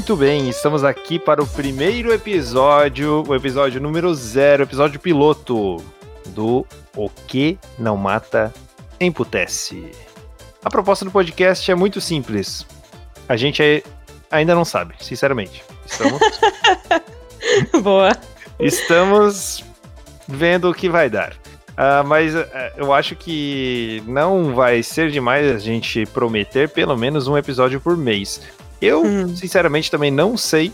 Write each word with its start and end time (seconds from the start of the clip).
Muito 0.00 0.16
bem, 0.16 0.48
estamos 0.48 0.82
aqui 0.82 1.18
para 1.18 1.42
o 1.42 1.46
primeiro 1.46 2.10
episódio, 2.10 3.22
o 3.28 3.34
episódio 3.34 3.82
número 3.82 4.14
zero, 4.14 4.62
episódio 4.62 4.98
piloto 4.98 5.76
do 6.28 6.66
O 6.96 7.10
Que 7.10 7.58
Não 7.78 7.98
Mata 7.98 8.50
Emputece. 8.98 9.90
A 10.64 10.70
proposta 10.70 11.04
do 11.04 11.10
podcast 11.10 11.70
é 11.70 11.74
muito 11.74 12.00
simples. 12.00 12.64
A 13.28 13.36
gente 13.36 13.62
é- 13.62 13.82
ainda 14.30 14.54
não 14.54 14.64
sabe, 14.64 14.94
sinceramente. 15.00 15.62
Estamos, 15.84 16.18
Boa. 17.82 18.16
estamos 18.58 19.62
vendo 20.26 20.70
o 20.70 20.74
que 20.74 20.88
vai 20.88 21.10
dar. 21.10 21.34
Ah, 21.76 22.02
mas 22.02 22.34
eh, 22.34 22.72
eu 22.78 22.90
acho 22.94 23.14
que 23.14 24.02
não 24.06 24.54
vai 24.54 24.82
ser 24.82 25.10
demais 25.10 25.54
a 25.54 25.58
gente 25.58 26.06
prometer 26.06 26.70
pelo 26.70 26.96
menos 26.96 27.28
um 27.28 27.36
episódio 27.36 27.78
por 27.82 27.98
mês. 27.98 28.40
Eu, 28.80 29.04
Hum. 29.04 29.36
sinceramente, 29.36 29.90
também 29.90 30.10
não 30.10 30.36
sei 30.36 30.72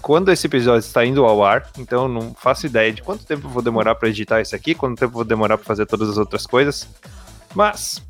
quando 0.00 0.30
esse 0.30 0.46
episódio 0.46 0.78
está 0.86 1.04
indo 1.04 1.24
ao 1.24 1.44
ar, 1.44 1.68
então 1.78 2.08
não 2.08 2.34
faço 2.34 2.66
ideia 2.66 2.92
de 2.92 3.02
quanto 3.02 3.24
tempo 3.26 3.46
eu 3.46 3.50
vou 3.50 3.60
demorar 3.62 3.94
para 3.96 4.08
editar 4.08 4.40
isso 4.40 4.54
aqui, 4.54 4.74
quanto 4.74 4.98
tempo 4.98 5.10
eu 5.10 5.14
vou 5.16 5.24
demorar 5.24 5.56
para 5.58 5.66
fazer 5.66 5.86
todas 5.86 6.08
as 6.08 6.16
outras 6.16 6.46
coisas. 6.46 6.88
Mas 7.54 8.00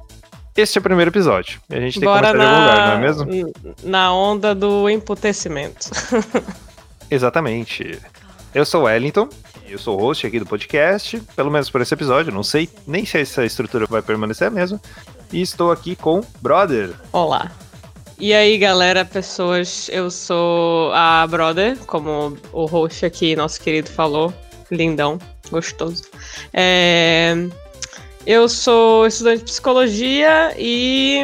este 0.56 0.76
é 0.76 0.80
o 0.80 0.82
primeiro 0.82 1.10
episódio. 1.10 1.60
E 1.70 1.74
a 1.74 1.80
gente 1.80 1.98
tem 1.98 2.08
Bora 2.08 2.26
que 2.28 2.32
começar 2.32 2.50
de 2.50 2.54
algum 2.54 2.66
na, 2.66 2.72
lugar, 2.72 2.88
não 2.88 2.94
é 2.94 3.00
mesmo? 3.00 3.52
na 3.84 4.12
onda 4.12 4.54
do 4.54 4.88
emputecimento. 4.90 5.90
Exatamente. 7.10 7.98
Eu 8.54 8.64
sou 8.64 8.82
o 8.82 8.84
Wellington, 8.84 9.28
eu 9.66 9.78
sou 9.78 9.98
o 9.98 10.00
host 10.00 10.26
aqui 10.26 10.38
do 10.38 10.46
podcast, 10.46 11.20
pelo 11.36 11.50
menos 11.50 11.70
por 11.70 11.80
esse 11.80 11.92
episódio, 11.94 12.32
não 12.32 12.42
sei 12.42 12.68
nem 12.86 13.04
se 13.04 13.18
essa 13.20 13.44
estrutura 13.44 13.86
vai 13.86 14.02
permanecer 14.02 14.46
a 14.48 14.50
mesma. 14.50 14.80
E 15.32 15.40
estou 15.42 15.70
aqui 15.70 15.94
com 15.96 16.22
Brother. 16.40 16.92
Olá. 17.12 17.50
E 18.20 18.34
aí, 18.34 18.58
galera, 18.58 19.04
pessoas, 19.04 19.88
eu 19.92 20.10
sou 20.10 20.92
a 20.92 21.24
Brother, 21.28 21.78
como 21.86 22.36
o 22.52 22.66
host 22.66 23.06
aqui, 23.06 23.36
nosso 23.36 23.60
querido 23.60 23.88
falou. 23.90 24.34
Lindão, 24.70 25.18
gostoso. 25.50 26.02
É, 26.52 27.34
Eu 28.26 28.48
sou 28.48 29.06
estudante 29.06 29.38
de 29.38 29.44
psicologia 29.44 30.52
e. 30.58 31.20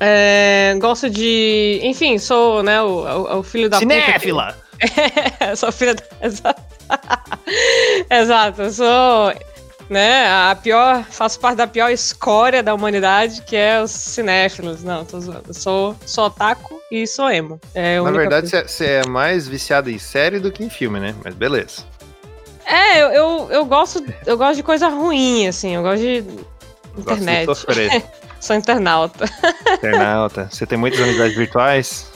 é, 0.00 0.74
gosto 0.78 1.10
de. 1.10 1.80
Enfim, 1.82 2.18
sou 2.18 2.62
né, 2.62 2.80
o, 2.80 2.86
o- 3.04 3.38
o 3.40 3.42
filho 3.42 3.68
da 3.68 3.78
puta. 3.80 3.94
que- 3.94 4.00
Cinéfila! 4.02 4.56
É, 5.40 5.54
sou 5.56 5.72
filha 5.72 5.94
da... 5.94 6.02
Exato. 6.22 6.62
Exato, 8.10 8.62
eu 8.62 8.70
sou, 8.72 9.32
né, 9.88 10.26
a 10.28 10.56
pior, 10.60 11.04
faço 11.04 11.38
parte 11.38 11.56
da 11.56 11.66
pior 11.66 11.90
escória 11.90 12.62
da 12.62 12.74
humanidade, 12.74 13.42
que 13.42 13.56
é 13.56 13.80
os 13.80 13.90
cinéfilos. 13.90 14.82
Não, 14.82 15.04
tô 15.04 15.20
zoando. 15.20 15.44
Eu 15.48 15.54
sou, 15.54 15.96
sou 16.04 16.26
otaku 16.26 16.80
e 16.90 17.06
sou 17.06 17.30
emo. 17.30 17.60
É 17.74 18.00
Na 18.00 18.10
verdade, 18.10 18.48
você 18.48 18.86
é 18.86 19.06
mais 19.06 19.46
viciado 19.46 19.90
em 19.90 19.98
série 19.98 20.38
do 20.38 20.50
que 20.50 20.64
em 20.64 20.70
filme, 20.70 20.98
né? 21.00 21.14
Mas 21.24 21.34
beleza. 21.34 21.84
É, 22.64 23.00
eu, 23.00 23.08
eu, 23.08 23.48
eu 23.50 23.64
gosto, 23.64 24.04
eu 24.26 24.36
gosto 24.36 24.56
de 24.56 24.62
coisa 24.62 24.88
ruim, 24.88 25.46
assim, 25.46 25.76
eu 25.76 25.82
gosto 25.82 26.02
de 26.02 26.24
Gosto 26.96 27.18
de 27.18 27.22
internet. 27.22 28.06
Sou 28.40 28.56
internauta. 28.56 29.24
Internauta. 29.74 30.48
Você 30.50 30.66
tem 30.66 30.78
muitas 30.78 31.00
amizades 31.00 31.36
virtuais? 31.36 32.12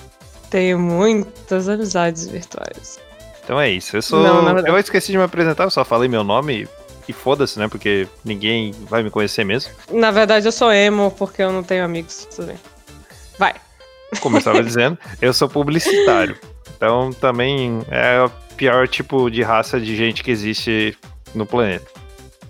Tenho 0.49 0.79
muitas 0.79 1.69
amizades 1.69 2.29
virtuais. 2.29 2.99
Então 3.43 3.61
é 3.61 3.71
isso. 3.71 3.97
Eu 3.97 4.03
sou. 4.03 4.23
Não, 4.23 4.59
eu 4.59 4.79
esqueci 4.79 5.13
de 5.13 5.19
me 5.19 5.25
apresentar, 5.25 5.65
eu 5.65 5.71
só 5.71 5.85
falei 5.85 6.09
meu 6.09 6.23
nome 6.23 6.69
e 7.09 7.13
foda-se, 7.13 7.59
né? 7.59 7.69
Porque 7.69 8.09
ninguém 8.25 8.73
vai 8.89 9.03
me 9.03 9.11
conhecer 9.11 9.45
mesmo. 9.45 9.73
Na 9.91 10.11
verdade, 10.11 10.47
eu 10.47 10.53
sou 10.53 10.73
emo 10.73 11.11
porque 11.13 11.43
eu 11.43 11.53
não 11.53 11.63
tenho 11.63 11.85
amigos. 11.85 12.27
Tudo 12.35 12.49
bem. 12.49 12.57
Vai. 13.39 13.55
Como 14.21 14.37
eu 14.37 14.39
estava 14.39 14.63
dizendo, 14.63 14.99
eu 15.21 15.33
sou 15.33 15.49
publicitário. 15.49 16.37
Então 16.77 17.13
também 17.13 17.81
é 17.91 18.23
o 18.23 18.31
pior 18.57 18.89
tipo 18.89 19.31
de 19.31 19.43
raça 19.43 19.81
de 19.81 19.97
gente 19.97 20.23
que 20.23 20.31
existe 20.31 20.97
no 21.35 21.47
planeta. 21.47 21.87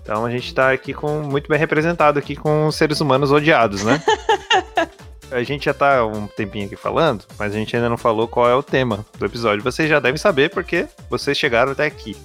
Então 0.01 0.25
a 0.25 0.31
gente 0.31 0.53
tá 0.53 0.71
aqui 0.71 0.93
com 0.93 1.21
muito 1.21 1.47
bem 1.47 1.59
representado 1.59 2.17
aqui 2.17 2.35
com 2.35 2.71
seres 2.71 2.99
humanos 2.99 3.31
odiados, 3.31 3.83
né? 3.83 4.01
A 5.31 5.43
gente 5.43 5.63
já 5.63 5.73
tá 5.73 6.05
um 6.05 6.27
tempinho 6.27 6.65
aqui 6.65 6.75
falando, 6.75 7.23
mas 7.39 7.53
a 7.53 7.57
gente 7.57 7.73
ainda 7.73 7.87
não 7.87 7.97
falou 7.97 8.27
qual 8.27 8.49
é 8.49 8.53
o 8.53 8.61
tema 8.61 9.05
do 9.17 9.25
episódio. 9.25 9.63
Vocês 9.63 9.89
já 9.89 9.97
devem 9.97 10.17
saber 10.17 10.49
porque 10.49 10.85
vocês 11.09 11.37
chegaram 11.37 11.71
até 11.71 11.85
aqui. 11.85 12.17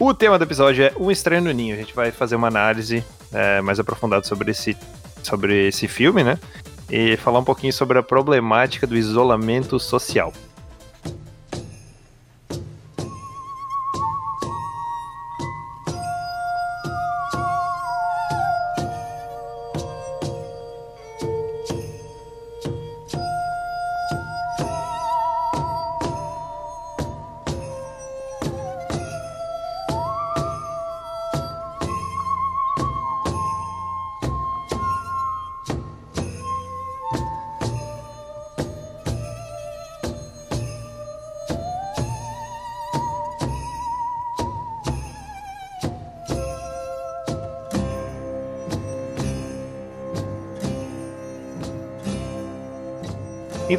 O 0.00 0.14
tema 0.14 0.38
do 0.38 0.44
episódio 0.44 0.82
é 0.82 0.94
Um 0.98 1.10
Estranho 1.10 1.42
no 1.42 1.52
Ninho. 1.52 1.74
A 1.74 1.78
gente 1.78 1.94
vai 1.94 2.10
fazer 2.10 2.34
uma 2.34 2.48
análise 2.48 3.04
é, 3.30 3.60
mais 3.60 3.78
aprofundada 3.78 4.24
sobre 4.24 4.50
esse, 4.50 4.74
sobre 5.22 5.68
esse 5.68 5.86
filme, 5.86 6.24
né? 6.24 6.38
E 6.88 7.18
falar 7.18 7.40
um 7.40 7.44
pouquinho 7.44 7.70
sobre 7.70 7.98
a 7.98 8.02
problemática 8.02 8.86
do 8.86 8.96
isolamento 8.96 9.78
social. 9.78 10.32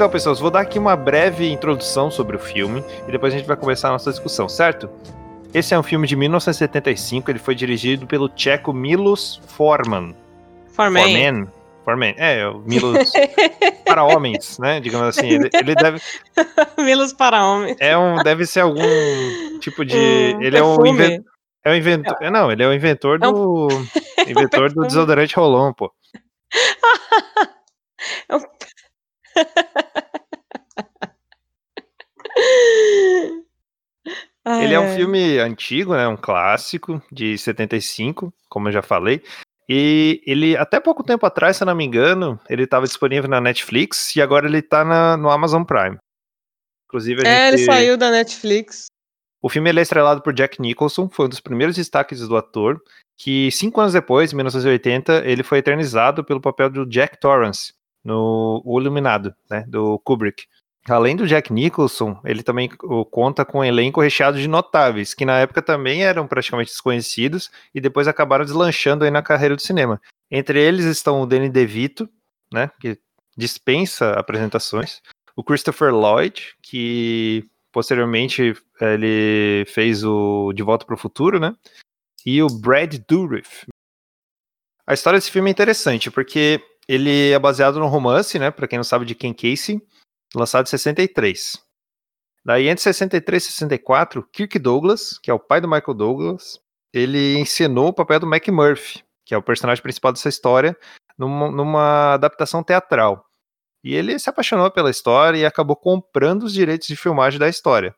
Então, 0.01 0.09
pessoas, 0.09 0.39
vou 0.39 0.49
dar 0.49 0.61
aqui 0.61 0.79
uma 0.79 0.95
breve 0.95 1.47
introdução 1.51 2.09
sobre 2.09 2.35
o 2.35 2.39
filme 2.39 2.83
e 3.07 3.11
depois 3.11 3.31
a 3.31 3.37
gente 3.37 3.45
vai 3.45 3.55
começar 3.55 3.89
a 3.89 3.91
nossa 3.91 4.09
discussão, 4.09 4.49
certo? 4.49 4.89
Esse 5.53 5.75
é 5.75 5.79
um 5.79 5.83
filme 5.83 6.07
de 6.07 6.15
1975, 6.15 7.29
ele 7.29 7.37
foi 7.37 7.53
dirigido 7.53 8.07
pelo 8.07 8.27
tcheco 8.27 8.73
Milos 8.73 9.39
Forman. 9.49 10.15
Forman. 10.73 11.03
Forman? 11.03 11.47
Forman, 11.85 12.15
é, 12.17 12.47
o 12.47 12.61
Milos 12.65 13.11
para 13.85 14.03
homens, 14.03 14.57
né? 14.57 14.79
Digamos 14.79 15.07
assim. 15.07 15.27
Ele, 15.29 15.51
ele 15.53 15.75
deve, 15.75 16.01
Milos 16.83 17.13
para 17.13 17.45
homens. 17.45 17.77
é 17.79 17.95
um, 17.95 18.15
deve 18.23 18.47
ser 18.47 18.61
algum 18.61 18.81
tipo 19.59 19.85
de. 19.85 19.95
Um 19.95 20.41
ele 20.41 20.57
é 20.57 20.63
o, 20.63 20.77
perfume. 20.79 20.89
inven, 20.89 21.23
é 21.63 21.71
o 21.71 21.75
inventor. 21.75 22.17
é, 22.21 22.31
Não, 22.31 22.51
ele 22.51 22.63
é 22.63 22.67
o 22.67 22.73
inventor 22.73 23.19
É 23.21 23.27
um- 23.27 23.33
do. 23.33 23.67
Inventor 24.27 24.61
do 24.69 24.73
perfume. 24.73 24.87
desodorante 24.87 25.35
Rolon, 25.35 25.71
pô. 25.73 25.91
É 28.27 28.35
um- 28.35 28.41
Ai, 34.43 34.63
Ele 34.65 34.73
é 34.73 34.79
um 34.79 34.85
ai. 34.87 34.95
filme 34.95 35.37
antigo, 35.39 35.93
né? 35.95 36.07
Um 36.07 36.17
clássico 36.17 37.01
de 37.11 37.37
75, 37.37 38.33
como 38.49 38.67
eu 38.69 38.71
já 38.71 38.81
falei. 38.81 39.21
E 39.69 40.21
ele, 40.25 40.57
até 40.57 40.79
pouco 40.79 41.03
tempo 41.03 41.25
atrás, 41.25 41.57
se 41.57 41.63
eu 41.63 41.67
não 41.67 41.75
me 41.75 41.85
engano, 41.85 42.39
ele 42.49 42.63
estava 42.63 42.85
disponível 42.85 43.29
na 43.29 43.39
Netflix 43.39 44.15
e 44.15 44.21
agora 44.21 44.47
ele 44.47 44.61
tá 44.61 44.83
na- 44.83 45.15
no 45.15 45.29
Amazon 45.29 45.63
Prime. 45.63 45.97
Inclusive, 46.87 47.25
a 47.25 47.29
É, 47.29 47.47
ele 47.49 47.57
gente- 47.59 47.67
saiu 47.67 47.95
da 47.97 48.09
Netflix. 48.11 48.87
o 49.41 49.47
filme 49.47 49.69
ele 49.69 49.79
é 49.79 49.83
estrelado 49.83 50.21
por 50.21 50.33
Jack 50.33 50.59
Nicholson, 50.59 51.07
foi 51.07 51.27
um 51.27 51.29
dos 51.29 51.39
primeiros 51.39 51.75
destaques 51.75 52.27
do 52.27 52.35
ator, 52.35 52.81
que 53.17 53.49
cinco 53.51 53.79
anos 53.79 53.93
depois, 53.93 54.33
em 54.33 54.35
1980, 54.35 55.23
ele 55.25 55.43
foi 55.43 55.59
eternizado 55.59 56.23
pelo 56.23 56.41
papel 56.41 56.69
do 56.69 56.85
Jack 56.85 57.19
Torrance 57.19 57.73
no 58.03 58.61
O 58.65 58.79
Iluminado, 58.79 59.33
né, 59.49 59.63
do 59.67 59.99
Kubrick. 59.99 60.45
Além 60.89 61.15
do 61.15 61.27
Jack 61.27 61.53
Nicholson, 61.53 62.19
ele 62.25 62.41
também 62.41 62.67
conta 63.11 63.45
com 63.45 63.59
um 63.59 63.63
elenco 63.63 64.01
recheado 64.01 64.39
de 64.39 64.47
notáveis, 64.47 65.13
que 65.13 65.25
na 65.25 65.37
época 65.37 65.61
também 65.61 66.03
eram 66.03 66.27
praticamente 66.27 66.71
desconhecidos 66.71 67.51
e 67.73 67.79
depois 67.79 68.07
acabaram 68.07 68.43
deslanchando 68.43 69.05
aí 69.05 69.11
na 69.11 69.21
carreira 69.21 69.55
do 69.55 69.61
cinema. 69.61 70.01
Entre 70.29 70.59
eles 70.59 70.85
estão 70.85 71.21
o 71.21 71.27
Danny 71.27 71.49
DeVito, 71.49 72.09
né, 72.51 72.71
que 72.79 72.97
dispensa 73.37 74.13
apresentações, 74.13 75.01
o 75.35 75.43
Christopher 75.43 75.93
Lloyd, 75.93 76.55
que 76.63 77.47
posteriormente 77.71 78.55
eh, 78.81 78.93
ele 78.93 79.65
fez 79.67 80.03
o 80.03 80.51
De 80.53 80.63
Volta 80.63 80.85
para 80.85 80.95
o 80.95 80.97
Futuro, 80.97 81.39
né, 81.39 81.55
e 82.25 82.41
o 82.41 82.47
Brad 82.47 82.97
Dourif. 83.07 83.65
A 84.85 84.93
história 84.93 85.17
desse 85.17 85.31
filme 85.31 85.49
é 85.49 85.51
interessante, 85.51 86.09
porque 86.09 86.59
ele 86.93 87.31
é 87.31 87.39
baseado 87.39 87.79
num 87.79 87.87
romance, 87.87 88.37
né, 88.37 88.51
para 88.51 88.67
quem 88.67 88.77
não 88.77 88.83
sabe 88.83 89.05
de 89.05 89.15
Ken 89.15 89.33
Casey, 89.33 89.81
lançado 90.35 90.65
em 90.65 90.69
63. 90.69 91.57
Daí, 92.43 92.67
entre 92.67 92.83
63 92.83 93.43
e 93.43 93.47
64, 93.47 94.27
Kirk 94.27 94.59
Douglas, 94.59 95.17
que 95.19 95.31
é 95.31 95.33
o 95.33 95.39
pai 95.39 95.61
do 95.61 95.69
Michael 95.69 95.93
Douglas, 95.93 96.59
ele 96.91 97.39
encenou 97.39 97.87
o 97.87 97.93
papel 97.93 98.19
do 98.19 98.27
Mac 98.27 98.45
Murphy, 98.49 99.05
que 99.25 99.33
é 99.33 99.37
o 99.37 99.43
personagem 99.43 99.81
principal 99.81 100.11
dessa 100.11 100.27
história, 100.27 100.75
numa, 101.17 101.49
numa 101.49 102.13
adaptação 102.15 102.61
teatral. 102.61 103.25
E 103.81 103.95
ele 103.95 104.19
se 104.19 104.29
apaixonou 104.29 104.69
pela 104.69 104.91
história 104.91 105.37
e 105.37 105.45
acabou 105.45 105.77
comprando 105.77 106.43
os 106.43 106.51
direitos 106.51 106.89
de 106.89 106.97
filmagem 106.97 107.39
da 107.39 107.47
história. 107.47 107.95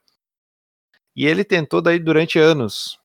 E 1.16 1.26
ele 1.26 1.44
tentou 1.44 1.82
daí 1.82 1.98
durante 1.98 2.38
anos 2.38 3.00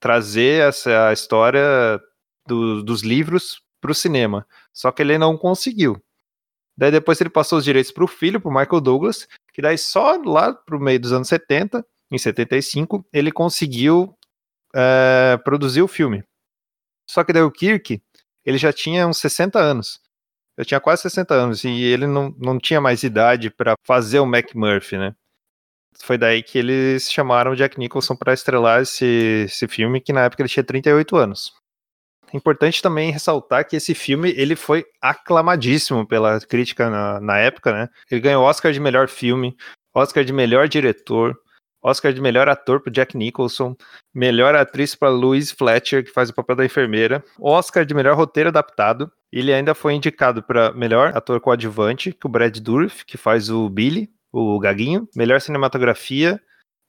trazer 0.00 0.66
essa 0.66 1.12
história 1.12 2.00
do, 2.44 2.82
dos 2.82 3.02
livros 3.02 3.62
para 3.80 3.92
o 3.92 3.94
cinema, 3.94 4.44
só 4.76 4.92
que 4.92 5.00
ele 5.00 5.16
não 5.16 5.38
conseguiu. 5.38 5.96
Daí 6.76 6.90
depois 6.90 7.18
ele 7.18 7.30
passou 7.30 7.58
os 7.58 7.64
direitos 7.64 7.90
para 7.90 8.04
o 8.04 8.06
filho, 8.06 8.38
para 8.38 8.50
o 8.50 8.54
Michael 8.54 8.82
Douglas, 8.82 9.26
que 9.54 9.62
daí 9.62 9.78
só 9.78 10.20
lá 10.22 10.52
para 10.52 10.76
o 10.76 10.80
meio 10.80 11.00
dos 11.00 11.12
anos 11.12 11.28
70, 11.28 11.84
em 12.12 12.18
75, 12.18 13.04
ele 13.10 13.32
conseguiu 13.32 14.14
é, 14.74 15.38
produzir 15.42 15.80
o 15.80 15.88
filme. 15.88 16.22
Só 17.08 17.24
que 17.24 17.32
daí 17.32 17.42
o 17.42 17.50
Kirk, 17.50 18.02
ele 18.44 18.58
já 18.58 18.70
tinha 18.70 19.06
uns 19.08 19.16
60 19.16 19.58
anos. 19.58 19.98
Eu 20.58 20.64
tinha 20.66 20.78
quase 20.78 21.02
60 21.02 21.34
anos 21.34 21.64
e 21.64 21.70
ele 21.70 22.06
não, 22.06 22.34
não 22.38 22.58
tinha 22.58 22.80
mais 22.80 23.02
idade 23.02 23.48
para 23.48 23.74
fazer 23.82 24.20
o 24.20 24.26
McMurphy, 24.26 24.98
né? 24.98 25.14
Foi 26.02 26.18
daí 26.18 26.42
que 26.42 26.58
eles 26.58 27.10
chamaram 27.10 27.52
o 27.52 27.56
Jack 27.56 27.78
Nicholson 27.78 28.14
para 28.14 28.34
estrelar 28.34 28.82
esse, 28.82 29.46
esse 29.46 29.66
filme, 29.66 30.02
que 30.02 30.12
na 30.12 30.24
época 30.24 30.42
ele 30.42 30.50
tinha 30.50 30.62
38 30.62 31.16
anos. 31.16 31.54
É 32.32 32.36
importante 32.36 32.82
também 32.82 33.10
ressaltar 33.10 33.66
que 33.66 33.76
esse 33.76 33.94
filme 33.94 34.30
ele 34.36 34.56
foi 34.56 34.84
aclamadíssimo 35.00 36.06
pela 36.06 36.40
crítica 36.40 36.90
na, 36.90 37.20
na 37.20 37.38
época, 37.38 37.72
né? 37.72 37.88
Ele 38.10 38.20
ganhou 38.20 38.44
Oscar 38.44 38.72
de 38.72 38.80
melhor 38.80 39.08
filme, 39.08 39.56
Oscar 39.94 40.24
de 40.24 40.32
melhor 40.32 40.68
diretor, 40.68 41.38
Oscar 41.82 42.12
de 42.12 42.20
melhor 42.20 42.48
ator 42.48 42.80
para 42.80 42.92
Jack 42.92 43.16
Nicholson, 43.16 43.76
melhor 44.12 44.56
atriz 44.56 44.94
para 44.96 45.08
Louise 45.08 45.54
Fletcher, 45.54 46.04
que 46.04 46.10
faz 46.10 46.30
o 46.30 46.34
papel 46.34 46.56
da 46.56 46.64
enfermeira, 46.64 47.24
Oscar 47.38 47.84
de 47.86 47.94
melhor 47.94 48.16
roteiro 48.16 48.48
adaptado. 48.48 49.10
Ele 49.32 49.52
ainda 49.52 49.74
foi 49.74 49.94
indicado 49.94 50.42
para 50.42 50.72
melhor 50.72 51.16
ator 51.16 51.40
coadjuvante, 51.40 52.12
que 52.12 52.26
o 52.26 52.28
Brad 52.28 52.58
Dourif, 52.58 53.04
que 53.04 53.16
faz 53.16 53.50
o 53.50 53.68
Billy, 53.68 54.10
o 54.32 54.58
Gaguinho, 54.58 55.08
melhor 55.14 55.40
cinematografia, 55.40 56.40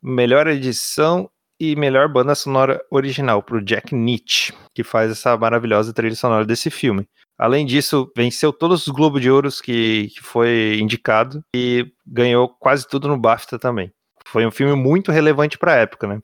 melhor 0.01 0.47
edição 0.47 1.29
e 1.59 1.75
melhor 1.75 2.07
banda 2.07 2.35
sonora 2.35 2.79
original 2.91 3.41
para 3.41 3.57
o 3.57 3.61
Jack 3.61 3.93
Nietzsche, 3.95 4.53
que 4.73 4.83
faz 4.83 5.11
essa 5.11 5.37
maravilhosa 5.37 5.93
trilha 5.93 6.15
sonora 6.15 6.45
desse 6.45 6.69
filme. 6.69 7.07
Além 7.37 7.65
disso, 7.65 8.11
venceu 8.15 8.51
todos 8.51 8.87
os 8.87 8.93
Globo 8.93 9.19
de 9.19 9.29
Ouros 9.29 9.61
que, 9.61 10.09
que 10.09 10.21
foi 10.21 10.79
indicado 10.81 11.43
e 11.55 11.91
ganhou 12.05 12.49
quase 12.49 12.87
tudo 12.87 13.07
no 13.07 13.17
BAFTA 13.17 13.59
também. 13.59 13.91
Foi 14.27 14.45
um 14.45 14.51
filme 14.51 14.75
muito 14.75 15.11
relevante 15.11 15.57
para 15.57 15.73
a 15.73 15.77
época, 15.77 16.07
né? 16.07 16.21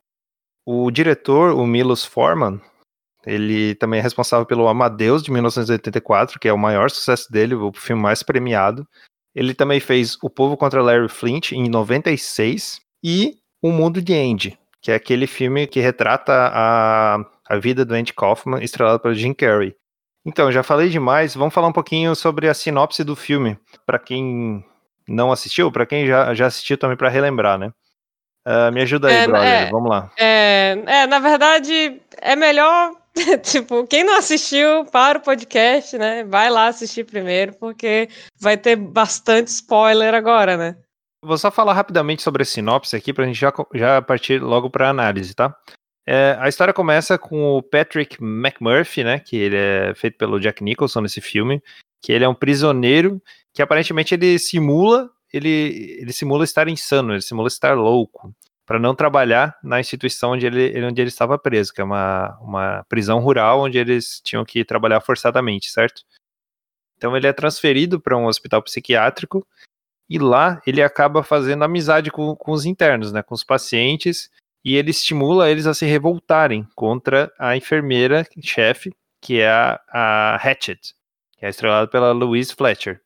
O 0.65 0.89
diretor, 0.89 1.53
o 1.53 1.67
Milos 1.67 2.03
Forman, 2.03 2.59
ele 3.25 3.75
também 3.75 3.99
é 3.99 4.03
responsável 4.03 4.45
pelo 4.45 4.67
Amadeus 4.67 5.23
de 5.23 5.31
1984, 5.31 6.39
que 6.39 6.47
é 6.47 6.53
o 6.53 6.57
maior 6.57 6.89
sucesso 6.89 7.31
dele, 7.31 7.55
o 7.55 7.71
filme 7.73 8.01
mais 8.01 8.23
premiado. 8.23 8.87
Ele 9.35 9.53
também 9.53 9.79
fez 9.79 10.17
O 10.21 10.29
Povo 10.29 10.57
contra 10.57 10.81
Larry 10.81 11.09
Flint 11.09 11.53
em 11.53 11.69
96 11.69 12.81
e 13.03 13.37
O 13.61 13.71
Mundo 13.71 14.01
de 14.01 14.13
Andy, 14.13 14.57
que 14.83 14.91
é 14.91 14.95
aquele 14.95 15.25
filme 15.25 15.65
que 15.65 15.79
retrata 15.79 16.33
a, 16.33 17.25
a 17.47 17.57
vida 17.57 17.85
do 17.85 17.95
Andy 17.95 18.13
Kaufman, 18.13 18.61
estrelado 18.61 18.99
pelo 18.99 19.15
Jim 19.15 19.33
Carrey. 19.33 19.73
Então, 20.25 20.51
já 20.51 20.61
falei 20.61 20.89
demais, 20.89 21.33
vamos 21.33 21.53
falar 21.53 21.69
um 21.69 21.73
pouquinho 21.73 22.13
sobre 22.15 22.49
a 22.49 22.53
sinopse 22.53 23.01
do 23.01 23.15
filme, 23.15 23.57
para 23.85 23.97
quem 23.97 24.63
não 25.07 25.31
assistiu, 25.31 25.71
para 25.71 25.85
quem 25.85 26.05
já, 26.05 26.33
já 26.33 26.47
assistiu 26.47 26.77
também 26.77 26.97
para 26.97 27.07
relembrar, 27.07 27.57
né? 27.57 27.71
Uh, 28.45 28.71
me 28.73 28.81
ajuda 28.81 29.07
aí, 29.07 29.15
é, 29.15 29.27
brother. 29.27 29.49
É, 29.49 29.69
Vamos 29.71 29.89
lá. 29.89 30.11
É, 30.19 30.83
é, 30.85 31.07
na 31.07 31.19
verdade, 31.19 32.01
é 32.21 32.35
melhor. 32.35 32.91
tipo, 33.41 33.87
quem 33.87 34.03
não 34.03 34.17
assistiu, 34.17 34.85
para 34.91 35.17
o 35.17 35.21
podcast, 35.21 35.97
né? 35.97 36.25
Vai 36.25 36.49
lá 36.49 36.67
assistir 36.67 37.05
primeiro, 37.05 37.53
porque 37.53 38.09
vai 38.37 38.57
ter 38.57 38.75
bastante 38.75 39.47
spoiler 39.47 40.13
agora, 40.13 40.57
né? 40.57 40.75
Vou 41.23 41.37
só 41.37 41.49
falar 41.49 41.73
rapidamente 41.73 42.21
sobre 42.21 42.43
a 42.43 42.45
sinopse 42.45 42.95
aqui, 42.95 43.13
pra 43.13 43.25
gente 43.25 43.39
já, 43.39 43.53
já 43.73 44.01
partir 44.01 44.41
logo 44.41 44.69
pra 44.69 44.89
análise, 44.89 45.33
tá? 45.33 45.55
É, 46.05 46.35
a 46.39 46.49
história 46.49 46.73
começa 46.73 47.17
com 47.17 47.57
o 47.57 47.63
Patrick 47.63 48.21
McMurphy, 48.21 49.03
né? 49.03 49.19
Que 49.19 49.37
ele 49.37 49.55
é 49.55 49.95
feito 49.95 50.17
pelo 50.17 50.39
Jack 50.39 50.63
Nicholson 50.63 51.01
nesse 51.01 51.21
filme. 51.21 51.61
Que 52.01 52.11
ele 52.11 52.25
é 52.25 52.29
um 52.29 52.35
prisioneiro 52.35 53.21
que 53.53 53.61
aparentemente 53.61 54.13
ele 54.13 54.37
simula 54.37 55.09
ele, 55.33 55.97
ele 55.99 56.13
simula 56.13 56.43
estar 56.43 56.67
insano, 56.67 57.13
ele 57.13 57.21
simula 57.21 57.47
estar 57.47 57.75
louco, 57.75 58.33
para 58.65 58.79
não 58.79 58.93
trabalhar 58.93 59.57
na 59.63 59.79
instituição 59.79 60.31
onde 60.31 60.45
ele, 60.45 60.85
onde 60.85 61.01
ele 61.01 61.09
estava 61.09 61.37
preso, 61.39 61.73
que 61.73 61.81
é 61.81 61.83
uma, 61.83 62.37
uma 62.39 62.85
prisão 62.87 63.19
rural 63.19 63.61
onde 63.61 63.77
eles 63.79 64.21
tinham 64.23 64.45
que 64.45 64.63
trabalhar 64.63 65.01
forçadamente, 65.01 65.71
certo? 65.71 66.03
Então 66.95 67.17
ele 67.17 67.27
é 67.27 67.33
transferido 67.33 67.99
para 67.99 68.15
um 68.15 68.27
hospital 68.27 68.61
psiquiátrico 68.61 69.45
e 70.09 70.19
lá 70.19 70.61
ele 70.65 70.81
acaba 70.81 71.23
fazendo 71.23 71.63
amizade 71.63 72.11
com, 72.11 72.35
com 72.35 72.51
os 72.51 72.65
internos, 72.65 73.11
né, 73.11 73.23
com 73.23 73.33
os 73.33 73.43
pacientes, 73.43 74.29
e 74.63 74.75
ele 74.75 74.91
estimula 74.91 75.49
eles 75.49 75.67
a 75.67 75.73
se 75.73 75.85
revoltarem 75.85 76.67
contra 76.75 77.31
a 77.37 77.55
enfermeira 77.57 78.25
chefe, 78.41 78.93
que 79.21 79.39
é 79.39 79.49
a, 79.49 79.79
a 79.89 80.35
Hatchet, 80.35 80.93
que 81.37 81.45
é 81.45 81.49
estrelada 81.49 81.87
pela 81.87 82.11
Louise 82.11 82.53
Fletcher. 82.53 83.01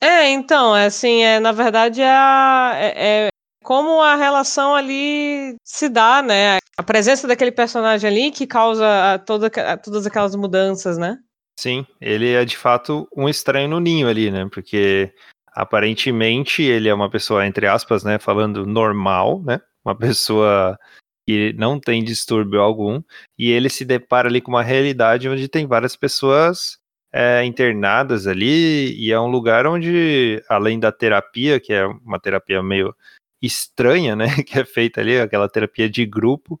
É, 0.00 0.28
então, 0.28 0.76
é 0.76 0.86
assim, 0.86 1.22
é, 1.22 1.40
na 1.40 1.52
verdade 1.52 2.02
é, 2.02 2.10
a, 2.10 2.72
é, 2.76 3.26
é 3.26 3.28
como 3.62 4.02
a 4.02 4.14
relação 4.14 4.74
ali 4.74 5.56
se 5.64 5.88
dá, 5.88 6.20
né? 6.22 6.58
A 6.76 6.82
presença 6.82 7.26
daquele 7.26 7.50
personagem 7.50 8.10
ali 8.10 8.30
que 8.30 8.46
causa 8.46 9.18
toda, 9.26 9.48
todas 9.78 10.06
aquelas 10.06 10.36
mudanças, 10.36 10.98
né? 10.98 11.18
Sim, 11.58 11.86
ele 12.00 12.32
é 12.32 12.44
de 12.44 12.56
fato 12.56 13.08
um 13.16 13.28
estranho 13.28 13.68
no 13.68 13.80
ninho 13.80 14.08
ali, 14.08 14.30
né? 14.30 14.46
Porque 14.52 15.14
aparentemente 15.54 16.62
ele 16.62 16.88
é 16.88 16.94
uma 16.94 17.10
pessoa, 17.10 17.46
entre 17.46 17.66
aspas, 17.66 18.04
né? 18.04 18.18
Falando 18.18 18.66
normal, 18.66 19.42
né? 19.42 19.60
Uma 19.84 19.94
pessoa 19.96 20.78
que 21.26 21.54
não 21.54 21.80
tem 21.80 22.04
distúrbio 22.04 22.60
algum, 22.60 23.02
e 23.38 23.50
ele 23.50 23.70
se 23.70 23.84
depara 23.84 24.28
ali 24.28 24.40
com 24.40 24.50
uma 24.50 24.62
realidade 24.62 25.28
onde 25.28 25.48
tem 25.48 25.66
várias 25.66 25.96
pessoas 25.96 26.78
é, 27.12 27.44
internadas 27.44 28.26
ali, 28.26 28.94
e 28.94 29.10
é 29.10 29.18
um 29.18 29.28
lugar 29.28 29.66
onde, 29.66 30.42
além 30.48 30.78
da 30.78 30.92
terapia, 30.92 31.58
que 31.58 31.72
é 31.72 31.86
uma 31.86 32.20
terapia 32.20 32.62
meio 32.62 32.94
estranha, 33.40 34.14
né, 34.16 34.26
que 34.46 34.58
é 34.58 34.64
feita 34.64 35.00
ali, 35.00 35.18
aquela 35.18 35.48
terapia 35.48 35.88
de 35.88 36.04
grupo, 36.04 36.60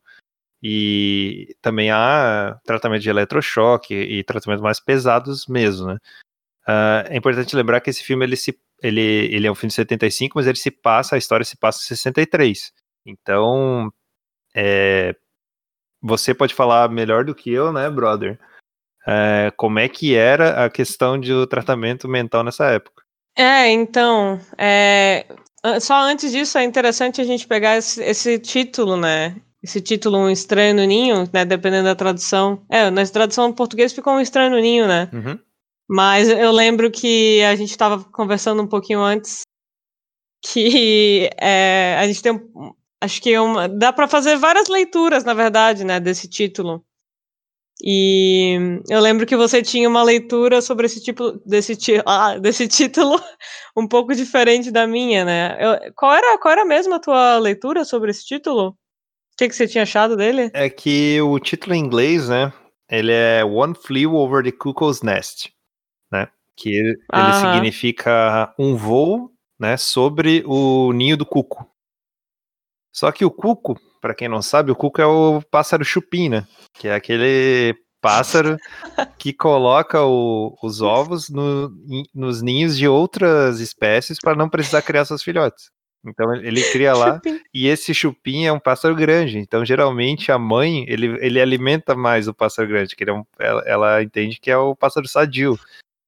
e 0.62 1.54
também 1.60 1.90
há 1.90 2.58
tratamento 2.64 3.02
de 3.02 3.10
eletrochoque 3.10 3.94
e 3.94 4.24
tratamentos 4.24 4.62
mais 4.62 4.80
pesados 4.80 5.46
mesmo, 5.46 5.88
né. 5.88 5.98
Uh, 6.66 7.04
é 7.10 7.16
importante 7.18 7.54
lembrar 7.54 7.80
que 7.80 7.90
esse 7.90 8.02
filme 8.02 8.24
ele, 8.24 8.36
se, 8.36 8.58
ele, 8.84 9.00
ele 9.00 9.46
é 9.46 9.50
um 9.50 9.54
filme 9.54 9.68
de 9.68 9.74
75, 9.74 10.34
mas 10.36 10.46
ele 10.46 10.58
se 10.58 10.70
passa, 10.70 11.14
a 11.14 11.18
história 11.18 11.44
se 11.44 11.56
passa 11.56 11.80
em 11.80 11.86
63. 11.86 12.72
Então, 13.06 13.92
é, 14.54 15.14
você 16.00 16.34
pode 16.34 16.54
falar 16.54 16.88
melhor 16.88 17.24
do 17.24 17.34
que 17.34 17.50
eu, 17.50 17.72
né, 17.72 17.90
brother? 17.90 18.38
é, 19.06 19.52
como 19.56 19.78
é 19.78 19.88
que 19.88 20.14
era 20.14 20.64
a 20.64 20.70
questão 20.70 21.20
do 21.20 21.46
tratamento 21.46 22.08
mental 22.08 22.42
nessa 22.42 22.66
época. 22.66 23.02
É, 23.36 23.70
então, 23.70 24.40
é, 24.56 25.26
só 25.80 26.02
antes 26.02 26.32
disso 26.32 26.56
é 26.56 26.64
interessante 26.64 27.20
a 27.20 27.24
gente 27.24 27.46
pegar 27.46 27.76
esse, 27.76 28.02
esse, 28.02 28.38
título, 28.38 28.96
né? 28.96 29.36
Esse 29.62 29.80
título 29.80 30.18
Um 30.18 30.30
Estranho 30.30 30.74
no 30.74 30.84
Ninho, 30.84 31.28
né? 31.32 31.44
Dependendo 31.44 31.84
da 31.84 31.94
tradução. 31.94 32.62
É, 32.70 32.90
na 32.90 33.04
tradução 33.06 33.50
do 33.50 33.56
português 33.56 33.92
ficou 33.92 34.14
Um 34.14 34.20
Estranho 34.20 34.50
no 34.50 34.60
Ninho, 34.60 34.86
né? 34.86 35.08
Uhum. 35.12 35.38
Mas 35.88 36.28
eu 36.28 36.50
lembro 36.50 36.90
que 36.90 37.42
a 37.42 37.54
gente 37.56 37.70
estava 37.70 38.02
conversando 38.04 38.62
um 38.62 38.66
pouquinho 38.66 39.00
antes 39.00 39.42
que 40.46 41.30
é, 41.40 41.96
a 41.98 42.06
gente 42.06 42.22
tem, 42.22 42.38
acho 43.00 43.22
que 43.22 43.38
uma, 43.38 43.66
dá 43.66 43.92
para 43.92 44.06
fazer 44.06 44.36
várias 44.36 44.68
leituras, 44.68 45.24
na 45.24 45.32
verdade, 45.32 45.84
né, 45.84 45.98
desse 45.98 46.28
título. 46.28 46.84
E 47.82 48.56
eu 48.88 49.00
lembro 49.00 49.26
que 49.26 49.36
você 49.36 49.60
tinha 49.60 49.88
uma 49.88 50.02
leitura 50.02 50.60
sobre 50.62 50.86
esse 50.86 51.02
tipo 51.02 51.32
desse, 51.44 51.76
ah, 52.06 52.38
desse 52.38 52.68
título 52.68 53.20
um 53.76 53.88
pouco 53.88 54.14
diferente 54.14 54.70
da 54.70 54.86
minha, 54.86 55.24
né? 55.24 55.56
Eu, 55.58 55.92
qual 55.94 56.12
era 56.12 56.38
qual 56.38 56.52
era 56.52 56.64
mesmo 56.64 56.94
a 56.94 57.00
tua 57.00 57.38
leitura 57.38 57.84
sobre 57.84 58.10
esse 58.10 58.24
título? 58.24 58.68
O 58.68 58.76
que, 59.36 59.48
que 59.48 59.54
você 59.56 59.66
tinha 59.66 59.82
achado 59.82 60.16
dele? 60.16 60.50
É 60.54 60.70
que 60.70 61.20
o 61.20 61.38
título 61.40 61.74
em 61.74 61.80
inglês, 61.80 62.28
né? 62.28 62.52
Ele 62.88 63.10
é 63.10 63.44
One 63.44 63.74
Flew 63.74 64.14
Over 64.14 64.44
the 64.44 64.52
Cuckoo's 64.52 65.02
Nest? 65.02 65.52
Que 66.56 66.70
ele, 66.70 66.96
ele 67.12 67.32
significa 67.40 68.54
um 68.58 68.76
voo, 68.76 69.30
né? 69.58 69.76
Sobre 69.76 70.42
o 70.46 70.92
ninho 70.92 71.16
do 71.16 71.26
cuco. 71.26 71.68
Só 72.92 73.10
que 73.10 73.24
o 73.24 73.30
cuco, 73.30 73.78
para 74.00 74.14
quem 74.14 74.28
não 74.28 74.40
sabe, 74.40 74.70
o 74.70 74.76
cuco 74.76 75.00
é 75.00 75.06
o 75.06 75.42
pássaro 75.50 75.84
chupim, 75.84 76.28
né? 76.28 76.46
Que 76.72 76.88
é 76.88 76.94
aquele 76.94 77.76
pássaro 78.00 78.56
que 79.18 79.32
coloca 79.32 80.04
o, 80.04 80.56
os 80.62 80.80
ovos 80.80 81.30
no, 81.30 81.72
nos 82.14 82.42
ninhos 82.42 82.76
de 82.76 82.86
outras 82.86 83.60
espécies 83.60 84.18
para 84.20 84.36
não 84.36 84.48
precisar 84.48 84.82
criar 84.82 85.04
seus 85.06 85.22
filhotes. 85.22 85.70
Então 86.06 86.34
ele 86.34 86.62
cria 86.70 86.92
lá 86.92 87.14
chupim. 87.14 87.40
e 87.52 87.66
esse 87.66 87.94
chupim 87.94 88.44
é 88.44 88.52
um 88.52 88.60
pássaro 88.60 88.94
grande. 88.94 89.38
Então 89.38 89.64
geralmente 89.64 90.30
a 90.30 90.38
mãe 90.38 90.84
ele, 90.86 91.18
ele 91.24 91.40
alimenta 91.40 91.94
mais 91.94 92.28
o 92.28 92.34
pássaro 92.34 92.68
grande, 92.68 92.94
que 92.94 93.04
é 93.04 93.12
um, 93.12 93.24
ela, 93.38 93.62
ela, 93.66 94.02
entende 94.02 94.38
que 94.38 94.50
é 94.50 94.56
o 94.56 94.76
pássaro 94.76 95.08
sadio. 95.08 95.58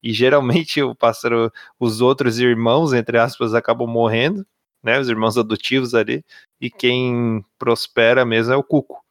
E 0.06 0.12
geralmente 0.12 0.80
o 0.80 0.94
pássaro, 0.94 1.52
os 1.80 2.00
outros 2.00 2.38
irmãos, 2.38 2.92
entre 2.92 3.18
aspas, 3.18 3.54
acabam 3.54 3.88
morrendo, 3.88 4.46
né? 4.80 5.00
Os 5.00 5.08
irmãos 5.08 5.36
adotivos 5.36 5.96
ali, 5.96 6.24
e 6.60 6.70
quem 6.70 7.44
prospera 7.58 8.24
mesmo 8.24 8.52
é 8.52 8.56
o 8.56 8.62
cuco. 8.62 9.02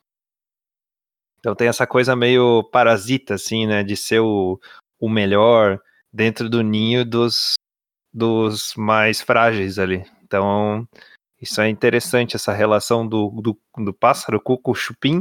Então 1.38 1.54
tem 1.54 1.68
essa 1.68 1.86
coisa 1.86 2.16
meio 2.16 2.64
parasita, 2.72 3.34
assim, 3.34 3.68
né? 3.68 3.84
De 3.84 3.98
ser 3.98 4.22
o, 4.22 4.58
o 4.98 5.10
melhor 5.10 5.82
dentro 6.14 6.50
do 6.50 6.62
ninho 6.64 7.04
dos, 7.04 7.56
dos 8.14 8.74
mais 8.78 9.20
frágeis 9.20 9.78
ali. 9.78 10.06
Então, 10.24 10.88
isso 11.42 11.60
é 11.60 11.68
interessante, 11.68 12.38
essa 12.38 12.54
relação 12.54 13.06
do, 13.06 13.30
do, 13.42 13.60
do 13.84 13.94
pássaro 13.94 14.40
cuco 14.40 14.74
chupim 14.74 15.20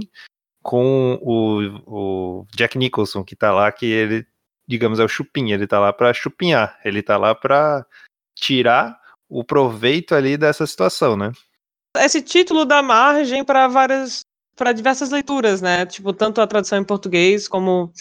com 0.62 1.19
o, 1.21 2.40
o 2.40 2.47
Jack 2.54 2.78
Nicholson, 2.78 3.25
que 3.25 3.35
tá 3.35 3.52
lá, 3.52 3.73
que 3.73 3.87
ele, 3.87 4.25
digamos, 4.66 4.99
é 4.99 5.04
o 5.04 5.09
chupim, 5.09 5.50
ele 5.52 5.66
tá 5.66 5.78
lá 5.78 5.92
para 5.92 6.12
chupinhar, 6.12 6.78
ele 6.85 7.02
tá 7.02 7.16
lá 7.16 7.35
para 7.35 7.87
tirar 8.35 8.99
o 9.28 9.44
proveito 9.44 10.14
ali 10.14 10.37
dessa 10.37 10.66
situação, 10.66 11.16
né? 11.16 11.33
Esse 11.97 12.21
título 12.21 12.64
dá 12.64 12.83
margem 12.83 13.44
para 13.44 13.68
várias 13.68 14.25
para 14.56 14.73
diversas 14.73 15.11
leituras, 15.11 15.61
né? 15.61 15.85
Tipo, 15.87 16.12
tanto 16.12 16.40
a 16.40 16.47
tradução 16.47 16.78
em 16.78 16.85
português 16.85 17.49
como 17.49 17.92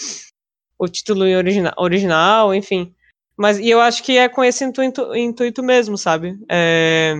o 0.77 0.87
título 0.87 1.23
origina 1.35 1.73
original, 1.77 2.53
enfim. 2.53 2.93
Mas 3.35 3.57
e 3.57 3.69
eu 3.69 3.81
acho 3.81 4.03
que 4.03 4.17
é 4.17 4.29
com 4.29 4.43
esse 4.43 4.63
intuito, 4.63 5.15
intuito 5.15 5.63
mesmo, 5.63 5.97
sabe? 5.97 6.37
É... 6.49 7.15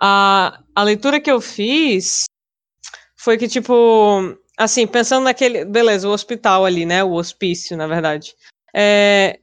A, 0.00 0.60
a 0.74 0.82
leitura 0.82 1.20
que 1.20 1.30
eu 1.30 1.40
fiz 1.40 2.24
foi 3.16 3.38
que, 3.38 3.48
tipo, 3.48 4.36
assim, 4.56 4.86
pensando 4.86 5.24
naquele. 5.24 5.64
Beleza, 5.64 6.08
o 6.08 6.12
hospital 6.12 6.64
ali, 6.64 6.86
né? 6.86 7.02
O 7.04 7.12
hospício, 7.12 7.76
na 7.76 7.86
verdade. 7.86 8.34
É, 8.74 9.38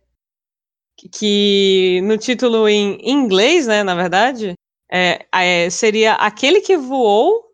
que 1.13 2.01
no 2.03 2.17
título 2.17 2.67
em 2.67 2.99
inglês, 3.07 3.67
né, 3.67 3.83
na 3.83 3.95
verdade, 3.95 4.53
é, 4.91 5.25
é, 5.33 5.69
seria 5.69 6.13
aquele 6.13 6.61
que 6.61 6.75
voou 6.75 7.45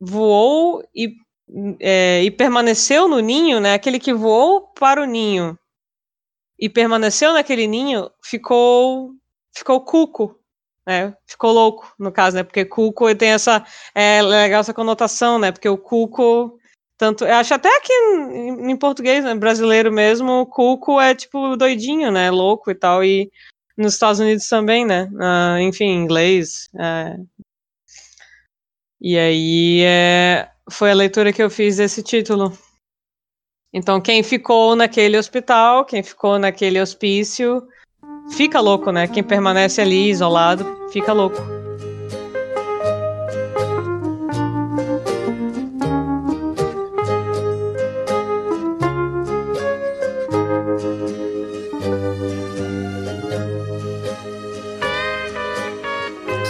voou 0.00 0.84
e, 0.94 1.14
é, 1.80 2.22
e 2.24 2.30
permaneceu 2.30 3.06
no 3.08 3.20
ninho, 3.20 3.60
né? 3.60 3.74
Aquele 3.74 4.00
que 4.00 4.12
voou 4.12 4.72
para 4.72 5.00
o 5.00 5.06
ninho 5.06 5.56
e 6.58 6.68
permaneceu 6.68 7.32
naquele 7.32 7.66
ninho 7.66 8.10
ficou 8.22 9.12
ficou 9.54 9.84
cuco, 9.84 10.38
né? 10.86 11.14
Ficou 11.26 11.52
louco, 11.52 11.92
no 11.98 12.12
caso, 12.12 12.36
né? 12.36 12.42
Porque 12.42 12.64
cuco 12.64 13.14
tem 13.14 13.30
essa 13.30 13.64
é 13.94 14.22
legal 14.22 14.60
essa 14.60 14.74
conotação, 14.74 15.38
né? 15.38 15.52
Porque 15.52 15.68
o 15.68 15.78
cuco 15.78 16.58
tanto, 16.98 17.24
eu 17.24 17.34
acho 17.34 17.52
até 17.52 17.80
que 17.80 17.92
em, 17.92 18.70
em 18.70 18.76
português, 18.76 19.24
né, 19.24 19.34
brasileiro 19.34 19.92
mesmo, 19.92 20.46
cuco 20.46 21.00
é 21.00 21.14
tipo 21.14 21.56
doidinho, 21.56 22.12
né? 22.12 22.30
Louco 22.30 22.70
e 22.70 22.74
tal 22.74 23.04
e 23.04 23.30
nos 23.76 23.94
Estados 23.94 24.20
Unidos 24.20 24.48
também, 24.48 24.84
né? 24.84 25.10
Uh, 25.12 25.58
enfim, 25.60 25.86
inglês, 25.86 26.68
é, 26.78 27.16
e 29.04 29.18
aí 29.18 29.82
é, 29.82 30.48
foi 30.70 30.92
a 30.92 30.94
leitura 30.94 31.32
que 31.32 31.42
eu 31.42 31.50
fiz 31.50 31.78
desse 31.78 32.04
título. 32.04 32.56
Então, 33.72 34.00
quem 34.00 34.22
ficou 34.22 34.76
naquele 34.76 35.18
hospital, 35.18 35.84
quem 35.84 36.04
ficou 36.04 36.38
naquele 36.38 36.80
hospício, 36.80 37.66
fica 38.32 38.60
louco, 38.60 38.90
né? 38.90 39.06
Quem 39.06 39.22
permanece 39.22 39.80
ali 39.80 40.10
isolado, 40.10 40.66
fica 40.90 41.12
louco. 41.12 41.40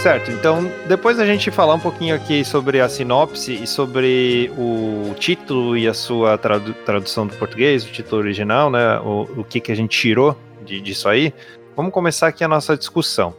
Certo, 0.03 0.31
então 0.31 0.69
depois 0.85 1.17
a 1.17 1.25
gente 1.25 1.49
falar 1.49 1.75
um 1.75 1.79
pouquinho 1.79 2.13
aqui 2.13 2.43
sobre 2.43 2.81
a 2.81 2.89
sinopse 2.89 3.53
e 3.53 3.65
sobre 3.65 4.51
o 4.57 5.13
título 5.17 5.77
e 5.77 5.87
a 5.87 5.93
sua 5.93 6.37
tradu 6.37 6.73
tradução 6.85 7.25
do 7.25 7.33
português, 7.35 7.85
o 7.85 7.87
título 7.87 8.21
original, 8.21 8.69
né? 8.69 8.99
O, 8.99 9.21
o 9.37 9.43
que, 9.45 9.61
que 9.61 9.71
a 9.71 9.75
gente 9.75 9.97
tirou 9.97 10.37
de, 10.65 10.81
disso 10.81 11.07
aí. 11.07 11.33
Vamos 11.75 11.91
começar 11.91 12.27
aqui 12.27 12.43
a 12.43 12.47
nossa 12.47 12.77
discussão. 12.77 13.35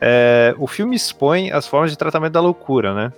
É, 0.00 0.54
o 0.58 0.66
filme 0.66 0.96
expõe 0.96 1.50
as 1.50 1.66
formas 1.66 1.90
de 1.90 1.98
tratamento 1.98 2.32
da 2.32 2.40
loucura, 2.40 2.94
né? 2.94 3.12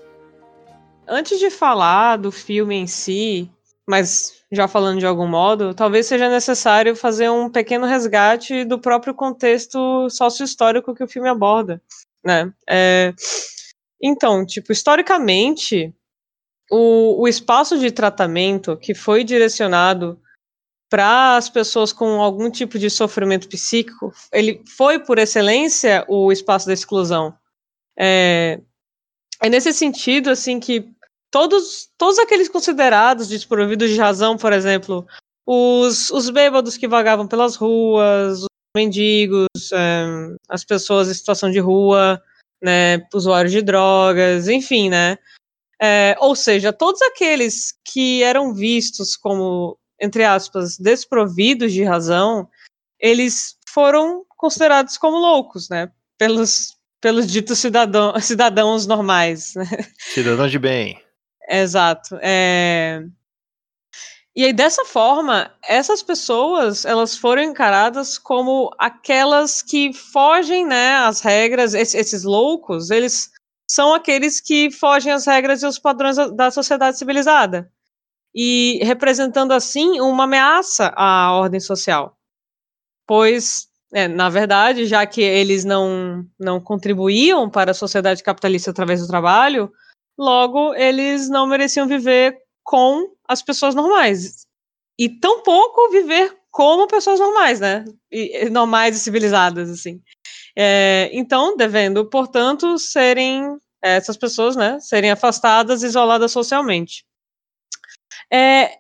Antes 1.09 1.39
de 1.39 1.51
falar 1.51 2.17
do 2.17 2.33
filme 2.33 2.75
em 2.75 2.87
si, 2.87 3.51
mas 3.87 4.43
já 4.51 4.67
falando 4.69 4.99
de 4.99 5.07
algum 5.07 5.27
modo, 5.27 5.75
talvez 5.75 6.07
seja 6.07 6.29
necessário 6.29 6.97
fazer 6.97 7.31
um 7.31 7.49
pequeno 7.49 7.87
resgate 7.87 8.65
do 8.65 8.79
próprio 8.79 9.15
contexto 9.15 10.09
sócio-histórico 10.11 10.95
que 10.95 11.05
o 11.05 11.09
filme 11.09 11.29
aborda 11.29 11.81
né? 12.27 12.53
É, 12.69 13.15
então, 14.03 14.45
tipo, 14.45 14.73
historicamente, 14.73 15.95
o, 16.71 17.23
o 17.23 17.29
espaço 17.29 17.79
de 17.79 17.93
tratamento 17.93 18.77
que 18.77 18.95
foi 18.95 19.23
direcionado 19.23 20.21
para 20.89 21.37
as 21.37 21.49
pessoas 21.49 21.93
com 21.93 22.23
algum 22.23 22.51
tipo 22.51 22.79
de 22.79 22.89
sofrimento 22.89 23.49
psíquico, 23.49 24.13
ele 24.33 24.63
foi, 24.77 24.99
por 24.99 25.19
excelência, 25.19 26.05
o 26.09 26.31
espaço 26.31 26.67
da 26.67 26.73
exclusão. 26.73 27.35
É, 27.99 28.61
é 29.43 29.49
nesse 29.49 29.73
sentido, 29.73 30.31
assim, 30.31 30.61
que 30.61 30.89
todos, 31.31 31.89
todos 31.99 32.19
aqueles 32.19 32.49
considerados 32.49 33.29
desprovidos 33.29 33.91
de 33.91 33.99
razão, 33.99 34.37
por 34.37 34.53
exemplo, 34.53 35.07
os, 35.45 36.11
os 36.11 36.31
bêbados 36.31 36.77
que 36.77 36.87
vagavam 36.87 37.27
pelas 37.27 37.57
ruas, 37.57 38.45
mendigos, 38.77 39.73
é, 39.73 40.07
as 40.49 40.65
pessoas 40.65 41.09
em 41.09 41.15
situação 41.15 41.51
de 41.51 41.59
rua, 41.59 42.23
né, 42.63 43.07
usuários 43.15 43.53
de 43.53 43.63
drogas, 43.63 44.49
enfim, 44.49 44.89
né? 44.89 45.19
É, 45.81 46.17
ou 46.21 46.35
seja, 46.35 46.73
todos 46.73 47.03
aqueles 47.03 47.75
que 47.85 48.23
eram 48.23 48.55
vistos 48.55 49.17
como, 49.17 49.79
entre 50.01 50.25
aspas, 50.25 50.79
desprovidos 50.79 51.73
de 51.73 51.83
razão, 51.83 52.49
eles 52.99 53.57
foram 53.69 54.25
considerados 54.37 54.97
como 54.97 55.17
loucos, 55.17 55.69
né? 55.69 55.91
Pelos, 56.19 56.77
pelos 57.01 57.27
ditos 57.27 57.59
cidadão, 57.59 58.19
cidadãos 58.21 58.87
normais. 58.87 59.55
Né? 59.55 59.67
Cidadãos 59.99 60.51
de 60.51 60.59
bem. 60.59 61.03
Exato. 61.49 62.19
É, 62.21 63.03
e 64.37 64.45
aí, 64.45 64.53
dessa 64.53 64.85
forma, 64.85 65.51
essas 65.67 66.03
pessoas, 66.03 66.85
elas 66.85 67.17
foram 67.17 67.43
encaradas 67.43 68.19
como 68.19 68.71
aquelas 68.79 69.63
que 69.63 69.95
fogem, 69.95 70.67
né, 70.67 70.95
às 70.97 71.23
regras, 71.23 71.73
esses, 71.73 71.95
esses 71.95 72.23
loucos, 72.23 72.91
eles 72.91 73.31
são 73.67 73.95
aqueles 73.95 74.39
que 74.39 74.71
fogem 74.71 75.11
às 75.11 75.25
regras 75.25 75.63
e 75.63 75.67
os 75.67 75.79
padrões 75.79 76.19
da 76.37 76.51
sociedade 76.51 76.99
civilizada. 76.99 77.73
E 78.37 78.79
representando, 78.83 79.53
assim, 79.53 79.99
uma 79.99 80.25
ameaça 80.25 80.93
à 80.95 81.33
ordem 81.33 81.59
social. 81.59 82.19
Pois, 83.07 83.69
é, 83.95 84.07
na 84.07 84.29
verdade, 84.29 84.85
já 84.85 85.07
que 85.07 85.23
eles 85.23 85.65
não, 85.65 86.23
não 86.39 86.61
contribuíam 86.61 87.49
para 87.49 87.71
a 87.71 87.75
sociedade 87.75 88.23
capitalista 88.23 88.71
através 88.71 89.01
do 89.01 89.07
trabalho, 89.07 89.73
logo 90.19 90.75
eles 90.75 91.31
não 91.31 91.47
mereciam 91.47 91.87
viver 91.89 92.37
com 92.63 93.09
as 93.27 93.43
pessoas 93.43 93.75
normais. 93.75 94.47
E 94.99 95.09
tampouco 95.09 95.91
viver 95.91 96.37
como 96.51 96.87
pessoas 96.87 97.21
normais, 97.21 97.61
né? 97.61 97.85
E, 98.11 98.51
normais 98.51 98.97
e 98.97 99.01
civilizadas, 99.01 99.71
assim. 99.71 100.01
É, 100.55 101.09
então, 101.13 101.57
devendo, 101.57 102.09
portanto, 102.09 102.79
serem 102.79 103.57
essas 103.83 104.17
pessoas, 104.17 104.57
né, 104.57 104.79
serem 104.81 105.11
afastadas, 105.11 105.83
isoladas 105.83 106.33
socialmente. 106.33 107.05
É, 108.33 108.71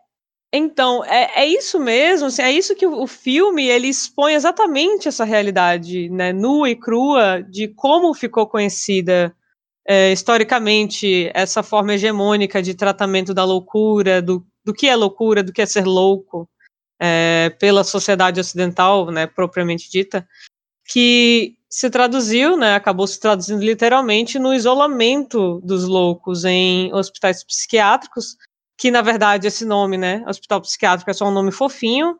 então, 0.53 1.05
é, 1.05 1.43
é 1.43 1.47
isso 1.47 1.79
mesmo, 1.79 2.29
assim, 2.29 2.43
é 2.43 2.50
isso 2.50 2.75
que 2.75 2.87
o, 2.87 3.03
o, 3.03 3.07
filme, 3.07 3.67
ele 3.67 3.88
expõe 3.88 4.35
exatamente 4.35 5.09
essa 5.09 5.25
realidade, 5.25 6.09
né, 6.09 6.33
nua 6.33 6.71
e 6.71 6.76
crua, 6.76 7.43
de 7.43 7.69
como 7.69 8.15
ficou 8.15 8.47
conhecida 8.47 9.35
é, 9.87 10.12
historicamente 10.12 11.31
essa 11.35 11.62
forma 11.62 11.95
hegemônica 11.95 12.62
de 12.62 12.75
tratamento 12.75 13.35
da 13.35 13.45
loucura, 13.45 14.23
do, 14.23 14.47
do 14.65 14.73
que 14.73 14.88
é 14.88 14.97
loucura, 14.97 15.43
do 15.43 15.53
que 15.53 15.62
é 15.62 15.67
ser 15.67 15.85
louco, 15.85 16.49
é, 17.00 17.50
pela 17.61 17.85
sociedade 17.85 18.41
ocidental, 18.41 19.11
né, 19.11 19.26
propriamente 19.26 19.91
dita, 19.91 20.26
que 20.88 21.57
se 21.69 21.91
traduziu, 21.91 22.57
né, 22.57 22.75
acabou 22.75 23.07
se 23.07 23.21
traduzindo 23.21 23.62
literalmente 23.62 24.38
no 24.38 24.55
isolamento 24.55 25.61
dos 25.62 25.85
loucos 25.85 26.45
em 26.45 26.93
hospitais 26.95 27.45
psiquiátricos, 27.45 28.37
que 28.78 28.90
na 28.90 29.02
verdade 29.02 29.47
esse 29.47 29.64
nome, 29.64 29.97
né, 29.97 30.25
hospital 30.26 30.61
psiquiátrico 30.61 31.11
é 31.11 31.14
só 31.14 31.26
um 31.28 31.33
nome 31.33 31.50
fofinho, 31.50 32.16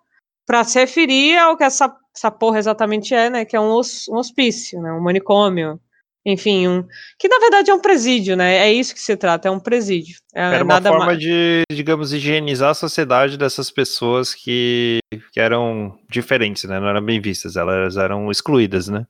para 0.47 0.63
se 0.65 0.79
referir 0.79 1.37
ao 1.37 1.57
que 1.57 1.65
essa, 1.65 1.95
essa 2.15 2.31
porra 2.31 2.59
exatamente 2.59 3.15
é, 3.15 3.29
né, 3.29 3.45
que 3.45 3.57
é 3.57 3.61
um, 3.61 3.73
um 3.75 4.17
hospício, 4.17 4.81
né, 4.81 4.93
um 4.93 5.03
manicômio, 5.03 5.81
enfim, 6.27 6.67
um 6.67 6.85
que 7.17 7.29
na 7.29 7.39
verdade 7.39 7.71
é 7.71 7.75
um 7.75 7.81
presídio, 7.81 8.37
né? 8.37 8.57
É 8.57 8.73
isso 8.73 8.93
que 8.93 9.01
se 9.01 9.17
trata, 9.17 9.47
é 9.47 9.51
um 9.51 9.61
presídio. 9.61 10.17
É 10.35 10.55
Era 10.57 10.65
uma 10.65 10.83
forma 10.83 11.07
mais. 11.07 11.21
de, 11.21 11.63
digamos, 11.71 12.13
higienizar 12.13 12.71
a 12.71 12.75
sociedade 12.75 13.39
dessas 13.39 13.71
pessoas 13.71 14.35
que, 14.35 14.99
que 15.33 15.39
eram 15.39 15.97
diferentes, 16.11 16.65
né? 16.65 16.81
Não 16.81 16.89
eram 16.89 17.01
bem 17.01 17.21
vistas, 17.21 17.55
elas 17.55 17.97
eram 17.97 18.29
excluídas, 18.29 18.89
né? 18.89 19.07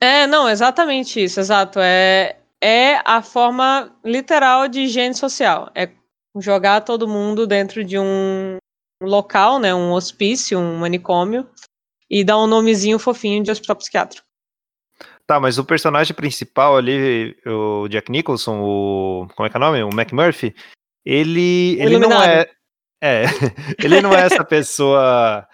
É, 0.00 0.24
não, 0.28 0.48
exatamente 0.48 1.22
isso, 1.24 1.40
exato. 1.40 1.80
É, 1.80 2.36
é 2.60 3.00
a 3.04 3.22
forma 3.22 3.92
literal 4.04 4.68
de 4.68 4.82
higiene 4.82 5.16
social. 5.16 5.68
É 5.74 5.88
jogar 6.36 6.82
todo 6.82 7.08
mundo 7.08 7.46
dentro 7.46 7.84
de 7.84 7.98
um 7.98 8.56
local, 9.02 9.58
né? 9.58 9.74
Um 9.74 9.92
hospício, 9.92 10.58
um 10.58 10.78
manicômio, 10.78 11.48
e 12.10 12.24
dar 12.24 12.38
um 12.38 12.46
nomezinho 12.46 12.98
fofinho 12.98 13.42
de 13.42 13.50
hospital 13.50 13.76
psiquiátrico. 13.76 14.26
Tá, 15.26 15.38
mas 15.38 15.58
o 15.58 15.64
personagem 15.64 16.14
principal 16.14 16.76
ali, 16.76 17.36
o 17.46 17.88
Jack 17.88 18.10
Nicholson, 18.10 18.60
o. 18.60 19.28
Como 19.34 19.46
é 19.46 19.50
que 19.50 19.56
é 19.56 19.58
o 19.58 19.60
nome? 19.60 19.82
O 19.82 19.88
McMurphy, 19.88 20.54
ele. 21.04 21.80
ele 21.80 21.98
não 21.98 22.22
é. 22.22 22.50
É, 23.02 23.24
ele 23.82 24.00
não 24.00 24.14
é 24.14 24.26
essa 24.26 24.44
pessoa 24.44 25.46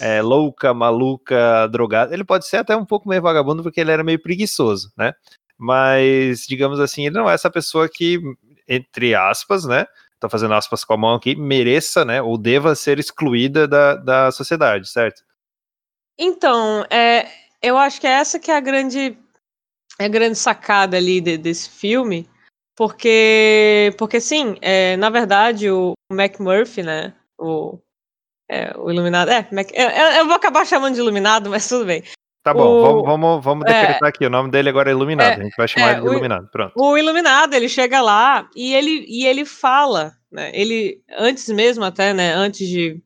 é, 0.00 0.20
louca, 0.20 0.74
maluca, 0.74 1.68
drogada. 1.68 2.12
Ele 2.12 2.24
pode 2.24 2.46
ser 2.46 2.58
até 2.58 2.76
um 2.76 2.84
pouco 2.84 3.08
meio 3.08 3.22
vagabundo 3.22 3.62
porque 3.62 3.80
ele 3.80 3.92
era 3.92 4.02
meio 4.02 4.20
preguiçoso, 4.20 4.92
né? 4.96 5.12
Mas, 5.58 6.44
digamos 6.46 6.80
assim, 6.80 7.06
ele 7.06 7.14
não 7.14 7.30
é 7.30 7.34
essa 7.34 7.50
pessoa 7.50 7.88
que, 7.88 8.20
entre 8.68 9.14
aspas, 9.14 9.64
né? 9.64 9.86
Tô 10.20 10.28
fazendo 10.28 10.54
aspas 10.54 10.84
com 10.84 10.94
a 10.94 10.96
mão 10.96 11.14
aqui, 11.14 11.36
mereça, 11.36 12.04
né? 12.04 12.22
Ou 12.22 12.38
deva 12.38 12.74
ser 12.74 12.98
excluída 12.98 13.68
da, 13.68 13.94
da 13.96 14.30
sociedade, 14.32 14.88
certo? 14.88 15.22
Então, 16.18 16.84
é, 16.90 17.28
eu 17.62 17.76
acho 17.76 18.00
que 18.00 18.06
é 18.06 18.10
essa 18.10 18.38
que 18.38 18.50
é 18.50 18.56
a 18.56 18.60
grande, 18.60 19.18
a 19.98 20.08
grande 20.08 20.36
sacada 20.36 20.96
ali 20.96 21.20
de, 21.20 21.36
desse 21.36 21.68
filme, 21.68 22.28
porque, 22.74 23.94
porque 23.98 24.20
sim, 24.20 24.56
é, 24.62 24.96
na 24.96 25.10
verdade 25.10 25.70
o 25.70 25.92
McMurphy, 26.10 26.82
né, 26.82 27.14
o, 27.38 27.78
é, 28.48 28.76
o 28.78 28.90
Iluminado, 28.90 29.30
é, 29.30 29.48
Mac, 29.52 29.70
eu, 29.74 29.88
eu, 29.88 30.26
vou 30.26 30.36
acabar 30.36 30.66
chamando 30.66 30.94
de 30.94 31.00
Iluminado, 31.00 31.50
mas 31.50 31.68
tudo 31.68 31.84
bem. 31.84 32.02
Tá 32.46 32.54
bom, 32.54 32.78
o, 32.78 32.80
vamos, 32.80 33.04
vamos, 33.04 33.44
vamos 33.44 33.66
é, 33.66 33.72
decretar 33.72 34.06
é, 34.06 34.08
aqui, 34.08 34.24
o 34.24 34.30
nome 34.30 34.52
dele 34.52 34.68
agora 34.68 34.88
é 34.88 34.92
Iluminado, 34.92 35.32
é, 35.32 35.40
a 35.40 35.42
gente 35.42 35.56
vai 35.56 35.66
chamar 35.66 35.88
é, 35.88 35.92
ele 35.94 36.02
de 36.02 36.06
Iluminado, 36.06 36.48
pronto. 36.48 36.72
O 36.76 36.96
Iluminado, 36.96 37.54
ele 37.54 37.68
chega 37.68 38.00
lá 38.00 38.48
e 38.54 38.72
ele, 38.72 39.04
e 39.08 39.26
ele 39.26 39.44
fala, 39.44 40.16
né, 40.30 40.52
ele, 40.54 41.02
antes 41.18 41.48
mesmo 41.48 41.82
até, 41.82 42.14
né, 42.14 42.32
antes 42.34 42.68
de 42.68 43.02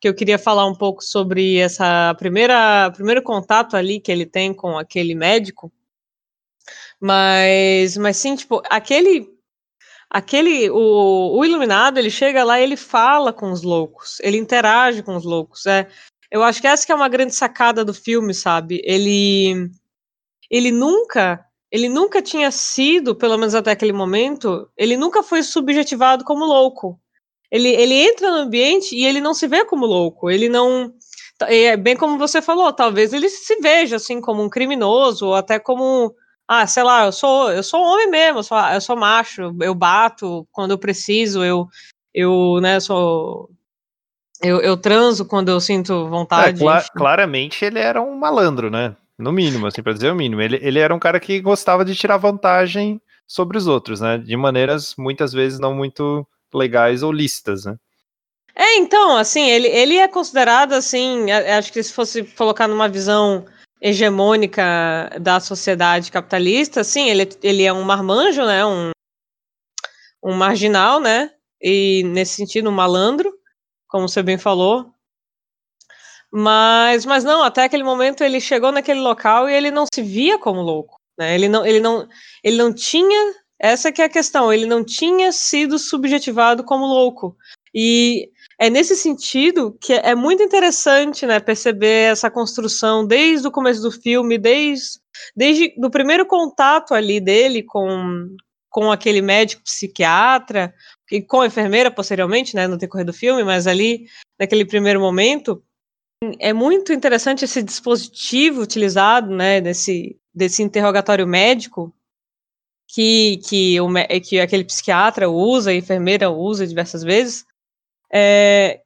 que 0.00 0.08
eu 0.08 0.14
queria 0.14 0.38
falar 0.38 0.66
um 0.66 0.74
pouco 0.76 1.02
sobre 1.02 1.56
essa 1.58 2.14
primeira 2.16 2.92
primeiro 2.92 3.24
contato 3.24 3.76
ali 3.76 3.98
que 3.98 4.12
ele 4.12 4.24
tem 4.24 4.54
com 4.54 4.78
aquele 4.78 5.16
médico. 5.16 5.72
Mas, 7.00 7.96
mas 7.96 8.18
sim, 8.18 8.36
tipo, 8.36 8.62
aquele 8.70 9.28
aquele 10.08 10.70
o, 10.70 11.38
o 11.38 11.44
iluminado, 11.44 11.98
ele 11.98 12.10
chega 12.10 12.44
lá 12.44 12.60
e 12.60 12.62
ele 12.62 12.76
fala 12.76 13.32
com 13.32 13.50
os 13.50 13.64
loucos, 13.64 14.20
ele 14.20 14.36
interage 14.36 15.02
com 15.02 15.16
os 15.16 15.24
loucos, 15.24 15.66
é. 15.66 15.88
Eu 16.30 16.42
acho 16.42 16.60
que 16.60 16.66
essa 16.66 16.86
que 16.86 16.92
é 16.92 16.94
uma 16.94 17.08
grande 17.08 17.34
sacada 17.34 17.84
do 17.84 17.94
filme, 17.94 18.32
sabe? 18.34 18.80
Ele 18.84 19.70
ele 20.50 20.70
nunca 20.72 21.44
ele 21.70 21.88
nunca 21.88 22.20
tinha 22.20 22.50
sido, 22.50 23.14
pelo 23.14 23.38
menos 23.38 23.54
até 23.54 23.70
aquele 23.70 23.92
momento, 23.92 24.68
ele 24.76 24.96
nunca 24.96 25.22
foi 25.22 25.42
subjetivado 25.42 26.24
como 26.24 26.44
louco. 26.44 27.00
Ele, 27.50 27.68
ele 27.68 27.94
entra 27.94 28.30
no 28.30 28.38
ambiente 28.38 28.94
e 28.94 29.04
ele 29.04 29.20
não 29.20 29.34
se 29.34 29.46
vê 29.46 29.64
como 29.64 29.86
louco, 29.86 30.30
ele 30.30 30.48
não. 30.48 30.92
É 31.42 31.76
bem 31.76 31.96
como 31.96 32.18
você 32.18 32.42
falou, 32.42 32.72
talvez 32.72 33.12
ele 33.12 33.28
se 33.28 33.56
veja 33.60 33.96
assim 33.96 34.20
como 34.20 34.42
um 34.42 34.48
criminoso, 34.48 35.26
ou 35.28 35.34
até 35.34 35.58
como. 35.58 36.14
Ah, 36.46 36.66
sei 36.66 36.82
lá, 36.82 37.06
eu 37.06 37.12
sou, 37.12 37.50
eu 37.52 37.62
sou 37.62 37.80
homem 37.80 38.10
mesmo, 38.10 38.40
eu 38.40 38.42
sou, 38.42 38.58
eu 38.58 38.80
sou 38.80 38.96
macho, 38.96 39.54
eu 39.60 39.74
bato 39.74 40.46
quando 40.50 40.72
eu 40.72 40.78
preciso, 40.78 41.44
eu, 41.44 41.68
eu 42.14 42.60
né, 42.60 42.80
sou. 42.80 43.50
Eu, 44.42 44.60
eu 44.60 44.76
transo 44.76 45.24
quando 45.24 45.50
eu 45.50 45.60
sinto 45.60 46.08
vontade. 46.08 46.66
É, 46.66 46.82
claramente 46.96 47.64
ele 47.64 47.78
era 47.78 48.00
um 48.00 48.16
malandro, 48.16 48.70
né? 48.70 48.96
No 49.18 49.32
mínimo, 49.32 49.66
assim, 49.66 49.82
pra 49.82 49.92
dizer 49.92 50.10
o 50.10 50.14
mínimo. 50.14 50.40
Ele, 50.40 50.58
ele 50.62 50.78
era 50.78 50.94
um 50.94 50.98
cara 50.98 51.20
que 51.20 51.40
gostava 51.40 51.84
de 51.84 51.94
tirar 51.94 52.16
vantagem 52.16 53.00
sobre 53.26 53.58
os 53.58 53.66
outros, 53.66 54.00
né? 54.00 54.16
De 54.16 54.36
maneiras 54.36 54.94
muitas 54.96 55.32
vezes 55.32 55.58
não 55.58 55.74
muito 55.74 56.26
legais 56.54 57.02
ou 57.02 57.12
listas, 57.12 57.64
né? 57.64 57.76
É, 58.54 58.76
então, 58.76 59.16
assim, 59.16 59.48
ele, 59.48 59.68
ele 59.68 59.96
é 59.96 60.08
considerado, 60.08 60.72
assim, 60.72 61.30
acho 61.30 61.72
que 61.72 61.82
se 61.82 61.92
fosse 61.92 62.24
colocar 62.24 62.66
numa 62.66 62.88
visão 62.88 63.46
hegemônica 63.80 64.62
da 65.20 65.40
sociedade 65.40 66.12
capitalista, 66.12 66.84
sim, 66.84 67.08
ele, 67.08 67.28
ele 67.42 67.62
é 67.62 67.72
um 67.72 67.82
marmanjo, 67.82 68.44
né, 68.44 68.64
um, 68.66 68.90
um 70.22 70.34
marginal, 70.34 71.00
né, 71.00 71.30
e 71.62 72.02
nesse 72.04 72.34
sentido 72.34 72.68
um 72.68 72.72
malandro, 72.72 73.32
como 73.90 74.08
você 74.08 74.22
bem 74.22 74.38
falou. 74.38 74.90
Mas, 76.32 77.04
mas 77.04 77.24
não, 77.24 77.42
até 77.42 77.64
aquele 77.64 77.82
momento 77.82 78.22
ele 78.22 78.40
chegou 78.40 78.70
naquele 78.70 79.00
local 79.00 79.48
e 79.48 79.54
ele 79.54 79.70
não 79.70 79.84
se 79.92 80.00
via 80.00 80.38
como 80.38 80.62
louco, 80.62 80.96
né, 81.18 81.34
ele 81.34 81.48
não, 81.48 81.66
ele 81.66 81.80
não, 81.80 82.08
ele 82.44 82.56
não 82.56 82.72
tinha 82.72 83.34
essa 83.60 83.92
que 83.92 84.00
é 84.00 84.06
a 84.06 84.08
questão. 84.08 84.50
Ele 84.52 84.64
não 84.64 84.82
tinha 84.82 85.30
sido 85.30 85.78
subjetivado 85.78 86.64
como 86.64 86.86
louco. 86.86 87.36
E 87.74 88.30
é 88.58 88.70
nesse 88.70 88.96
sentido 88.96 89.76
que 89.80 89.92
é 89.92 90.14
muito 90.14 90.42
interessante, 90.42 91.26
né, 91.26 91.38
perceber 91.38 92.10
essa 92.10 92.30
construção 92.30 93.06
desde 93.06 93.46
o 93.46 93.52
começo 93.52 93.82
do 93.82 93.92
filme, 93.92 94.38
desde, 94.38 94.98
desde 95.36 95.74
do 95.78 95.90
primeiro 95.90 96.26
contato 96.26 96.94
ali 96.94 97.20
dele 97.20 97.62
com, 97.62 98.28
com 98.70 98.90
aquele 98.90 99.20
médico 99.20 99.62
psiquiatra 99.62 100.72
e 101.10 101.20
com 101.20 101.40
a 101.40 101.46
enfermeira 101.46 101.90
posteriormente, 101.90 102.54
né, 102.54 102.66
no 102.66 102.76
decorrer 102.76 103.04
do 103.04 103.12
filme, 103.12 103.42
mas 103.42 103.66
ali 103.66 104.06
naquele 104.38 104.64
primeiro 104.64 105.00
momento 105.00 105.62
é 106.38 106.52
muito 106.52 106.92
interessante 106.92 107.44
esse 107.44 107.62
dispositivo 107.62 108.60
utilizado, 108.60 109.34
né, 109.34 109.60
desse, 109.60 110.18
desse 110.34 110.62
interrogatório 110.62 111.26
médico 111.26 111.94
que, 112.92 113.38
que, 113.48 113.80
o, 113.80 113.88
que 114.22 114.40
aquele 114.40 114.64
psiquiatra 114.64 115.30
usa, 115.30 115.70
a 115.70 115.74
enfermeira 115.74 116.30
usa 116.30 116.66
diversas 116.66 117.02
vezes, 117.02 117.44
é, 118.12 118.82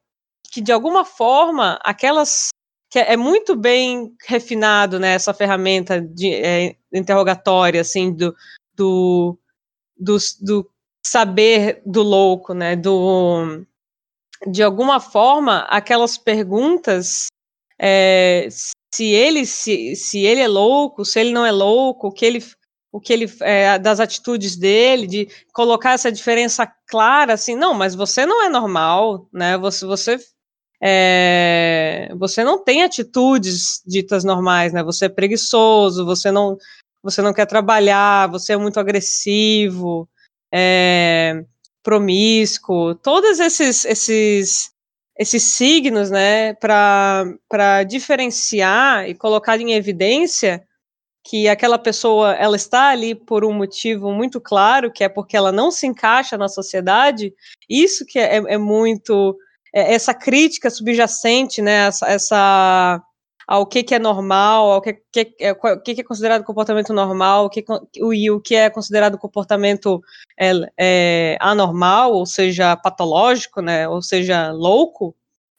que 0.52 0.60
de 0.60 0.70
alguma 0.70 1.04
forma 1.04 1.78
aquelas 1.82 2.48
que 2.90 2.98
é 3.00 3.16
muito 3.16 3.56
bem 3.56 4.14
refinado 4.24 5.00
né, 5.00 5.14
essa 5.14 5.34
ferramenta 5.34 6.00
de 6.00 6.32
é, 6.32 6.76
interrogatória 6.92 7.80
assim 7.80 8.12
do, 8.12 8.32
do, 8.76 9.36
do, 9.98 10.16
do, 10.40 10.70
saber 11.06 11.82
do 11.84 12.02
louco, 12.02 12.54
né, 12.54 12.76
do 12.76 13.64
de 14.46 14.62
alguma 14.62 15.00
forma 15.00 15.60
aquelas 15.70 16.18
perguntas 16.18 17.26
é, 17.80 18.48
se 18.94 19.04
ele 19.06 19.46
se, 19.46 19.96
se 19.96 20.20
ele 20.20 20.40
é 20.40 20.48
louco, 20.48 21.04
se 21.04 21.18
ele 21.20 21.32
não 21.32 21.44
é 21.44 21.52
louco, 21.52 22.08
o 22.08 22.12
que 22.12 22.24
ele 22.24 22.44
o 22.92 23.00
que 23.00 23.12
ele 23.12 23.26
é, 23.40 23.76
das 23.76 23.98
atitudes 23.98 24.54
dele, 24.54 25.08
de 25.08 25.28
colocar 25.52 25.94
essa 25.94 26.12
diferença 26.12 26.64
clara, 26.86 27.32
assim, 27.32 27.56
não, 27.56 27.74
mas 27.74 27.96
você 27.96 28.24
não 28.24 28.44
é 28.44 28.48
normal, 28.48 29.28
né? 29.32 29.58
Você 29.58 29.84
você 29.84 30.16
é, 30.80 32.08
você 32.16 32.44
não 32.44 32.62
tem 32.62 32.84
atitudes 32.84 33.82
ditas 33.84 34.22
normais, 34.22 34.72
né? 34.72 34.82
Você 34.84 35.06
é 35.06 35.08
preguiçoso, 35.08 36.04
você 36.06 36.30
não 36.30 36.56
você 37.02 37.20
não 37.20 37.34
quer 37.34 37.46
trabalhar, 37.46 38.28
você 38.30 38.52
é 38.54 38.56
muito 38.56 38.78
agressivo, 38.80 40.08
é, 40.56 41.44
promíscuo, 41.82 42.94
todos 42.94 43.40
esses 43.40 43.84
esses 43.84 44.72
esses 45.16 45.42
signos, 45.44 46.10
né, 46.10 46.54
para 46.54 47.84
diferenciar 47.88 49.08
e 49.08 49.14
colocar 49.14 49.60
em 49.60 49.72
evidência 49.72 50.64
que 51.24 51.48
aquela 51.48 51.78
pessoa 51.78 52.34
ela 52.34 52.56
está 52.56 52.88
ali 52.88 53.14
por 53.14 53.44
um 53.44 53.52
motivo 53.52 54.12
muito 54.12 54.40
claro, 54.40 54.92
que 54.92 55.04
é 55.04 55.08
porque 55.08 55.36
ela 55.36 55.52
não 55.52 55.70
se 55.70 55.86
encaixa 55.86 56.36
na 56.36 56.48
sociedade, 56.48 57.32
isso 57.68 58.04
que 58.04 58.18
é, 58.18 58.36
é 58.36 58.58
muito 58.58 59.36
é, 59.72 59.94
essa 59.94 60.12
crítica 60.12 60.68
subjacente, 60.68 61.62
né, 61.62 61.86
essa, 61.86 62.06
essa 62.08 63.02
ao 63.46 63.66
que, 63.66 63.82
que 63.82 63.94
é 63.94 63.98
normal, 63.98 64.72
ao 64.72 64.80
que, 64.80 64.94
que, 65.12 65.34
é, 65.40 65.52
o 65.52 65.80
que, 65.80 65.94
que 65.94 66.00
é 66.00 66.04
considerado 66.04 66.44
comportamento 66.44 66.92
normal, 66.92 67.46
o 67.46 67.50
que, 67.50 67.64
e 67.94 68.30
o 68.30 68.40
que 68.40 68.54
é 68.54 68.70
considerado 68.70 69.18
comportamento 69.18 70.02
é, 70.38 70.52
é, 70.78 71.36
anormal, 71.40 72.12
ou 72.12 72.26
seja, 72.26 72.76
patológico, 72.76 73.60
né, 73.60 73.88
ou 73.88 74.02
seja, 74.02 74.50
louco, 74.52 75.14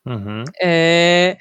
uhum. 0.05 0.43
é, 0.61 1.37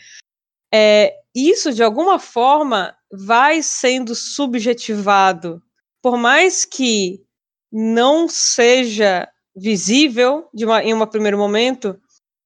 é, 0.72 1.14
isso 1.34 1.72
de 1.72 1.82
alguma 1.82 2.18
forma 2.18 2.94
vai 3.10 3.62
sendo 3.62 4.14
subjetivado, 4.14 5.62
por 6.02 6.16
mais 6.16 6.64
que 6.64 7.24
não 7.72 8.28
seja 8.28 9.28
visível 9.56 10.48
uma, 10.52 10.82
em 10.82 10.92
um 10.92 11.06
primeiro 11.06 11.38
momento 11.38 11.98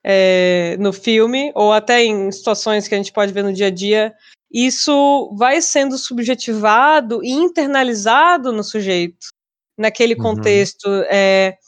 é, 0.05 0.77
no 0.79 0.93
filme, 0.93 1.53
ou 1.55 1.73
até 1.73 2.05
em 2.05 2.31
situações 2.31 2.87
que 2.87 2.95
a 2.95 2.99
gente 2.99 3.13
pode 3.13 3.33
ver 3.33 3.43
no 3.43 3.53
dia 3.53 3.67
a 3.67 3.71
dia, 3.71 4.15
isso 4.51 5.35
vai 5.37 5.61
sendo 5.61 5.99
subjetivado 5.99 7.23
e 7.23 7.31
internalizado 7.31 8.53
no 8.53 8.65
sujeito, 8.65 9.29
naquele 9.77 10.15
uhum. 10.15 10.23
contexto 10.23 10.89
é, 11.11 11.59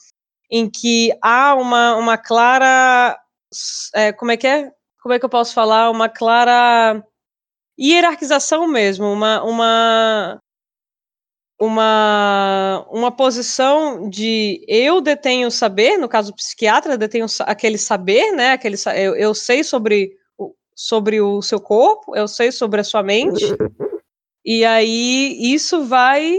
em 0.50 0.68
que 0.68 1.12
há 1.22 1.54
uma, 1.54 1.96
uma 1.96 2.16
clara. 2.16 3.18
É, 3.94 4.12
como 4.12 4.30
é 4.30 4.36
que 4.36 4.46
é? 4.46 4.72
Como 5.02 5.14
é 5.14 5.18
que 5.18 5.24
eu 5.24 5.30
posso 5.30 5.52
falar? 5.52 5.90
Uma 5.90 6.08
clara 6.08 7.04
hierarquização 7.78 8.68
mesmo, 8.68 9.06
uma, 9.10 9.42
uma, 9.42 10.42
uma, 11.60 12.86
uma 12.90 13.12
posição 13.12 14.08
de 14.08 14.64
eu 14.66 15.02
detenho 15.02 15.50
saber, 15.50 15.98
no 15.98 16.08
caso 16.08 16.32
o 16.32 16.34
psiquiatra 16.34 16.96
detenho 16.96 17.26
aquele 17.40 17.76
saber, 17.76 18.32
né? 18.32 18.52
Aquele, 18.52 18.76
eu, 18.96 19.14
eu 19.14 19.34
sei 19.34 19.62
sobre, 19.62 20.16
sobre 20.74 21.20
o 21.20 21.42
seu 21.42 21.60
corpo, 21.60 22.16
eu 22.16 22.26
sei 22.26 22.50
sobre 22.50 22.80
a 22.80 22.84
sua 22.84 23.02
mente, 23.02 23.44
e 24.42 24.64
aí 24.64 25.36
isso 25.52 25.84
vai. 25.84 26.38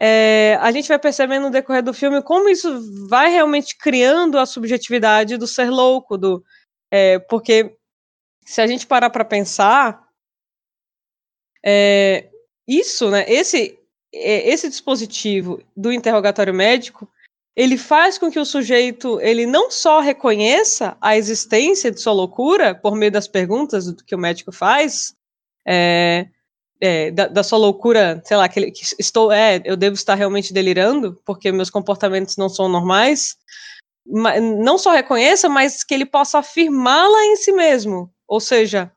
É, 0.00 0.56
a 0.60 0.70
gente 0.72 0.88
vai 0.88 0.98
percebendo 0.98 1.44
no 1.44 1.50
decorrer 1.50 1.82
do 1.82 1.92
filme 1.92 2.22
como 2.22 2.48
isso 2.48 3.08
vai 3.08 3.30
realmente 3.30 3.76
criando 3.76 4.38
a 4.38 4.46
subjetividade 4.46 5.36
do 5.36 5.46
ser 5.46 5.70
louco, 5.70 6.16
do, 6.16 6.44
é, 6.90 7.18
porque 7.18 7.76
se 8.44 8.60
a 8.60 8.66
gente 8.66 8.86
parar 8.86 9.10
para 9.10 9.24
pensar, 9.24 10.04
é, 11.64 12.28
isso, 12.66 13.10
né, 13.10 13.24
esse, 13.28 13.77
esse 14.12 14.68
dispositivo 14.68 15.62
do 15.76 15.92
interrogatório 15.92 16.54
médico, 16.54 17.08
ele 17.54 17.76
faz 17.76 18.18
com 18.18 18.30
que 18.30 18.38
o 18.38 18.44
sujeito 18.44 19.20
ele 19.20 19.44
não 19.44 19.70
só 19.70 20.00
reconheça 20.00 20.96
a 21.00 21.16
existência 21.16 21.90
de 21.90 22.00
sua 22.00 22.12
loucura 22.12 22.74
por 22.74 22.94
meio 22.94 23.10
das 23.10 23.26
perguntas 23.26 23.92
que 24.06 24.14
o 24.14 24.18
médico 24.18 24.52
faz, 24.52 25.14
é, 25.66 26.28
é, 26.80 27.10
da, 27.10 27.26
da, 27.26 27.42
sua 27.42 27.58
loucura, 27.58 28.22
sei 28.24 28.36
lá, 28.36 28.48
que, 28.48 28.70
que, 28.70 28.84
estou, 28.98 29.32
é, 29.32 29.60
eu 29.64 29.76
devo 29.76 29.94
estar 29.94 30.14
realmente 30.14 30.52
delirando 30.52 31.20
porque 31.24 31.50
meus 31.50 31.68
comportamentos 31.68 32.36
não 32.36 32.48
são 32.48 32.68
normais, 32.68 33.36
mas, 34.06 34.40
não 34.40 34.78
só 34.78 34.92
reconheça, 34.92 35.48
mas 35.48 35.82
que 35.82 35.92
ele 35.92 36.06
possa 36.06 36.38
afirmá-la 36.38 37.24
em 37.26 37.36
si 37.36 37.52
mesmo, 37.52 38.10
ou 38.26 38.38
seja, 38.38 38.90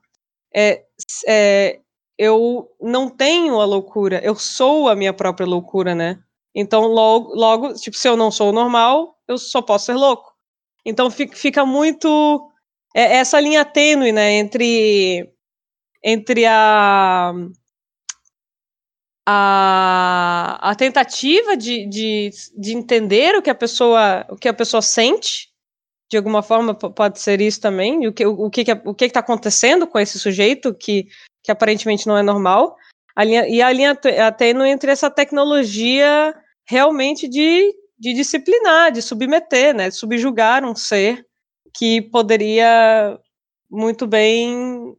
é, 0.54 0.84
é, 1.28 1.80
eu 2.22 2.70
não 2.80 3.10
tenho 3.10 3.60
a 3.60 3.66
loucura, 3.66 4.22
eu 4.24 4.36
sou 4.36 4.88
a 4.88 4.96
minha 4.96 5.12
própria 5.12 5.48
loucura, 5.48 5.96
né? 5.96 6.20
Então, 6.54 6.82
logo, 6.86 7.34
logo, 7.34 7.74
tipo, 7.74 7.98
se 7.98 8.08
eu 8.08 8.16
não 8.16 8.30
sou 8.30 8.54
normal, 8.54 9.18
eu 9.28 9.40
só 9.40 9.60
posso 9.60 9.88
ser 9.88 9.96
louco. 9.96 10.32
Então, 10.86 11.10
fica 11.10 11.66
muito 11.66 12.48
é, 12.96 13.18
essa 13.18 13.40
linha 13.40 13.66
tênue, 13.66 14.12
né, 14.12 14.34
entre 14.34 15.34
entre 16.04 16.46
a 16.46 17.34
a, 19.28 20.60
a 20.62 20.76
tentativa 20.76 21.58
de, 21.58 21.88
de, 21.88 22.30
de 22.58 22.74
entender 22.74 23.36
o 23.36 23.42
que 23.42 23.50
a 23.50 23.56
pessoa 23.56 24.26
o 24.30 24.36
que 24.36 24.48
a 24.48 24.54
pessoa 24.54 24.82
sente 24.82 25.50
de 26.10 26.18
alguma 26.18 26.44
forma 26.44 26.74
pode 26.76 27.20
ser 27.20 27.40
isso 27.40 27.62
também 27.62 28.08
o 28.08 28.14
que 28.14 28.26
o, 28.26 28.34
o 28.46 28.50
que 28.50 28.64
o 28.86 28.96
que 28.96 29.06
está 29.06 29.20
acontecendo 29.22 29.88
com 29.88 30.00
esse 30.00 30.20
sujeito 30.20 30.74
que 30.74 31.08
que 31.44 31.52
aparentemente 31.52 32.08
não 32.08 32.18
é 32.18 32.24
normal, 32.24 32.76
a 33.16 33.24
linha, 33.24 33.48
e 33.48 33.62
a 33.62 33.72
linha 33.72 33.96
tênue 34.38 34.70
entre 34.70 34.92
essa 34.92 35.10
tecnologia 35.10 36.34
realmente 36.66 37.28
de, 37.28 37.74
de 38.00 38.14
disciplinar, 38.14 38.92
de 38.92 39.02
submeter, 39.02 39.76
né, 39.76 39.90
de 39.90 39.96
subjugar 39.96 40.64
um 40.64 40.76
ser 40.76 41.26
que 41.74 42.02
poderia 42.02 43.20
muito 43.70 44.06
bem 44.08 44.96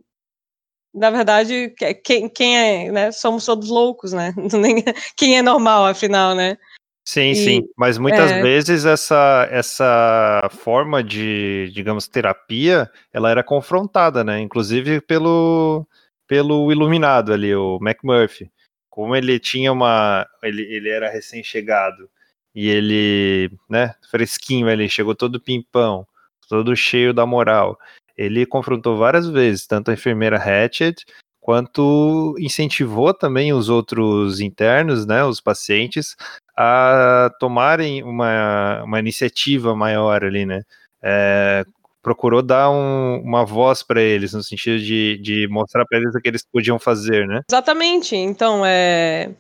na 0.95 1.11
verdade, 1.11 1.75
quem, 2.05 2.29
quem 2.29 2.59
é, 2.59 2.93
né? 2.93 3.13
Somos 3.13 3.47
todos 3.47 3.71
loucos, 3.71 4.13
né? 4.13 4.35
quem 5.17 5.39
é 5.39 5.43
normal, 5.43 5.87
afinal, 5.87 6.35
né? 6.35 6.59
Sim, 7.05 7.31
e, 7.31 7.35
sim. 7.35 7.69
Mas 7.77 7.97
muitas 7.97 8.31
é... 8.31 8.43
vezes 8.43 8.85
essa, 8.85 9.49
essa 9.51 10.49
forma 10.51 11.03
de, 11.03 11.71
digamos, 11.73 12.07
terapia, 12.07 12.91
ela 13.13 13.31
era 13.31 13.43
confrontada, 13.43 14.23
né? 14.23 14.39
Inclusive 14.41 15.01
pelo, 15.01 15.87
pelo 16.27 16.71
iluminado 16.73 17.33
ali, 17.33 17.55
o 17.55 17.79
McMurphy. 17.83 18.51
Como 18.91 19.17
ele 19.17 19.39
tinha 19.39 19.73
uma. 19.73 20.27
Ele, 20.43 20.63
ele 20.63 20.89
era 20.91 21.11
recém-chegado 21.11 22.09
e 22.55 22.69
ele, 22.69 23.51
né, 23.69 23.95
fresquinho 24.11 24.69
ali, 24.69 24.89
chegou 24.89 25.15
todo 25.15 25.41
pimpão, 25.41 26.07
todo 26.49 26.77
cheio 26.77 27.15
da 27.15 27.25
moral. 27.25 27.79
Ele 28.17 28.45
confrontou 28.45 28.97
várias 28.97 29.29
vezes, 29.29 29.67
tanto 29.67 29.91
a 29.91 29.95
enfermeira 29.95 30.37
Hatchet, 30.37 31.05
quanto 31.41 32.37
incentivou 32.39 33.15
também 33.15 33.53
os 33.53 33.69
outros 33.69 34.41
internos, 34.41 35.07
né, 35.07 35.25
os 35.25 35.41
pacientes, 35.41 36.15
a 36.57 37.31
tomarem 37.41 38.03
uma, 38.03 38.83
uma 38.85 38.99
iniciativa 38.99 39.75
maior 39.75 40.23
ali, 40.23 40.45
né, 40.45 40.63
é, 41.03 41.65
procurou 42.03 42.43
dar 42.43 42.69
um, 42.71 43.23
uma 43.23 43.45
voz 43.45 43.83
para 43.83 44.03
eles, 44.03 44.33
no 44.33 44.43
sentido 44.43 44.79
de, 44.79 45.19
de 45.23 45.49
mostrar 45.49 45.87
para 45.87 45.99
eles 45.99 46.15
o 46.15 46.21
que 46.21 46.29
eles 46.29 46.45
podiam 46.45 46.79
fazer, 46.79 47.27
né? 47.27 47.41
Exatamente. 47.49 48.17
Então, 48.17 48.67
é. 48.67 49.31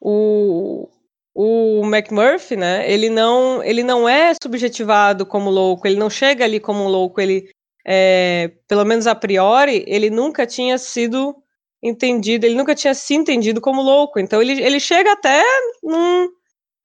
O, 0.00 0.88
o 1.34 1.82
McMurphy, 1.84 2.56
né? 2.56 2.90
Ele 2.90 3.10
não, 3.10 3.62
ele 3.64 3.82
não 3.82 4.08
é 4.08 4.32
subjetivado 4.40 5.26
como 5.26 5.50
louco, 5.50 5.88
ele 5.88 5.98
não 5.98 6.08
chega 6.08 6.44
ali 6.44 6.60
como 6.60 6.84
um 6.84 6.88
louco, 6.88 7.20
ele. 7.20 7.50
É, 7.90 8.52
pelo 8.68 8.84
menos 8.84 9.06
a 9.06 9.14
priori, 9.14 9.82
ele 9.86 10.10
nunca 10.10 10.46
tinha 10.46 10.76
sido 10.76 11.34
entendido, 11.82 12.44
ele 12.44 12.54
nunca 12.54 12.74
tinha 12.74 12.92
se 12.94 13.14
entendido 13.14 13.60
como 13.60 13.82
louco. 13.82 14.20
Então 14.20 14.40
ele, 14.42 14.62
ele 14.62 14.78
chega 14.78 15.12
até 15.12 15.42
num, 15.82 16.28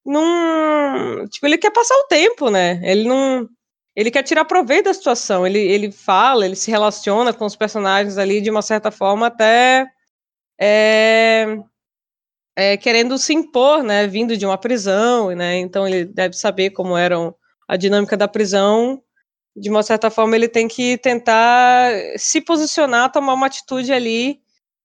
num. 0.06 1.28
Tipo, 1.28 1.46
ele 1.46 1.58
quer 1.58 1.72
passar 1.72 1.96
o 1.96 2.08
tempo, 2.08 2.50
né? 2.50 2.82
Ele 2.84 3.08
não 3.08 3.48
ele 3.96 4.12
quer 4.12 4.24
tirar 4.24 4.46
proveito 4.46 4.86
da 4.86 4.94
situação. 4.94 5.46
Ele, 5.46 5.60
ele 5.60 5.92
fala, 5.92 6.46
ele 6.46 6.56
se 6.56 6.72
relaciona 6.72 7.34
com 7.34 7.46
os 7.46 7.56
personagens 7.56 8.18
ali 8.18 8.42
de 8.42 8.50
uma 8.50 8.62
certa 8.62 8.92
forma, 8.92 9.28
até 9.28 9.88
é, 10.60 11.58
é, 12.56 12.78
querendo 12.78 13.18
se 13.18 13.34
impor, 13.34 13.84
né? 13.84 14.08
Vindo 14.08 14.36
de 14.36 14.46
uma 14.46 14.58
prisão, 14.58 15.32
né? 15.32 15.58
Então 15.58 15.88
ele 15.88 16.06
deve 16.06 16.36
saber 16.36 16.72
como 16.72 16.98
era 16.98 17.16
a 17.68 17.78
dinâmica 17.78 18.18
da 18.18 18.28
prisão. 18.28 19.02
De 19.56 19.70
uma 19.70 19.84
certa 19.84 20.10
forma, 20.10 20.36
ele 20.36 20.48
tem 20.48 20.68
que 20.68 20.98
tentar 20.98 21.92
se 22.18 22.42
posicionar, 22.42 23.12
tomar 23.12 23.34
uma 23.36 23.46
atitude 23.46 23.94
ali 23.94 24.43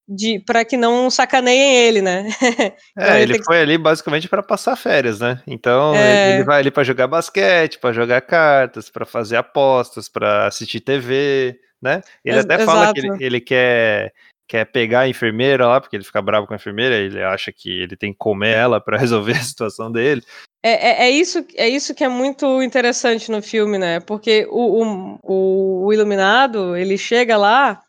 de 0.08 0.38
para 0.38 0.64
que 0.64 0.76
não 0.76 1.10
sacaneiem 1.10 1.76
ele, 1.76 2.00
né? 2.00 2.28
então, 2.96 3.14
é, 3.14 3.22
ele, 3.22 3.34
ele 3.34 3.44
foi 3.44 3.56
que... 3.56 3.62
ali 3.62 3.76
basicamente 3.76 4.28
para 4.28 4.42
passar 4.42 4.74
férias, 4.74 5.20
né? 5.20 5.42
Então 5.46 5.94
é... 5.94 6.36
ele 6.36 6.44
vai 6.44 6.60
ali 6.60 6.70
para 6.70 6.82
jogar 6.82 7.06
basquete, 7.06 7.78
para 7.78 7.92
jogar 7.92 8.22
cartas, 8.22 8.88
para 8.88 9.04
fazer 9.04 9.36
apostas, 9.36 10.08
para 10.08 10.46
assistir 10.46 10.80
TV, 10.80 11.60
né? 11.82 12.00
Ele 12.24 12.38
até 12.38 12.64
fala 12.64 12.92
que 12.92 13.00
ele, 13.00 13.16
ele, 13.20 13.40
quer 13.40 14.12
quer 14.48 14.64
pegar 14.64 15.00
a 15.00 15.08
enfermeira 15.08 15.66
lá, 15.66 15.78
porque 15.78 15.94
ele 15.94 16.04
fica 16.04 16.22
bravo 16.22 16.46
com 16.46 16.54
a 16.54 16.56
enfermeira, 16.56 16.96
ele 16.96 17.22
acha 17.22 17.52
que 17.52 17.82
ele 17.82 17.94
tem 17.94 18.12
que 18.12 18.18
comer 18.18 18.54
ela 18.54 18.80
para 18.80 18.96
resolver 18.98 19.32
a 19.32 19.42
situação 19.42 19.92
dele. 19.92 20.22
É, 20.62 20.70
é, 20.70 21.08
é, 21.08 21.10
isso, 21.10 21.44
é 21.54 21.68
isso 21.68 21.94
que 21.94 22.02
é 22.02 22.08
muito 22.08 22.62
interessante 22.62 23.30
no 23.30 23.42
filme, 23.42 23.78
né? 23.78 24.00
Porque 24.00 24.46
o, 24.50 25.18
o, 25.22 25.84
o 25.86 25.92
Iluminado, 25.92 26.74
ele 26.74 26.96
chega 26.96 27.36
lá 27.36 27.80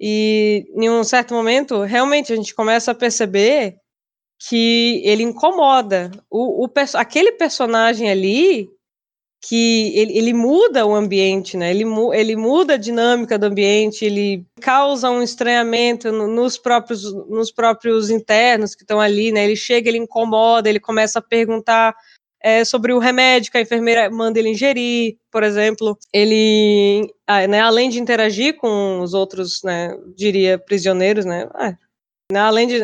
e 0.00 0.66
em 0.74 0.90
um 0.90 1.04
certo 1.04 1.34
momento, 1.34 1.82
realmente 1.82 2.32
a 2.32 2.36
gente 2.36 2.54
começa 2.54 2.90
a 2.90 2.94
perceber 2.94 3.76
que 4.38 5.00
ele 5.04 5.22
incomoda. 5.22 6.10
O, 6.30 6.66
o 6.66 6.70
aquele 6.94 7.32
personagem 7.32 8.10
ali, 8.10 8.68
que 9.42 9.92
ele, 9.96 10.18
ele, 10.18 10.32
muda 10.32 10.84
o 10.84 10.94
ambiente, 10.94 11.56
né? 11.56 11.70
Ele, 11.70 11.84
ele 12.12 12.36
muda 12.36 12.74
a 12.74 12.78
dinâmica 12.78 13.38
do 13.38 13.46
ambiente, 13.46 14.04
ele 14.04 14.44
causa 14.60 15.10
um 15.10 15.22
estranhamento 15.22 16.10
nos 16.10 16.58
próprios, 16.58 17.12
nos 17.28 17.52
próprios 17.52 18.10
internos 18.10 18.74
que 18.74 18.82
estão 18.82 19.00
ali, 19.00 19.30
né? 19.32 19.44
Ele 19.44 19.56
chega, 19.56 19.88
ele 19.88 19.98
incomoda, 19.98 20.68
ele 20.68 20.80
começa 20.80 21.20
a 21.20 21.22
perguntar 21.22 21.94
é, 22.42 22.64
sobre 22.64 22.92
o 22.92 22.98
remédio 22.98 23.50
que 23.50 23.58
a 23.58 23.60
enfermeira 23.60 24.10
manda 24.10 24.38
ele 24.38 24.50
ingerir, 24.50 25.16
por 25.30 25.42
exemplo. 25.42 25.98
Ele, 26.12 27.12
né, 27.48 27.60
além 27.60 27.90
de 27.90 28.00
interagir 28.00 28.56
com 28.56 29.00
os 29.00 29.14
outros, 29.14 29.62
né, 29.62 29.96
diria, 30.16 30.58
prisioneiros, 30.58 31.24
né, 31.24 31.48
ah, 31.54 31.76
né, 32.30 32.40
além 32.40 32.66
de 32.66 32.80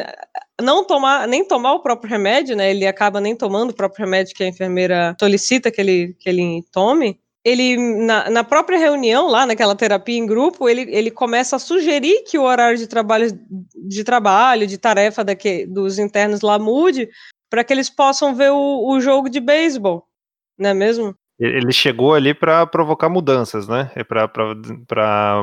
não 0.60 0.84
tomar, 0.84 1.26
nem 1.26 1.44
tomar 1.44 1.74
o 1.74 1.82
próprio 1.82 2.10
remédio, 2.10 2.56
né, 2.56 2.70
ele 2.70 2.86
acaba 2.86 3.20
nem 3.20 3.36
tomando 3.36 3.70
o 3.70 3.74
próprio 3.74 4.04
remédio 4.04 4.34
que 4.34 4.44
a 4.44 4.48
enfermeira 4.48 5.16
solicita 5.18 5.70
que 5.70 5.80
ele, 5.80 6.16
que 6.18 6.28
ele 6.28 6.64
tome, 6.72 7.18
ele, 7.44 7.76
na, 7.76 8.30
na, 8.30 8.44
própria 8.44 8.78
reunião, 8.78 9.28
lá 9.28 9.44
naquela 9.44 9.74
terapia 9.74 10.16
em 10.16 10.26
grupo, 10.26 10.68
ele, 10.68 10.82
ele 10.94 11.10
começa 11.10 11.56
a 11.56 11.58
sugerir 11.58 12.22
que 12.22 12.38
o 12.38 12.42
horário 12.42 12.78
de 12.78 12.86
trabalho, 12.86 13.36
de 13.74 14.04
trabalho, 14.04 14.66
de 14.66 14.78
tarefa 14.78 15.24
dos 15.68 15.98
internos 15.98 16.40
lá 16.40 16.56
mude, 16.56 17.08
para 17.52 17.62
que 17.62 17.70
eles 17.70 17.90
possam 17.90 18.34
ver 18.34 18.50
o, 18.50 18.88
o 18.88 18.98
jogo 18.98 19.28
de 19.28 19.38
beisebol, 19.38 20.08
não 20.58 20.70
é 20.70 20.74
mesmo? 20.74 21.14
Ele 21.38 21.70
chegou 21.70 22.14
ali 22.14 22.32
para 22.32 22.66
provocar 22.66 23.10
mudanças, 23.10 23.68
né? 23.68 23.92
É 23.94 24.02
para 24.02 25.42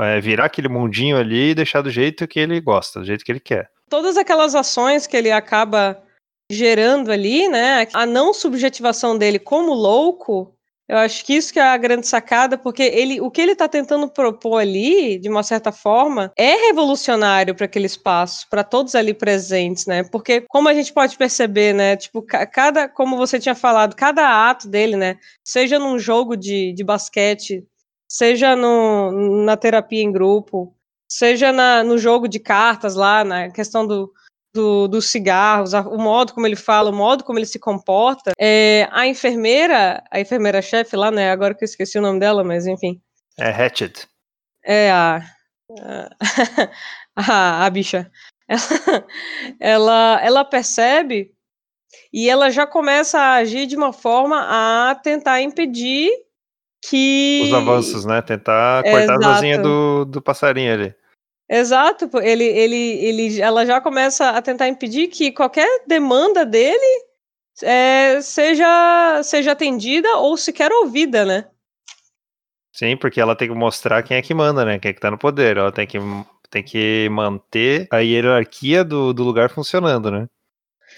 é, 0.00 0.20
virar 0.20 0.46
aquele 0.46 0.68
mundinho 0.68 1.16
ali 1.16 1.50
e 1.50 1.54
deixar 1.54 1.80
do 1.80 1.90
jeito 1.90 2.26
que 2.26 2.40
ele 2.40 2.60
gosta, 2.60 2.98
do 2.98 3.06
jeito 3.06 3.24
que 3.24 3.30
ele 3.30 3.38
quer. 3.38 3.70
Todas 3.88 4.16
aquelas 4.16 4.56
ações 4.56 5.06
que 5.06 5.16
ele 5.16 5.30
acaba 5.30 6.02
gerando 6.50 7.12
ali, 7.12 7.48
né? 7.48 7.86
A 7.94 8.04
não 8.04 8.34
subjetivação 8.34 9.16
dele 9.16 9.38
como 9.38 9.72
louco, 9.74 10.57
eu 10.88 10.96
acho 10.96 11.22
que 11.24 11.34
isso 11.34 11.52
que 11.52 11.60
é 11.60 11.62
a 11.62 11.76
grande 11.76 12.06
sacada, 12.06 12.56
porque 12.56 12.82
ele, 12.82 13.20
o 13.20 13.30
que 13.30 13.42
ele 13.42 13.52
está 13.52 13.68
tentando 13.68 14.08
propor 14.08 14.56
ali, 14.58 15.18
de 15.18 15.28
uma 15.28 15.42
certa 15.42 15.70
forma, 15.70 16.32
é 16.34 16.68
revolucionário 16.68 17.54
para 17.54 17.66
aquele 17.66 17.84
espaço, 17.84 18.46
para 18.48 18.64
todos 18.64 18.94
ali 18.94 19.12
presentes, 19.12 19.84
né? 19.84 20.02
Porque 20.04 20.40
como 20.48 20.66
a 20.66 20.72
gente 20.72 20.92
pode 20.92 21.18
perceber, 21.18 21.74
né? 21.74 21.94
Tipo, 21.96 22.22
cada, 22.22 22.88
como 22.88 23.18
você 23.18 23.38
tinha 23.38 23.54
falado, 23.54 23.94
cada 23.94 24.48
ato 24.48 24.66
dele, 24.66 24.96
né? 24.96 25.18
Seja 25.44 25.78
num 25.78 25.98
jogo 25.98 26.34
de, 26.36 26.72
de 26.72 26.82
basquete, 26.82 27.66
seja 28.08 28.56
no, 28.56 29.44
na 29.44 29.58
terapia 29.58 30.02
em 30.02 30.10
grupo, 30.10 30.74
seja 31.06 31.52
na, 31.52 31.84
no 31.84 31.98
jogo 31.98 32.26
de 32.26 32.38
cartas 32.38 32.94
lá, 32.94 33.22
na 33.24 33.50
questão 33.50 33.86
do, 33.86 34.10
do, 34.58 34.88
dos 34.88 35.08
cigarros, 35.08 35.72
o 35.72 35.98
modo 35.98 36.34
como 36.34 36.44
ele 36.44 36.56
fala, 36.56 36.90
o 36.90 36.94
modo 36.94 37.22
como 37.22 37.38
ele 37.38 37.46
se 37.46 37.60
comporta. 37.60 38.32
É, 38.36 38.88
a 38.90 39.06
enfermeira, 39.06 40.02
a 40.10 40.20
enfermeira-chefe 40.20 40.96
lá, 40.96 41.12
né? 41.12 41.30
Agora 41.30 41.54
que 41.54 41.62
eu 41.62 41.66
esqueci 41.66 41.96
o 41.96 42.02
nome 42.02 42.18
dela, 42.18 42.42
mas 42.42 42.66
enfim. 42.66 43.00
É 43.38 43.50
Hatchet. 43.50 44.08
É 44.64 44.90
a. 44.90 45.22
A, 47.16 47.66
a, 47.66 47.70
bicha. 47.70 48.10
Ela, 48.48 49.06
ela, 49.60 50.20
ela 50.22 50.44
percebe 50.44 51.30
e 52.12 52.28
ela 52.28 52.50
já 52.50 52.66
começa 52.66 53.18
a 53.20 53.34
agir 53.34 53.66
de 53.66 53.76
uma 53.76 53.92
forma 53.92 54.40
a 54.40 54.94
tentar 54.96 55.40
impedir 55.40 56.10
que. 56.82 57.42
Os 57.44 57.54
avanços, 57.54 58.04
né? 58.04 58.20
Tentar 58.22 58.82
cortar 58.82 59.14
a 59.14 59.34
vozinha 59.34 59.58
do, 59.58 60.04
do 60.04 60.20
passarinho 60.20 60.72
ali. 60.72 60.94
Exato, 61.50 62.10
ele, 62.20 62.44
ele, 62.44 62.76
ele, 62.76 63.40
ela 63.40 63.64
já 63.64 63.80
começa 63.80 64.30
a 64.30 64.42
tentar 64.42 64.68
impedir 64.68 65.08
que 65.08 65.32
qualquer 65.32 65.84
demanda 65.86 66.44
dele 66.44 67.06
é, 67.62 68.20
seja, 68.20 69.22
seja 69.22 69.52
atendida 69.52 70.16
ou 70.16 70.36
sequer 70.36 70.70
ouvida, 70.70 71.24
né? 71.24 71.46
Sim, 72.72 72.96
porque 72.96 73.20
ela 73.20 73.34
tem 73.34 73.48
que 73.48 73.54
mostrar 73.54 74.02
quem 74.02 74.16
é 74.16 74.22
que 74.22 74.34
manda, 74.34 74.64
né? 74.64 74.78
Quem 74.78 74.90
é 74.90 74.92
que 74.92 75.00
tá 75.00 75.10
no 75.10 75.18
poder. 75.18 75.56
Ela 75.56 75.72
tem 75.72 75.86
que, 75.86 75.98
tem 76.50 76.62
que 76.62 77.08
manter 77.08 77.88
a 77.90 77.98
hierarquia 77.98 78.84
do, 78.84 79.12
do 79.12 79.24
lugar 79.24 79.50
funcionando, 79.50 80.10
né? 80.10 80.28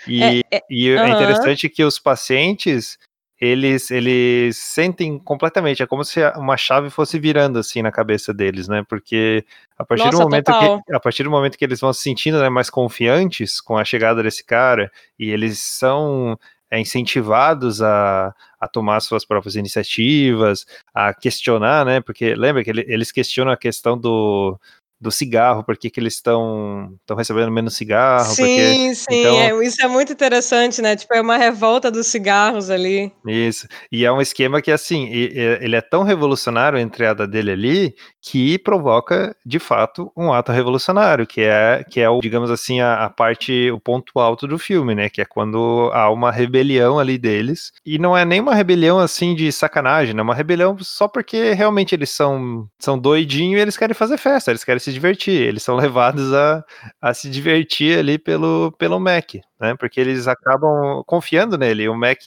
E 0.06 0.22
é, 0.22 0.42
é, 0.50 0.62
e 0.68 0.88
é 0.90 1.08
interessante 1.08 1.68
que 1.68 1.84
os 1.84 1.98
pacientes 1.98 2.98
eles, 3.40 3.90
eles 3.90 4.58
sentem 4.58 5.18
completamente, 5.18 5.82
é 5.82 5.86
como 5.86 6.04
se 6.04 6.20
uma 6.36 6.58
chave 6.58 6.90
fosse 6.90 7.18
virando 7.18 7.58
assim 7.58 7.80
na 7.80 7.90
cabeça 7.90 8.34
deles, 8.34 8.68
né? 8.68 8.84
Porque 8.86 9.46
a 9.78 9.84
partir 9.84 10.04
Nossa, 10.04 10.18
do 10.18 10.22
momento 10.24 10.52
que 10.52 10.94
a 10.94 11.00
partir 11.00 11.22
do 11.22 11.30
momento 11.30 11.56
que 11.56 11.64
eles 11.64 11.80
vão 11.80 11.92
se 11.92 12.02
sentindo 12.02 12.38
né, 12.38 12.50
mais 12.50 12.68
confiantes 12.68 13.58
com 13.58 13.78
a 13.78 13.84
chegada 13.84 14.22
desse 14.22 14.44
cara 14.44 14.92
e 15.18 15.30
eles 15.30 15.58
são 15.58 16.38
é, 16.70 16.78
incentivados 16.78 17.80
a, 17.80 18.34
a 18.60 18.68
tomar 18.68 19.00
suas 19.00 19.24
próprias 19.24 19.56
iniciativas, 19.56 20.66
a 20.92 21.14
questionar, 21.14 21.86
né? 21.86 22.02
Porque 22.02 22.34
lembra 22.34 22.62
que 22.62 22.68
ele, 22.68 22.84
eles 22.86 23.10
questionam 23.10 23.52
a 23.52 23.56
questão 23.56 23.98
do 23.98 24.60
do 25.00 25.10
cigarro, 25.10 25.64
por 25.64 25.76
que, 25.76 25.88
que 25.88 25.98
eles 25.98 26.14
estão 26.14 26.92
recebendo 27.16 27.50
menos 27.50 27.74
cigarro. 27.74 28.34
Sim, 28.34 28.42
porque, 28.42 28.94
sim, 28.94 29.20
então... 29.20 29.40
é, 29.40 29.66
isso 29.66 29.82
é 29.82 29.88
muito 29.88 30.12
interessante, 30.12 30.82
né? 30.82 30.94
Tipo, 30.94 31.14
é 31.14 31.20
uma 31.20 31.36
revolta 31.36 31.90
dos 31.90 32.06
cigarros 32.06 32.68
ali. 32.68 33.10
Isso, 33.26 33.66
e 33.90 34.04
é 34.04 34.12
um 34.12 34.20
esquema 34.20 34.60
que, 34.60 34.70
assim, 34.70 35.08
ele 35.10 35.74
é 35.74 35.80
tão 35.80 36.02
revolucionário 36.02 36.78
a 36.78 36.82
entrada 36.82 37.26
dele 37.26 37.52
ali, 37.52 37.94
que 38.20 38.58
provoca, 38.58 39.34
de 39.44 39.58
fato, 39.58 40.12
um 40.16 40.32
ato 40.32 40.52
revolucionário, 40.52 41.26
que 41.26 41.40
é, 41.40 41.82
que 41.88 42.00
é 42.00 42.10
o, 42.10 42.20
digamos 42.20 42.50
assim, 42.50 42.80
a, 42.80 43.04
a 43.04 43.10
parte, 43.10 43.70
o 43.70 43.80
ponto 43.80 44.18
alto 44.18 44.46
do 44.46 44.58
filme, 44.58 44.94
né? 44.94 45.08
Que 45.08 45.22
é 45.22 45.24
quando 45.24 45.90
há 45.94 46.10
uma 46.10 46.30
rebelião 46.30 46.98
ali 46.98 47.16
deles, 47.16 47.72
e 47.86 47.98
não 47.98 48.16
é 48.16 48.24
nem 48.24 48.40
uma 48.40 48.54
rebelião, 48.54 48.98
assim, 48.98 49.34
de 49.34 49.50
sacanagem, 49.50 50.14
né? 50.14 50.20
É 50.20 50.22
uma 50.22 50.34
rebelião 50.34 50.76
só 50.80 51.08
porque 51.08 51.52
realmente 51.52 51.94
eles 51.94 52.10
são, 52.10 52.68
são 52.78 52.98
doidinhos 52.98 53.58
e 53.58 53.62
eles 53.62 53.76
querem 53.76 53.94
fazer 53.94 54.18
festa, 54.18 54.50
eles 54.50 54.64
querem 54.64 54.78
se 54.78 54.89
se 54.90 54.94
divertir, 54.94 55.40
eles 55.40 55.62
são 55.62 55.76
levados 55.76 56.32
a, 56.34 56.64
a 57.00 57.14
se 57.14 57.30
divertir 57.30 57.98
ali 57.98 58.18
pelo, 58.18 58.72
pelo 58.72 59.00
Mac, 59.00 59.34
né? 59.60 59.74
Porque 59.78 60.00
eles 60.00 60.28
acabam 60.28 61.02
confiando 61.06 61.56
nele, 61.56 61.88
o 61.88 61.96
Mac 61.96 62.20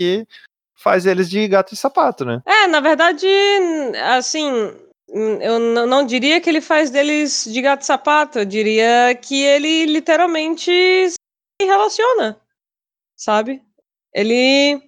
faz 0.76 1.06
eles 1.06 1.30
de 1.30 1.48
gato 1.48 1.74
e 1.74 1.78
sapato, 1.78 2.26
né? 2.26 2.42
É, 2.46 2.68
na 2.68 2.80
verdade, 2.80 3.28
assim, 4.16 4.52
eu 5.08 5.60
não 5.60 6.06
diria 6.06 6.42
que 6.42 6.50
ele 6.50 6.62
faz 6.62 6.90
deles 6.90 7.48
de 7.50 7.62
gato 7.62 7.82
e 7.82 7.86
sapato, 7.86 8.40
eu 8.40 8.46
diria 8.46 9.16
que 9.16 9.42
ele 9.44 9.86
literalmente 9.86 10.72
se 10.72 11.16
relaciona, 11.62 12.40
sabe? 13.16 13.62
Ele 14.14 14.82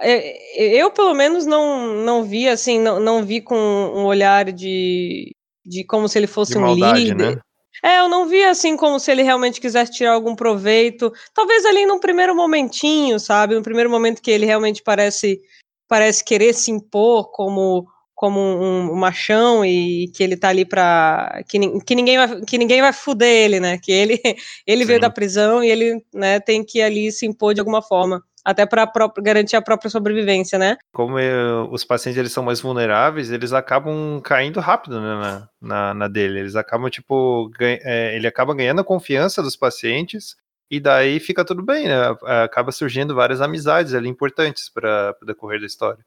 é, 0.00 0.76
eu 0.80 0.90
pelo 0.90 1.14
menos 1.14 1.44
não, 1.44 1.94
não 2.02 2.24
vi 2.24 2.48
assim, 2.48 2.80
não, 2.80 2.98
não 2.98 3.24
vi 3.24 3.40
com 3.40 3.56
um 3.56 4.04
olhar 4.04 4.50
de, 4.50 5.34
de 5.64 5.84
como 5.84 6.08
se 6.08 6.18
ele 6.18 6.26
fosse 6.26 6.58
maldade, 6.58 7.00
um 7.00 7.04
líder. 7.04 7.36
Né? 7.36 7.40
É, 7.82 7.98
eu 7.98 8.08
não 8.08 8.28
vi 8.28 8.42
assim 8.44 8.76
como 8.76 9.00
se 9.00 9.10
ele 9.10 9.22
realmente 9.22 9.60
quisesse 9.60 9.92
tirar 9.92 10.12
algum 10.12 10.36
proveito. 10.36 11.12
Talvez 11.34 11.64
ali 11.64 11.86
num 11.86 11.98
primeiro 11.98 12.34
momentinho, 12.34 13.18
sabe? 13.18 13.54
No 13.54 13.62
primeiro 13.62 13.90
momento 13.90 14.22
que 14.22 14.30
ele 14.30 14.46
realmente 14.46 14.82
parece 14.82 15.40
parece 15.88 16.24
querer 16.24 16.54
se 16.54 16.70
impor 16.70 17.30
como 17.30 17.86
como 18.14 18.38
um, 18.38 18.92
um 18.92 18.94
machão 18.94 19.64
e 19.64 20.06
que 20.14 20.22
ele 20.22 20.36
tá 20.36 20.48
ali 20.48 20.64
para 20.64 21.42
que, 21.48 21.58
que 21.80 21.94
ninguém 21.96 22.16
vai 22.16 22.40
que 22.42 22.56
ninguém 22.56 22.80
vai 22.80 22.92
fuder 22.92 23.28
ele, 23.28 23.58
né? 23.58 23.78
Que 23.78 23.90
ele 23.90 24.20
ele 24.64 24.82
Sim. 24.82 24.86
veio 24.86 25.00
da 25.00 25.10
prisão 25.10 25.62
e 25.62 25.68
ele, 25.68 26.04
né, 26.14 26.38
tem 26.38 26.64
que 26.64 26.80
ali 26.80 27.10
se 27.10 27.26
impor 27.26 27.52
de 27.52 27.60
alguma 27.60 27.82
forma 27.82 28.22
até 28.44 28.66
para 28.66 28.90
garantir 29.18 29.56
a 29.56 29.62
própria 29.62 29.90
sobrevivência, 29.90 30.58
né? 30.58 30.76
Como 30.92 31.18
eu, 31.18 31.68
os 31.70 31.84
pacientes 31.84 32.18
eles 32.18 32.32
são 32.32 32.42
mais 32.42 32.60
vulneráveis, 32.60 33.30
eles 33.30 33.52
acabam 33.52 34.20
caindo 34.20 34.60
rápido 34.60 35.00
né, 35.00 35.14
na, 35.14 35.48
na, 35.60 35.94
na, 35.94 36.08
dele. 36.08 36.40
Eles 36.40 36.56
acabam, 36.56 36.90
tipo, 36.90 37.50
ganha, 37.58 37.78
é, 37.82 38.16
ele 38.16 38.26
acaba 38.26 38.54
ganhando 38.54 38.80
a 38.80 38.84
confiança 38.84 39.42
dos 39.42 39.56
pacientes 39.56 40.36
e 40.70 40.80
daí 40.80 41.20
fica 41.20 41.44
tudo 41.44 41.62
bem, 41.62 41.86
né? 41.86 41.96
Acaba 42.44 42.72
surgindo 42.72 43.14
várias 43.14 43.40
amizades 43.40 43.94
ali 43.94 44.08
importantes 44.08 44.68
para 44.68 45.14
o 45.22 45.26
decorrer 45.26 45.60
da 45.60 45.66
história. 45.66 46.04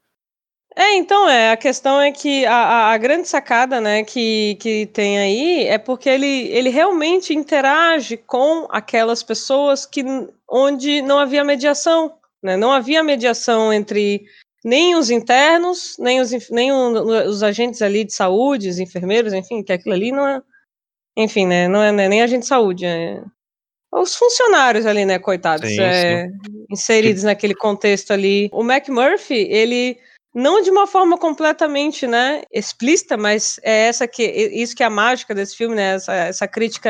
É, 0.78 0.96
então, 0.96 1.30
é, 1.30 1.52
a 1.52 1.58
questão 1.58 2.02
é 2.02 2.12
que 2.12 2.46
a, 2.46 2.92
a, 2.92 2.98
grande 2.98 3.30
sacada, 3.30 3.80
né, 3.80 4.04
que, 4.04 4.58
que 4.60 4.86
tem 4.88 5.18
aí 5.18 5.64
é 5.68 5.78
porque 5.78 6.10
ele, 6.10 6.50
ele 6.50 6.70
realmente 6.70 7.34
interage 7.34 8.18
com 8.18 8.68
aquelas 8.70 9.24
pessoas 9.24 9.86
que 9.86 10.04
onde 10.50 11.02
não 11.02 11.18
havia 11.18 11.46
mediação, 11.46 12.12
né? 12.46 12.56
Não 12.56 12.72
havia 12.72 13.04
mediação 13.04 13.74
entre 13.74 14.26
nem 14.64 14.96
os 14.96 15.10
internos, 15.10 15.96
nem 16.00 16.22
os, 16.22 16.32
nem 16.50 16.72
os 16.72 17.44
agentes 17.44 17.82
ali 17.82 18.04
de 18.04 18.14
saúde, 18.14 18.70
os 18.70 18.80
enfermeiros, 18.80 19.34
enfim, 19.34 19.64
que 19.64 19.74
aquilo 19.74 19.94
ali 19.94 20.12
não 20.12 20.28
é. 20.28 20.42
Enfim, 21.18 21.46
né? 21.46 21.68
Não 21.68 21.82
é, 21.82 21.92
não 21.92 22.04
é 22.04 22.10
nem 22.10 22.22
agente 22.22 22.42
de 22.42 22.48
saúde, 22.48 22.86
é 22.86 23.22
os 24.02 24.16
funcionários 24.16 24.86
ali, 24.86 25.06
né, 25.06 25.18
coitados, 25.18 25.70
sim, 25.70 25.80
é, 25.80 26.28
sim. 26.28 26.66
inseridos 26.70 27.22
sim. 27.22 27.28
naquele 27.28 27.56
contexto 27.56 28.12
ali. 28.12 28.50
O 28.52 28.64
McMurphy, 28.64 29.48
ele 29.50 29.98
não 30.34 30.62
de 30.62 30.70
uma 30.70 30.86
forma 30.86 31.18
completamente, 31.18 32.06
né, 32.06 32.44
explícita, 32.52 33.16
mas 33.16 33.60
é 33.64 33.88
essa 33.88 34.08
que 34.08 34.24
isso 34.24 34.76
que 34.76 34.84
é 34.84 34.86
a 34.86 34.90
mágica 34.90 35.34
desse 35.34 35.56
filme, 35.56 35.76
né, 35.76 35.96
essa, 35.96 36.14
essa 36.14 36.48
crítica 36.48 36.90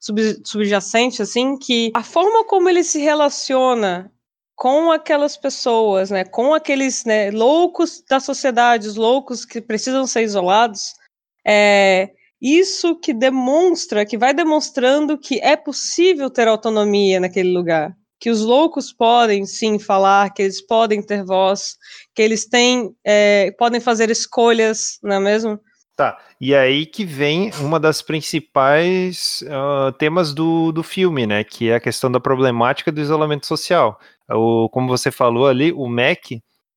sub, 0.00 0.20
subjacente 0.44 1.20
assim, 1.20 1.58
que 1.58 1.92
a 1.94 2.02
forma 2.02 2.44
como 2.44 2.68
ele 2.68 2.82
se 2.82 2.98
relaciona 2.98 4.10
com 4.58 4.90
aquelas 4.90 5.36
pessoas, 5.36 6.10
né, 6.10 6.24
com 6.24 6.52
aqueles 6.52 7.04
né, 7.04 7.30
loucos 7.30 8.02
da 8.10 8.18
sociedade, 8.18 8.88
os 8.88 8.96
loucos 8.96 9.44
que 9.44 9.60
precisam 9.60 10.04
ser 10.04 10.22
isolados, 10.22 10.94
é 11.46 12.10
isso 12.42 12.96
que 12.96 13.14
demonstra, 13.14 14.04
que 14.04 14.18
vai 14.18 14.34
demonstrando 14.34 15.16
que 15.16 15.38
é 15.40 15.56
possível 15.56 16.28
ter 16.28 16.48
autonomia 16.48 17.20
naquele 17.20 17.52
lugar, 17.52 17.92
que 18.18 18.30
os 18.30 18.40
loucos 18.40 18.92
podem 18.92 19.46
sim 19.46 19.78
falar, 19.78 20.34
que 20.34 20.42
eles 20.42 20.60
podem 20.60 21.02
ter 21.02 21.24
voz, 21.24 21.76
que 22.12 22.20
eles 22.20 22.44
têm, 22.44 22.90
é, 23.06 23.52
podem 23.56 23.80
fazer 23.80 24.10
escolhas, 24.10 24.98
não 25.04 25.16
é 25.16 25.20
mesmo? 25.20 25.60
Tá, 25.96 26.18
e 26.40 26.54
aí 26.54 26.84
que 26.84 27.04
vem 27.04 27.50
uma 27.60 27.78
das 27.78 28.02
principais 28.02 29.42
uh, 29.42 29.92
temas 29.92 30.32
do, 30.32 30.70
do 30.72 30.82
filme, 30.82 31.26
né, 31.26 31.42
que 31.44 31.70
é 31.70 31.76
a 31.76 31.80
questão 31.80 32.10
da 32.10 32.20
problemática 32.20 32.90
do 32.90 33.00
isolamento 33.00 33.46
social. 33.46 33.98
O, 34.30 34.68
como 34.68 34.88
você 34.88 35.10
falou 35.10 35.46
ali, 35.46 35.72
o 35.72 35.88
Mac, 35.88 36.32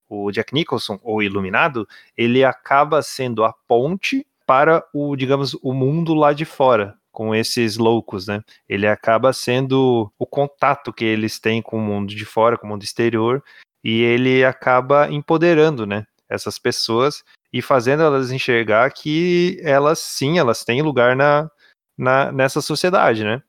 o 0.10 0.32
Jack 0.32 0.54
Nicholson, 0.54 1.00
ou 1.04 1.22
Iluminado, 1.22 1.88
ele 2.18 2.44
acaba 2.44 3.02
sendo 3.02 3.44
a 3.44 3.54
ponte 3.68 4.26
para 4.46 4.84
o, 4.94 5.16
digamos, 5.16 5.54
o 5.62 5.74
mundo 5.74 6.14
lá 6.14 6.34
de 6.34 6.46
fora, 6.46 6.98
com 7.12 7.34
esses 7.36 7.78
loucos, 7.78 8.28
né? 8.28 8.42
Ele 8.68 8.88
acaba 8.88 9.34
sendo 9.34 10.12
o 10.18 10.26
contato 10.26 10.92
que 10.94 11.06
eles 11.06 11.40
têm 11.40 11.62
com 11.62 11.78
o 11.78 11.82
mundo 11.82 12.14
de 12.14 12.26
fora, 12.26 12.58
com 12.58 12.68
o 12.68 12.70
mundo 12.70 12.84
exterior, 12.84 13.44
e 13.84 14.02
ele 14.02 14.44
acaba 14.44 15.10
empoderando, 15.10 15.86
né? 15.86 16.06
Essas 16.30 16.58
pessoas 16.58 17.24
e 17.54 17.62
fazendo 17.62 18.04
elas 18.04 18.32
enxergar 18.32 18.92
que 18.92 19.60
elas 19.62 20.00
sim, 20.00 20.40
elas 20.40 20.64
têm 20.64 20.82
lugar 20.82 21.16
na, 21.16 21.50
na 21.98 22.32
nessa 22.32 22.62
sociedade, 22.62 23.24
né? 23.24 23.42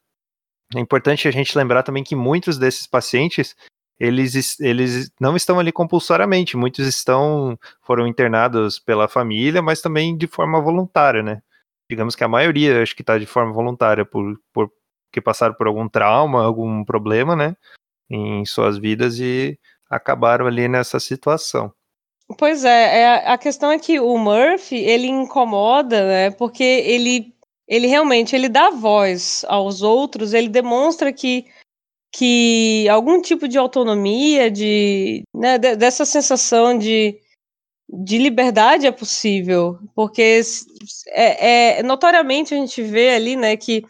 É 0.75 0.81
importante 0.81 1.29
a 1.29 1.31
gente 1.31 1.57
lembrar 1.57 1.83
também 1.83 2.03
que 2.03 2.17
muitos 2.17 2.59
desses 2.59 2.87
pacientes 2.87 3.55
eles, 3.99 4.59
eles 4.61 5.11
não 5.21 5.37
estão 5.37 5.59
ali 5.59 5.71
compulsoriamente, 5.71 6.57
muitos 6.57 6.87
estão 6.87 7.59
foram 7.83 8.07
internados 8.07 8.79
pela 8.79 9.09
família, 9.09 9.63
mas 9.63 9.81
também 9.81 10.17
de 10.17 10.27
forma 10.27 10.61
voluntária, 10.61 11.23
né? 11.23 11.43
Digamos 11.89 12.17
que 12.17 12.25
a 12.25 12.29
maioria 12.29 12.83
acho 12.83 12.97
que 12.97 13.03
está 13.03 13.19
de 13.19 13.27
forma 13.27 13.53
voluntária 13.53 14.05
por, 14.05 14.41
por 14.53 14.71
que 15.13 15.21
passaram 15.21 15.55
por 15.55 15.67
algum 15.67 15.89
trauma, 15.89 16.43
algum 16.43 16.85
problema, 16.85 17.37
né, 17.37 17.55
em 18.11 18.45
suas 18.47 18.79
vidas 18.79 19.21
e 19.21 19.59
acabaram 19.89 20.47
ali 20.47 20.67
nessa 20.67 20.99
situação. 20.99 21.73
Pois 22.39 22.65
é, 22.65 23.01
é, 23.01 23.29
a 23.29 23.37
questão 23.37 23.71
é 23.71 23.79
que 23.79 24.01
o 24.01 24.17
Murphy, 24.17 24.77
ele 24.77 25.07
incomoda, 25.07 26.07
né, 26.07 26.31
porque 26.31 26.65
ele, 26.65 27.35
ele 27.69 27.87
realmente, 27.87 28.35
ele 28.35 28.49
dá 28.49 28.71
voz 28.71 29.45
aos 29.49 29.83
outros, 29.83 30.33
ele 30.33 30.49
demonstra 30.49 31.13
que, 31.13 31.45
que 32.15 32.87
algum 32.89 33.21
tipo 33.21 33.49
de 33.49 33.57
autonomia, 33.57 34.51
de, 34.51 35.23
né, 35.35 35.59
dessa 35.59 36.05
sensação 36.05 36.77
de, 36.77 37.19
de 37.89 38.19
liberdade 38.19 38.87
é 38.87 38.93
possível, 38.93 39.79
porque 39.95 40.41
é, 41.09 41.79
é, 41.79 41.83
notoriamente 41.83 42.55
a 42.55 42.57
gente 42.59 42.83
vê 42.83 43.11
ali, 43.11 43.35
né, 43.35 43.57
que 43.57 43.83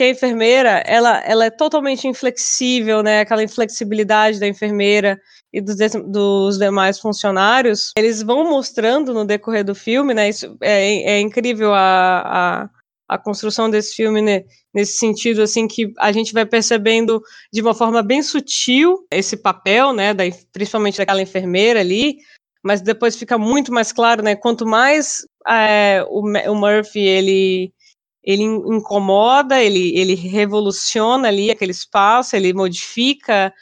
que 0.00 0.04
a 0.04 0.08
enfermeira, 0.08 0.82
ela, 0.86 1.18
ela 1.26 1.44
é 1.44 1.50
totalmente 1.50 2.08
inflexível, 2.08 3.02
né, 3.02 3.20
aquela 3.20 3.42
inflexibilidade 3.42 4.40
da 4.40 4.46
enfermeira 4.46 5.20
e 5.52 5.60
dos, 5.60 5.76
dos 6.06 6.58
demais 6.58 6.98
funcionários, 6.98 7.92
eles 7.98 8.22
vão 8.22 8.48
mostrando 8.48 9.12
no 9.12 9.26
decorrer 9.26 9.62
do 9.62 9.74
filme, 9.74 10.14
né, 10.14 10.28
isso 10.30 10.56
é, 10.62 11.16
é 11.16 11.20
incrível 11.20 11.74
a, 11.74 12.22
a, 12.24 12.70
a 13.10 13.18
construção 13.18 13.68
desse 13.68 13.96
filme, 13.96 14.22
né, 14.22 14.44
nesse 14.72 14.96
sentido, 14.96 15.42
assim, 15.42 15.66
que 15.66 15.92
a 15.98 16.12
gente 16.12 16.32
vai 16.32 16.46
percebendo 16.46 17.20
de 17.52 17.60
uma 17.60 17.74
forma 17.74 18.04
bem 18.04 18.22
sutil 18.22 19.04
esse 19.10 19.36
papel, 19.36 19.92
né, 19.92 20.14
da, 20.14 20.22
principalmente 20.52 20.98
daquela 20.98 21.20
enfermeira 21.20 21.80
ali, 21.80 22.18
mas 22.62 22.80
depois 22.80 23.16
fica 23.16 23.36
muito 23.36 23.72
mais 23.72 23.90
claro, 23.90 24.22
né, 24.22 24.36
quanto 24.36 24.64
mais 24.64 25.26
é, 25.48 26.04
o, 26.08 26.20
o 26.20 26.54
Murphy, 26.54 27.00
ele 27.00 27.72
ele 28.22 28.42
incomoda, 28.42 29.62
ele, 29.62 29.98
ele 29.98 30.14
revoluciona 30.14 31.26
ali 31.26 31.50
aquele 31.50 31.72
espaço, 31.72 32.36
ele 32.36 32.52
modifica 32.52 33.52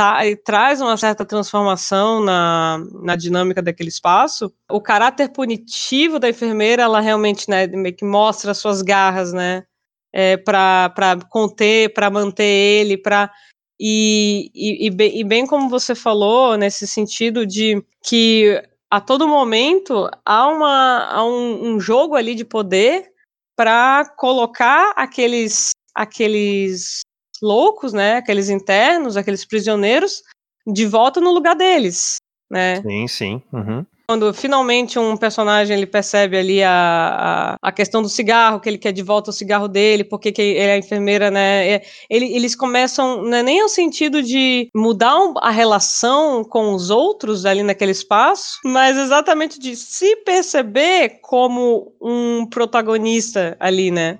tá, 0.00 0.20
traz 0.42 0.80
uma 0.80 0.96
certa 0.96 1.26
transformação 1.26 2.24
na, 2.24 2.82
na 3.02 3.16
dinâmica 3.16 3.60
daquele 3.60 3.90
espaço. 3.90 4.50
O 4.70 4.80
caráter 4.80 5.28
punitivo 5.28 6.18
da 6.18 6.30
enfermeira, 6.30 6.84
ela 6.84 7.00
realmente 7.00 7.50
né, 7.50 7.68
que 7.92 8.04
mostra 8.04 8.54
suas 8.54 8.80
garras, 8.80 9.30
né? 9.32 9.64
É, 10.12 10.38
para 10.38 11.18
conter, 11.28 11.92
para 11.92 12.10
manter 12.10 12.44
ele, 12.44 12.96
para 12.96 13.30
e, 13.78 14.50
e, 14.54 14.86
e, 14.86 14.90
bem, 14.90 15.20
e 15.20 15.22
bem 15.22 15.46
como 15.46 15.68
você 15.68 15.94
falou, 15.94 16.56
nesse 16.56 16.86
sentido 16.86 17.46
de 17.46 17.82
que 18.02 18.60
a 18.90 19.00
todo 19.00 19.28
momento 19.28 20.10
há, 20.24 20.48
uma, 20.48 21.08
há 21.12 21.24
um, 21.24 21.74
um 21.74 21.80
jogo 21.80 22.16
ali 22.16 22.34
de 22.34 22.44
poder 22.44 23.12
para 23.56 24.04
colocar 24.16 24.92
aqueles 24.96 25.70
aqueles 25.94 27.00
loucos, 27.42 27.92
né, 27.92 28.16
aqueles 28.16 28.48
internos, 28.48 29.16
aqueles 29.16 29.44
prisioneiros 29.44 30.22
de 30.66 30.86
volta 30.86 31.20
no 31.20 31.32
lugar 31.32 31.56
deles, 31.56 32.16
né? 32.50 32.82
Sim, 32.82 33.08
sim. 33.08 33.42
Uhum 33.52 33.84
quando 34.10 34.34
finalmente 34.34 34.98
um 34.98 35.16
personagem 35.16 35.76
ele 35.76 35.86
percebe 35.86 36.36
ali 36.36 36.64
a, 36.64 37.56
a, 37.62 37.68
a, 37.68 37.70
questão 37.70 38.02
do 38.02 38.08
cigarro, 38.08 38.58
que 38.58 38.68
ele 38.68 38.76
quer 38.76 38.90
de 38.90 39.04
volta 39.04 39.30
o 39.30 39.32
cigarro 39.32 39.68
dele, 39.68 40.02
porque 40.02 40.32
que 40.32 40.42
ele 40.42 40.58
é 40.58 40.76
enfermeira, 40.76 41.30
né? 41.30 41.74
É, 41.74 41.82
ele, 42.10 42.26
eles 42.34 42.56
começam, 42.56 43.22
não 43.22 43.36
é 43.36 43.42
nem 43.44 43.62
o 43.62 43.68
sentido 43.68 44.20
de 44.20 44.68
mudar 44.74 45.16
a 45.40 45.50
relação 45.52 46.42
com 46.42 46.74
os 46.74 46.90
outros 46.90 47.46
ali 47.46 47.62
naquele 47.62 47.92
espaço, 47.92 48.58
mas 48.64 48.96
exatamente 48.96 49.60
de 49.60 49.76
se 49.76 50.16
perceber 50.24 51.20
como 51.22 51.94
um 52.02 52.44
protagonista 52.46 53.56
ali, 53.60 53.92
né? 53.92 54.18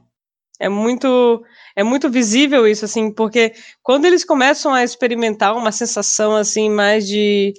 É 0.60 0.68
muito 0.68 1.42
é 1.74 1.82
muito 1.82 2.10
visível 2.10 2.66
isso 2.68 2.84
assim, 2.84 3.10
porque 3.10 3.54
quando 3.82 4.04
eles 4.04 4.24
começam 4.24 4.74
a 4.74 4.84
experimentar 4.84 5.56
uma 5.56 5.72
sensação 5.72 6.36
assim 6.36 6.68
mais 6.68 7.06
de 7.08 7.54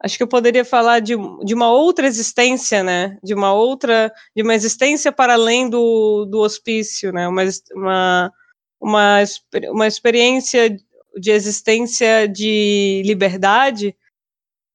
acho 0.00 0.16
que 0.16 0.22
eu 0.22 0.28
poderia 0.28 0.64
falar 0.64 1.00
de, 1.00 1.14
de 1.44 1.54
uma 1.54 1.70
outra 1.70 2.06
existência, 2.06 2.82
né? 2.82 3.18
De 3.22 3.34
uma 3.34 3.52
outra, 3.52 4.12
de 4.34 4.42
uma 4.42 4.54
existência 4.54 5.10
para 5.10 5.34
além 5.34 5.68
do, 5.68 6.26
do 6.26 6.38
hospício, 6.40 7.12
né? 7.12 7.26
Uma, 7.26 7.42
uma, 7.74 8.32
uma, 8.80 9.24
uma 9.70 9.86
experiência 9.86 10.70
de 11.18 11.30
existência 11.30 12.28
de 12.28 13.02
liberdade 13.04 13.96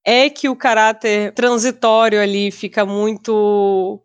é 0.06 0.30
que 0.30 0.50
o 0.50 0.56
caráter 0.56 1.34
transitório 1.34 2.20
ali 2.20 2.52
fica 2.52 2.86
muito 2.86 4.02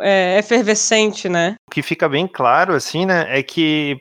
é, 0.00 0.38
efervescente, 0.38 1.28
né? 1.28 1.56
O 1.68 1.70
que 1.70 1.82
fica 1.82 2.08
bem 2.08 2.26
claro, 2.26 2.74
assim, 2.74 3.06
né, 3.06 3.26
é 3.28 3.42
que 3.42 4.00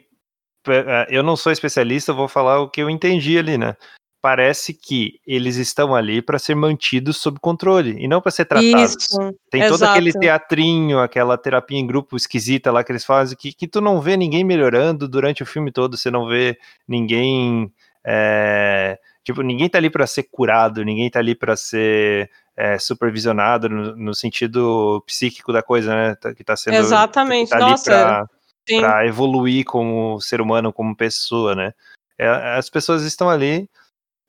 é, 0.67 1.07
eu 1.09 1.23
não 1.23 1.35
sou 1.35 1.51
especialista, 1.51 2.13
vou 2.13 2.27
falar 2.27 2.59
o 2.59 2.69
que 2.69 2.81
eu 2.81 2.89
entendi 2.89 3.37
ali, 3.37 3.57
né? 3.57 3.75
parece 4.21 4.73
que 4.73 5.19
eles 5.25 5.55
estão 5.55 5.95
ali 5.95 6.21
para 6.21 6.37
ser 6.37 6.55
mantidos 6.55 7.17
sob 7.17 7.39
controle 7.39 7.95
e 7.99 8.07
não 8.07 8.21
para 8.21 8.31
ser 8.31 8.45
tratados. 8.45 8.95
Isso, 8.95 9.35
Tem 9.49 9.61
exato. 9.61 9.79
todo 9.79 9.89
aquele 9.89 10.11
teatrinho, 10.11 10.99
aquela 10.99 11.37
terapia 11.37 11.79
em 11.79 11.87
grupo 11.87 12.17
esquisita 12.17 12.71
lá 12.71 12.83
que 12.83 12.91
eles 12.91 13.05
fazem, 13.05 13.37
que, 13.37 13.53
que 13.53 13.67
tu 13.67 13.79
não 13.79 14.01
vê 14.01 14.17
ninguém 14.17 14.43
melhorando 14.43 15.07
durante 15.07 15.41
o 15.41 15.45
filme 15.45 15.71
todo, 15.71 15.97
você 15.97 16.11
não 16.11 16.27
vê 16.27 16.57
ninguém. 16.87 17.71
É, 18.05 18.97
tipo, 19.23 19.41
ninguém 19.41 19.69
tá 19.69 19.77
ali 19.77 19.89
para 19.89 20.07
ser 20.07 20.23
curado, 20.23 20.83
ninguém 20.83 21.09
tá 21.09 21.19
ali 21.19 21.35
para 21.35 21.55
ser 21.55 22.29
é, 22.59 22.77
supervisionado 22.77 23.69
no, 23.69 23.95
no, 23.95 24.13
sentido 24.13 25.01
psíquico 25.07 25.53
da 25.53 25.63
coisa, 25.63 25.95
né? 25.95 26.15
Tá, 26.15 26.33
que 26.33 26.43
tá 26.43 26.57
sendo. 26.57 26.73
Exatamente, 26.73 27.49
tá 27.49 27.57
nossa. 27.57 28.29
Para 28.67 29.07
evoluir 29.07 29.63
como 29.63 30.19
ser 30.19 30.41
humano, 30.41 30.73
como 30.73 30.93
pessoa, 30.93 31.55
né? 31.55 31.73
É, 32.17 32.27
as 32.57 32.69
pessoas 32.69 33.03
estão 33.03 33.29
ali 33.29 33.69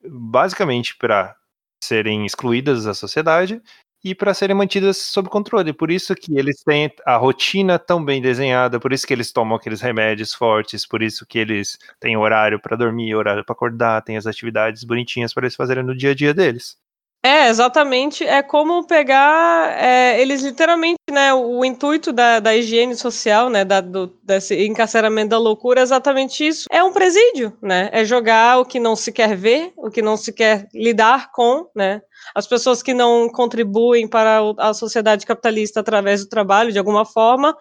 basicamente 0.09 0.97
para 0.97 1.35
serem 1.83 2.25
excluídas 2.25 2.85
da 2.85 2.95
sociedade 2.95 3.61
e 4.03 4.15
para 4.15 4.33
serem 4.33 4.55
mantidas 4.55 4.97
sob 4.97 5.29
controle. 5.29 5.73
Por 5.73 5.91
isso 5.91 6.15
que 6.15 6.39
eles 6.39 6.63
têm 6.63 6.91
a 7.05 7.17
rotina 7.17 7.81
tão 7.81 8.03
bem 8.03 8.23
desenhada, 8.23 8.79
por 8.79 8.93
isso 8.93 9.07
que 9.07 9.13
eles 9.13 9.33
tomam 9.33 9.57
aqueles 9.57 9.81
remédios 9.81 10.33
fortes, 10.33 10.87
por 10.87 11.03
isso 11.03 11.27
que 11.27 11.39
eles 11.39 11.77
têm 11.99 12.17
horário 12.17 12.61
para 12.61 12.77
dormir, 12.77 13.13
horário 13.17 13.45
para 13.45 13.55
acordar, 13.55 14.03
têm 14.03 14.17
as 14.17 14.27
atividades 14.27 14.85
bonitinhas 14.85 15.35
para 15.35 15.47
eles 15.47 15.57
fazerem 15.57 15.83
no 15.83 15.97
dia 15.97 16.13
a 16.13 16.15
dia 16.15 16.33
deles. 16.33 16.79
É, 17.23 17.49
exatamente. 17.49 18.25
É 18.25 18.43
como 18.43 18.87
pegar. 18.87 19.77
É, 19.79 20.21
eles 20.21 20.43
literalmente, 20.43 20.99
né? 21.11 21.35
O, 21.35 21.63
intuito 21.65 22.13
da, 22.13 22.41
da 22.41 22.57
higiene 22.57 22.97
social, 22.97 23.51
né? 23.51 23.63
Da, 23.63 23.83
do, 23.83 24.07
desse 24.23 24.67
encarceramento 24.67 25.31
da 25.31 25.39
loucura 25.39 25.81
é 25.81 25.83
exatamente 25.83 26.47
isso. 26.47 26.65
É 26.71 26.83
um 26.83 26.93
presídio, 26.93 27.57
né? 27.63 27.91
É 27.93 28.05
jogar 28.07 28.59
o 28.59 28.65
que 28.65 28.81
não 28.81 28.97
se 28.97 29.13
quer 29.13 29.37
ver, 29.37 29.73
o 29.77 29.91
que 29.91 30.01
não 30.01 30.17
se 30.17 30.33
quer 30.33 30.67
lidar 30.73 31.31
com, 31.33 31.69
né? 31.77 32.01
As 32.35 32.47
pessoas 32.47 32.83
que 32.83 32.95
não 32.95 33.29
contribuem 33.29 34.09
para 34.09 34.41
a 34.59 34.73
sociedade 34.73 35.27
capitalista 35.27 35.81
através 35.81 36.23
do 36.23 36.29
trabalho, 36.29 36.73
de 36.73 36.79
alguma 36.79 37.05
forma, 37.05 37.55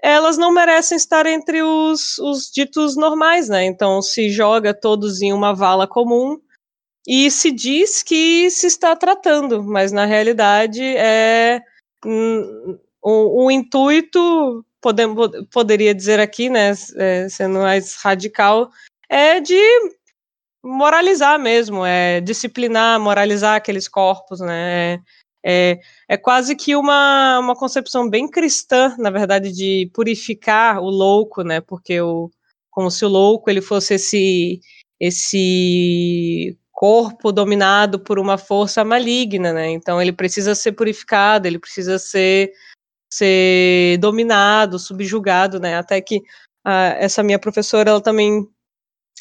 elas 0.00 0.38
não 0.38 0.50
merecem 0.50 0.96
estar 0.96 1.26
entre 1.26 1.62
os, 1.62 2.18
os 2.18 2.50
ditos 2.50 2.96
normais, 2.96 3.50
né? 3.50 3.64
Então 3.66 4.00
se 4.00 4.30
joga 4.30 4.72
todos 4.72 5.20
em 5.20 5.32
uma 5.32 5.54
vala 5.54 5.86
comum 5.86 6.38
e 7.06 7.30
se 7.30 7.50
diz 7.50 8.02
que 8.02 8.50
se 8.50 8.66
está 8.66 8.96
tratando, 8.96 9.62
mas 9.62 9.92
na 9.92 10.06
realidade 10.06 10.82
é 10.82 11.62
um, 12.04 12.78
o, 13.02 13.50
intuito, 13.50 14.64
poderia 15.52 15.94
dizer 15.94 16.18
aqui, 16.18 16.48
né, 16.48 16.72
é, 16.96 17.28
sendo 17.28 17.58
mais 17.58 17.94
radical, 17.96 18.70
é 19.08 19.40
de 19.40 19.60
moralizar 20.62 21.38
mesmo, 21.38 21.84
é 21.84 22.20
disciplinar, 22.22 22.98
moralizar 22.98 23.56
aqueles 23.56 23.86
corpos, 23.86 24.40
né, 24.40 24.94
é, 24.94 25.00
é, 25.46 25.80
é 26.08 26.16
quase 26.16 26.56
que 26.56 26.74
uma, 26.74 27.38
uma 27.38 27.54
concepção 27.54 28.08
bem 28.08 28.26
cristã, 28.26 28.96
na 28.98 29.10
verdade, 29.10 29.52
de 29.52 29.90
purificar 29.92 30.80
o 30.80 30.88
louco, 30.88 31.42
né, 31.42 31.60
porque 31.60 32.00
o, 32.00 32.30
como 32.70 32.90
se 32.90 33.04
o 33.04 33.08
louco 33.08 33.50
ele 33.50 33.60
fosse 33.60 33.94
esse 33.94 34.60
esse 34.98 36.56
corpo 36.74 37.32
dominado 37.32 38.00
por 38.00 38.18
uma 38.18 38.36
força 38.36 38.84
maligna, 38.84 39.52
né? 39.52 39.70
Então 39.70 40.02
ele 40.02 40.12
precisa 40.12 40.54
ser 40.54 40.72
purificado, 40.72 41.46
ele 41.46 41.58
precisa 41.58 41.98
ser 41.98 42.52
ser 43.10 43.96
dominado, 43.98 44.78
subjugado, 44.78 45.60
né? 45.60 45.76
Até 45.76 46.00
que 46.00 46.20
a, 46.64 46.96
essa 46.98 47.22
minha 47.22 47.38
professora, 47.38 47.90
ela 47.90 48.00
também 48.00 48.46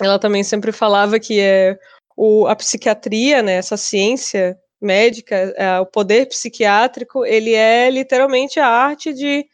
ela 0.02 0.18
também 0.18 0.44
sempre 0.44 0.72
falava 0.72 1.20
que 1.20 1.40
é 1.40 1.78
o, 2.18 2.48
a 2.48 2.56
psiquiatria, 2.56 3.44
né, 3.44 3.54
essa 3.54 3.78
ciência 3.78 4.58
médica, 4.82 5.36
é, 5.56 5.80
o 5.80 5.86
poder 5.86 6.28
psiquiátrico, 6.28 7.26
ele 7.26 7.54
é 7.54 7.90
literalmente 7.90 8.60
a 8.60 8.68
arte 8.68 9.14
de 9.14 9.46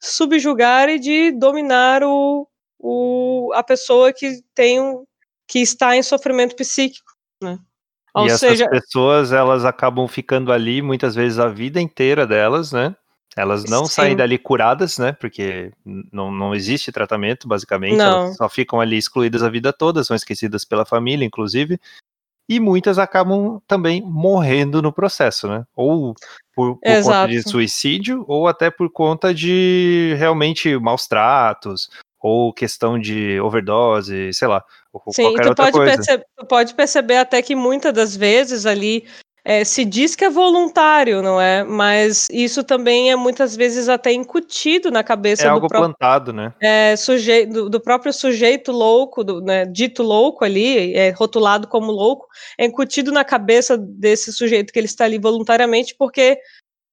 subjugar 0.00 0.88
e 0.88 0.98
de 0.98 1.30
dominar 1.30 2.02
o, 2.02 2.48
o, 2.78 3.52
a 3.54 3.62
pessoa 3.62 4.12
que 4.12 4.42
tem 4.54 4.80
um, 4.80 5.04
que 5.46 5.60
está 5.60 5.96
em 5.96 6.02
sofrimento 6.02 6.56
psíquico, 6.56 7.11
né? 7.42 7.58
Ou 8.14 8.26
e 8.26 8.30
seja... 8.38 8.64
essas 8.64 8.80
pessoas, 8.80 9.32
elas 9.32 9.64
acabam 9.64 10.06
ficando 10.06 10.52
ali 10.52 10.82
muitas 10.82 11.14
vezes 11.14 11.38
a 11.38 11.48
vida 11.48 11.80
inteira 11.80 12.26
delas, 12.26 12.72
né? 12.72 12.94
Elas 13.34 13.64
não 13.64 13.86
Sim. 13.86 13.92
saem 13.92 14.16
dali 14.16 14.36
curadas, 14.36 14.98
né? 14.98 15.12
Porque 15.12 15.72
não, 16.12 16.30
não 16.30 16.54
existe 16.54 16.92
tratamento, 16.92 17.48
basicamente. 17.48 17.96
Não. 17.96 18.24
Elas 18.24 18.36
só 18.36 18.48
ficam 18.48 18.80
ali 18.80 18.98
excluídas 18.98 19.42
a 19.42 19.48
vida 19.48 19.72
toda, 19.72 20.04
são 20.04 20.14
esquecidas 20.14 20.64
pela 20.64 20.84
família, 20.84 21.24
inclusive. 21.24 21.80
E 22.46 22.60
muitas 22.60 22.98
acabam 22.98 23.60
também 23.66 24.02
morrendo 24.02 24.82
no 24.82 24.92
processo, 24.92 25.48
né? 25.48 25.64
Ou 25.74 26.14
por, 26.54 26.76
por 26.76 27.02
conta 27.02 27.26
de 27.26 27.42
suicídio, 27.48 28.24
ou 28.28 28.46
até 28.46 28.70
por 28.70 28.90
conta 28.90 29.32
de 29.32 30.14
realmente 30.18 30.76
maus 30.78 31.06
tratos, 31.06 31.88
ou 32.20 32.52
questão 32.52 32.98
de 32.98 33.40
overdose, 33.40 34.32
sei 34.34 34.48
lá. 34.48 34.62
Sim, 35.10 35.34
tu 35.34 35.54
pode, 35.54 35.78
perceber, 35.78 36.26
tu 36.36 36.46
pode 36.46 36.74
perceber 36.74 37.16
até 37.16 37.40
que 37.40 37.54
muitas 37.54 37.92
das 37.92 38.16
vezes 38.16 38.66
ali 38.66 39.04
é, 39.44 39.64
se 39.64 39.84
diz 39.84 40.14
que 40.14 40.24
é 40.24 40.30
voluntário, 40.30 41.20
não 41.20 41.40
é? 41.40 41.64
Mas 41.64 42.28
isso 42.30 42.62
também 42.62 43.10
é 43.10 43.16
muitas 43.16 43.56
vezes 43.56 43.88
até 43.88 44.12
incutido 44.12 44.90
na 44.90 45.02
cabeça 45.02 45.42
é 45.42 45.46
do 45.46 45.54
algo 45.54 45.66
próprio, 45.66 45.94
plantado, 45.96 46.32
né? 46.32 46.54
É, 46.60 46.94
sujeito, 46.94 47.52
do, 47.52 47.70
do, 47.70 47.80
próprio 47.80 48.12
sujeito 48.12 48.70
louco, 48.70 49.24
do, 49.24 49.40
né, 49.40 49.64
dito 49.66 50.02
louco 50.02 50.44
ali, 50.44 50.94
é, 50.94 51.10
rotulado 51.10 51.66
como 51.66 51.90
louco, 51.90 52.28
é 52.56 52.66
incutido 52.66 53.10
na 53.10 53.24
cabeça 53.24 53.76
desse 53.76 54.32
sujeito 54.32 54.72
que 54.72 54.78
ele 54.78 54.86
está 54.86 55.06
ali 55.06 55.18
voluntariamente, 55.18 55.96
porque 55.98 56.38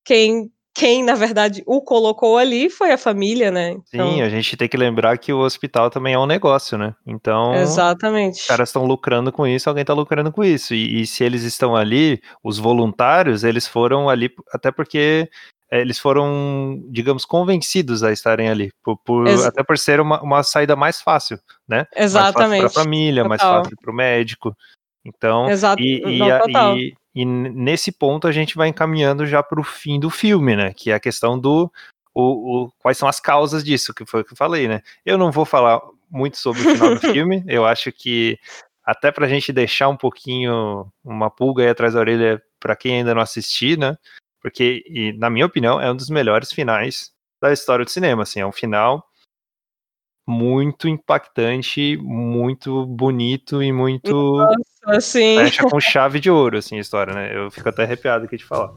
quem 0.04 0.52
quem, 0.80 1.04
na 1.04 1.14
verdade, 1.14 1.62
o 1.66 1.82
colocou 1.82 2.38
ali 2.38 2.70
foi 2.70 2.94
a 2.94 2.98
família, 2.98 3.52
né? 3.52 3.72
Então... 3.72 4.10
Sim, 4.10 4.22
a 4.22 4.30
gente 4.30 4.56
tem 4.56 4.70
que 4.70 4.78
lembrar 4.78 5.18
que 5.18 5.34
o 5.34 5.40
hospital 5.40 5.90
também 5.90 6.14
é 6.14 6.20
um 6.20 6.26
negócio, 6.26 6.78
né? 6.78 6.96
Então, 7.06 7.54
Exatamente. 7.54 8.40
os 8.40 8.48
caras 8.48 8.70
estão 8.70 8.86
lucrando 8.86 9.30
com 9.30 9.46
isso, 9.46 9.68
alguém 9.68 9.82
está 9.82 9.94
lucrando 9.94 10.32
com 10.32 10.42
isso. 10.42 10.74
E, 10.74 11.02
e, 11.02 11.06
se 11.06 11.22
eles 11.22 11.44
estão 11.44 11.76
ali, 11.76 12.22
os 12.42 12.58
voluntários, 12.58 13.44
eles 13.44 13.68
foram 13.68 14.08
ali 14.08 14.32
até 14.54 14.72
porque 14.72 15.30
é, 15.70 15.82
eles 15.82 16.00
foram, 16.00 16.82
digamos, 16.90 17.26
convencidos 17.26 18.02
a 18.02 18.14
estarem 18.14 18.48
ali, 18.48 18.72
por, 18.82 18.98
por 19.04 19.28
até 19.28 19.62
por 19.62 19.78
ser 19.78 20.00
uma, 20.00 20.22
uma 20.22 20.44
saída 20.44 20.78
mais 20.78 21.02
fácil, 21.02 21.38
né? 21.68 21.88
Exatamente. 21.94 22.62
Mais 22.62 22.62
fácil 22.62 22.74
para 22.74 22.82
a 22.82 22.84
família, 22.86 23.24
total. 23.24 23.30
mais 23.30 23.42
fácil 23.42 23.78
para 23.82 23.92
o 23.92 23.96
médico. 23.96 24.56
Então, 25.06 25.50
Exato. 25.50 25.82
E, 25.82 26.04
e, 26.06 26.20
Não, 26.52 26.78
e, 26.78 26.96
e 27.20 27.26
nesse 27.26 27.92
ponto 27.92 28.28
a 28.28 28.32
gente 28.32 28.56
vai 28.56 28.70
encaminhando 28.70 29.26
já 29.26 29.44
para 29.44 29.60
o 29.60 29.64
fim 29.64 30.00
do 30.00 30.10
filme, 30.10 30.56
né? 30.56 30.74
Que 30.74 30.92
é 30.92 30.94
a 30.94 31.00
questão 31.02 31.38
do 31.38 31.70
o, 32.14 32.64
o, 32.64 32.72
quais 32.80 32.98
são 32.98 33.10
as 33.10 33.20
causas 33.20 33.62
disso, 33.62 33.94
que 33.94 34.06
foi 34.06 34.22
o 34.22 34.24
que 34.24 34.32
eu 34.32 34.38
falei, 34.38 34.70
né? 34.70 34.82
Eu 35.06 35.18
não 35.18 35.30
vou 35.30 35.44
falar 35.44 35.82
muito 36.10 36.38
sobre 36.38 36.62
o 36.62 36.72
final 36.72 36.96
do 36.96 37.02
filme, 37.14 37.44
eu 37.46 37.66
acho 37.66 37.92
que 37.92 38.40
até 38.86 39.12
para 39.12 39.26
a 39.26 39.30
gente 39.30 39.52
deixar 39.52 39.90
um 39.90 39.98
pouquinho 39.98 40.90
uma 41.04 41.30
pulga 41.30 41.64
aí 41.64 41.70
atrás 41.70 41.94
da 41.94 42.00
orelha 42.00 42.42
para 42.58 42.74
quem 42.74 43.00
ainda 43.00 43.14
não 43.14 43.22
assistiu, 43.22 43.78
né? 43.78 43.98
Porque, 44.42 44.82
e, 44.88 45.12
na 45.18 45.30
minha 45.30 45.46
opinião, 45.46 45.82
é 45.82 45.92
um 45.92 45.96
dos 45.98 46.10
melhores 46.10 46.54
finais 46.54 47.12
da 47.42 47.52
história 47.52 47.84
do 47.84 47.92
cinema, 47.92 48.24
assim, 48.24 48.40
é 48.40 48.46
um 48.46 48.52
final 48.54 49.06
muito 50.26 50.88
impactante, 50.88 51.98
muito 51.98 52.86
bonito 52.86 53.62
e 53.62 53.74
muito. 53.74 54.38
Assim. 54.86 55.38
Fecha 55.38 55.64
com 55.64 55.80
chave 55.80 56.20
de 56.20 56.32
ouro, 56.32 56.58
assim, 56.58 56.78
a 56.78 56.82
história, 56.82 57.14
né? 57.14 57.32
Eu 57.36 57.52
fico 57.52 57.68
até 57.70 57.84
arrepiado 57.84 58.26
aqui 58.26 58.38
de 58.38 58.46
falar. 58.46 58.72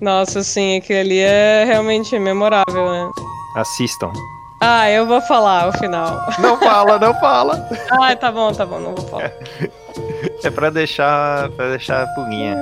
Nossa, 0.00 0.42
sim, 0.42 0.76
aquilo 0.76 1.00
ali 1.00 1.18
é 1.18 1.64
realmente 1.64 2.18
memorável, 2.18 2.90
né? 2.90 3.10
Assistam. 3.56 4.12
Ah, 4.60 4.88
eu 4.88 5.06
vou 5.06 5.20
falar 5.20 5.68
o 5.68 5.72
final. 5.72 6.24
Não 6.38 6.56
fala, 6.58 6.98
não 6.98 7.14
fala. 7.14 7.68
ah, 8.00 8.14
tá 8.14 8.30
bom, 8.30 8.52
tá 8.52 8.64
bom, 8.64 8.78
não 8.78 8.94
vou 8.94 9.06
falar. 9.08 9.32
É 10.44 10.50
pra 10.50 10.70
deixar, 10.70 11.50
pra 11.50 11.70
deixar 11.70 12.04
a 12.04 12.06
pulguinha. 12.14 12.56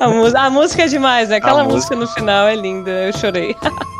a, 0.00 0.46
a, 0.46 0.50
música 0.50 0.84
é 0.84 0.86
demais, 0.86 1.28
né? 1.28 1.36
Aquela 1.36 1.62
música... 1.62 1.94
música 1.94 1.96
no 1.96 2.06
final 2.08 2.48
é 2.48 2.56
linda, 2.56 2.90
eu 2.90 3.12
chorei. 3.12 3.54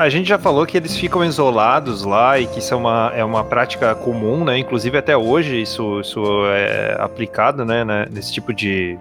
A 0.00 0.08
gente 0.08 0.26
já 0.26 0.38
falou 0.38 0.64
que 0.64 0.78
eles 0.78 0.96
ficam 0.96 1.22
isolados 1.22 2.04
lá 2.04 2.40
e 2.40 2.46
que 2.46 2.58
isso 2.58 2.72
é 2.72 2.76
uma, 2.76 3.12
é 3.14 3.22
uma 3.22 3.44
prática 3.44 3.94
comum, 3.94 4.44
né? 4.44 4.56
Inclusive 4.56 4.96
até 4.96 5.14
hoje 5.14 5.60
isso, 5.60 6.00
isso 6.00 6.22
é 6.46 6.96
aplicado, 6.98 7.66
né? 7.66 7.84
Nesse 8.10 8.32
tipo 8.32 8.54
de 8.54 8.98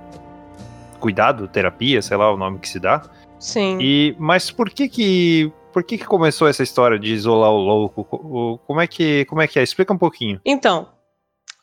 cuidado, 0.99 1.47
terapia, 1.47 2.01
sei 2.01 2.17
lá 2.17 2.29
o 2.33 2.35
nome 2.35 2.59
que 2.59 2.67
se 2.67 2.81
dá. 2.81 3.01
Sim. 3.39 3.77
E, 3.79 4.13
mas 4.19 4.51
por 4.51 4.69
que 4.69 4.89
que 4.89 5.49
por 5.71 5.83
que, 5.83 5.97
que 5.97 6.05
começou 6.05 6.49
essa 6.49 6.63
história 6.63 6.99
de 6.99 7.13
isolar 7.13 7.51
o 7.51 7.57
louco? 7.57 8.59
Como 8.67 8.81
é 8.81 8.87
que, 8.87 9.23
como 9.25 9.41
é, 9.41 9.47
que 9.47 9.57
é? 9.57 9.63
Explica 9.63 9.93
um 9.93 9.97
pouquinho. 9.97 10.41
Então, 10.43 10.89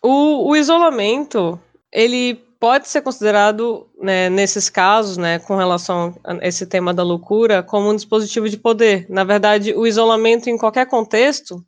o, 0.03 0.49
o 0.49 0.57
isolamento, 0.57 1.61
ele 1.93 2.41
pode 2.67 2.89
ser 2.89 3.01
considerado, 3.01 3.89
né, 3.97 4.29
nesses 4.29 4.69
casos, 4.69 5.17
né, 5.17 5.39
com 5.39 5.55
relação 5.55 6.12
a 6.25 6.45
esse 6.45 6.67
tema 6.67 6.93
da 6.93 7.05
loucura, 7.05 7.62
como 7.62 7.89
um 7.89 7.95
dispositivo 7.95 8.49
de 8.49 8.57
poder. 8.57 9.07
Na 9.09 9.23
verdade, 9.23 9.73
o 9.73 9.87
isolamento 9.87 10.51
em 10.51 10.59
qualquer 10.59 10.85
contexto, 10.87 11.64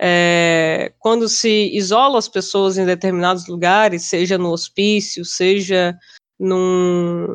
é, 0.00 0.90
quando 1.00 1.28
se 1.28 1.70
isola 1.76 2.18
as 2.18 2.28
pessoas 2.28 2.78
em 2.78 2.86
determinados 2.86 3.46
lugares, 3.46 4.04
seja 4.04 4.38
no 4.38 4.50
hospício, 4.50 5.22
seja 5.22 5.94
num, 6.40 7.26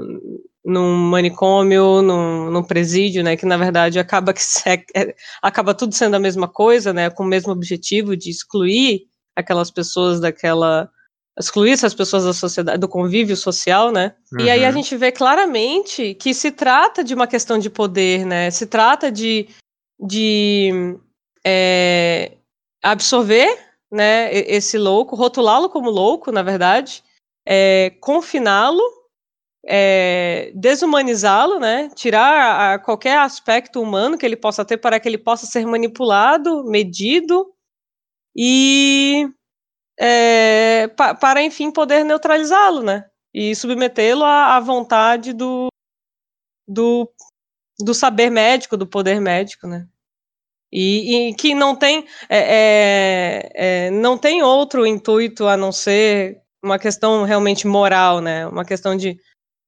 num 0.65 0.95
manicômio, 0.97 2.01
num, 2.01 2.49
num 2.49 2.63
presídio, 2.63 3.23
né, 3.23 3.37
que 3.37 3.45
na 3.45 3.57
verdade 3.57 3.99
acaba 3.99 4.33
que 4.33 4.41
se, 4.41 4.67
é, 4.67 5.13
acaba 5.39 5.75
tudo 5.75 5.93
sendo 5.93 6.15
a 6.15 6.19
mesma 6.19 6.47
coisa, 6.47 6.91
né, 6.91 7.11
com 7.11 7.21
o 7.21 7.27
mesmo 7.27 7.51
objetivo 7.51 8.17
de 8.17 8.31
excluir 8.31 9.03
aquelas 9.35 9.69
pessoas 9.69 10.19
daquela 10.19 10.89
excluir 11.37 11.71
essas 11.71 11.93
pessoas 11.93 12.23
da 12.23 12.33
sociedade, 12.33 12.77
do 12.77 12.87
convívio 12.87 13.35
social, 13.35 13.91
né? 13.91 14.15
Uhum. 14.31 14.45
E 14.45 14.49
aí 14.49 14.63
a 14.63 14.67
uhum. 14.67 14.75
gente 14.75 14.95
vê 14.95 15.11
claramente 15.11 16.13
que 16.15 16.33
se 16.33 16.51
trata 16.51 17.03
de 17.03 17.13
uma 17.13 17.27
questão 17.27 17.57
de 17.57 17.69
poder, 17.69 18.25
né? 18.25 18.51
Se 18.51 18.67
trata 18.67 19.11
de, 19.11 19.47
de 19.99 20.95
é, 21.45 22.33
absorver, 22.83 23.57
né, 23.91 24.33
esse 24.33 24.77
louco, 24.77 25.15
rotulá-lo 25.15 25.69
como 25.69 25.89
louco, 25.89 26.31
na 26.31 26.41
verdade, 26.41 27.03
é, 27.45 27.91
confiná-lo, 27.99 28.81
é, 29.65 30.51
desumanizá-lo, 30.55 31.59
né? 31.59 31.89
Tirar 31.95 32.73
a, 32.73 32.79
qualquer 32.79 33.17
aspecto 33.17 33.81
humano 33.81 34.17
que 34.17 34.25
ele 34.25 34.35
possa 34.35 34.65
ter 34.65 34.77
para 34.77 34.99
que 34.99 35.07
ele 35.07 35.17
possa 35.17 35.45
ser 35.45 35.65
manipulado, 35.65 36.63
medido 36.65 37.51
e 38.35 39.29
é, 39.99 40.87
pa, 40.89 41.13
para, 41.15 41.41
enfim, 41.41 41.71
poder 41.71 42.03
neutralizá-lo, 42.03 42.81
né? 42.81 43.05
E 43.33 43.55
submetê-lo 43.55 44.23
à, 44.23 44.55
à, 44.55 44.59
vontade 44.59 45.33
do, 45.33 45.67
do, 46.67 47.09
do 47.79 47.93
saber 47.93 48.29
médico, 48.29 48.77
do 48.77 48.87
poder 48.87 49.19
médico, 49.19 49.67
né? 49.67 49.87
E, 50.71 51.29
e 51.29 51.35
que 51.35 51.53
não 51.53 51.75
tem, 51.75 52.05
é, 52.29 52.39
é, 52.39 53.51
é, 53.87 53.91
não 53.91 54.17
tem 54.17 54.41
outro 54.41 54.85
intuito 54.87 55.47
a 55.47 55.55
não 55.55 55.71
ser 55.71 56.41
uma 56.63 56.79
questão 56.79 57.23
realmente 57.23 57.67
moral, 57.67 58.21
né? 58.21 58.47
Uma 58.47 58.65
questão 58.65 58.95
de 58.95 59.19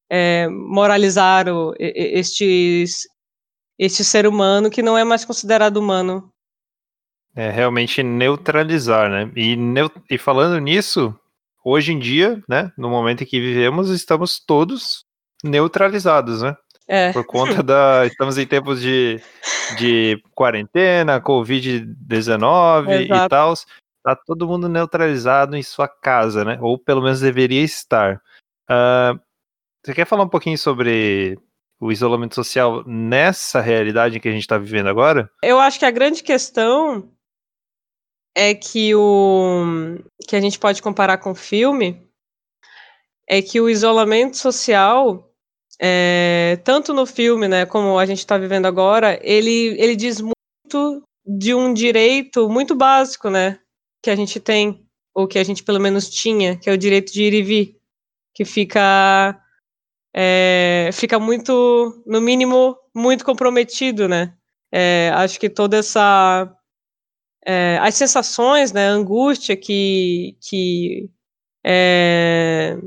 é, 0.10 0.48
moralizar 0.48 1.48
o, 1.48 1.74
este, 1.80 2.86
este 3.78 4.04
ser 4.04 4.26
humano 4.26 4.70
que 4.70 4.82
não 4.82 4.98
é 4.98 5.04
mais 5.04 5.26
considerado 5.26 5.78
humano 5.78 6.32
é 7.36 7.50
realmente 7.50 8.02
neutralizar, 8.02 9.10
né? 9.10 9.30
E, 9.36 9.56
neu 9.56 9.92
e 10.10 10.18
falando 10.18 10.58
nisso, 10.60 11.14
hoje 11.64 11.92
em 11.92 12.00
dia, 12.00 12.42
né, 12.48 12.72
no 12.78 12.90
momento 12.90 13.24
em 13.24 13.28
que 13.28 13.40
vivemos, 13.40 13.90
estamos 13.90 14.40
todos 14.40 15.06
neutralizados, 15.44 16.42
né? 16.42 16.56
É. 16.88 17.12
Por 17.12 17.26
conta 17.26 17.64
da. 17.64 18.06
Estamos 18.08 18.38
em 18.38 18.46
tempos 18.46 18.80
de, 18.80 19.20
de 19.78 20.22
quarentena, 20.36 21.20
Covid-19 21.20 23.06
e 23.06 23.30
tal. 23.30 23.56
Tá 24.04 24.16
todo 24.16 24.48
mundo 24.48 24.70
neutralizado 24.70 25.58
em 25.58 25.64
sua 25.64 25.88
casa, 25.88 26.46
né? 26.46 26.60
Ou 26.62 26.78
pelo 26.78 27.02
menos 27.02 27.22
deveria 27.22 27.64
estar. 27.64 28.22
Uh, 28.70 29.20
você 29.84 29.96
quer 29.96 30.06
falar 30.06 30.24
um 30.24 30.30
pouquinho 30.30 30.60
sobre 30.60 31.40
o 31.80 31.92
isolamento 31.92 32.36
social 32.36 32.84
nessa 32.86 33.62
realidade 33.62 34.20
que 34.20 34.30
a 34.30 34.32
gente 34.32 34.42
está 34.42 34.60
vivendo 34.60 34.88
agora? 34.88 35.28
Eu 35.42 35.60
acho 35.60 35.80
que 35.80 35.86
a 35.86 35.92
grande 35.92 36.22
questão 36.22 37.10
é 38.36 38.54
que 38.54 38.94
o 38.94 39.98
que 40.28 40.36
a 40.36 40.42
gente 40.42 40.60
pode 40.60 40.82
comparar 40.82 41.18
com 41.20 41.32
o 41.32 41.36
filme 41.36 42.06
é 43.28 43.42
que 43.42 43.60
o 43.62 43.70
isolamento 43.70 44.38
social, 44.38 45.32
é, 45.82 46.60
tanto 46.64 46.94
no 46.94 47.06
filme, 47.06 47.48
né, 47.48 47.66
como 47.66 47.98
a 47.98 48.06
gente 48.06 48.20
está 48.20 48.38
vivendo 48.38 48.66
agora, 48.66 49.20
ele, 49.24 49.76
ele 49.82 49.96
diz 49.96 50.22
muito 50.22 51.02
de 51.26 51.56
um 51.56 51.74
direito 51.74 52.50
muito 52.50 52.76
básico, 52.76 53.30
né, 53.30 53.60
que 54.04 54.10
a 54.10 54.16
gente 54.16 54.40
tem, 54.40 54.86
ou 55.16 55.28
que 55.28 55.40
a 55.40 55.44
gente 55.44 55.64
pelo 55.64 55.80
menos 55.80 56.10
tinha, 56.10 56.58
que 56.58 56.70
é 56.70 56.74
o 56.74 56.78
direito 56.78 57.12
de 57.12 57.24
ir 57.24 57.34
e 57.34 57.42
vir, 57.42 57.78
que 58.34 58.46
fica 58.46 59.42
é, 60.18 60.90
fica 60.94 61.20
muito, 61.20 62.04
no 62.06 62.22
mínimo, 62.22 62.78
muito 62.96 63.26
comprometido, 63.26 64.08
né? 64.08 64.34
É, 64.72 65.12
acho 65.14 65.38
que 65.38 65.50
toda 65.50 65.78
essa 65.78 66.50
é, 67.46 67.78
as 67.82 67.96
sensações, 67.96 68.72
né, 68.74 68.90
a 68.90 68.92
angústia 68.92 69.56
que 69.56 70.36
que 70.42 71.10
é, 71.66 72.78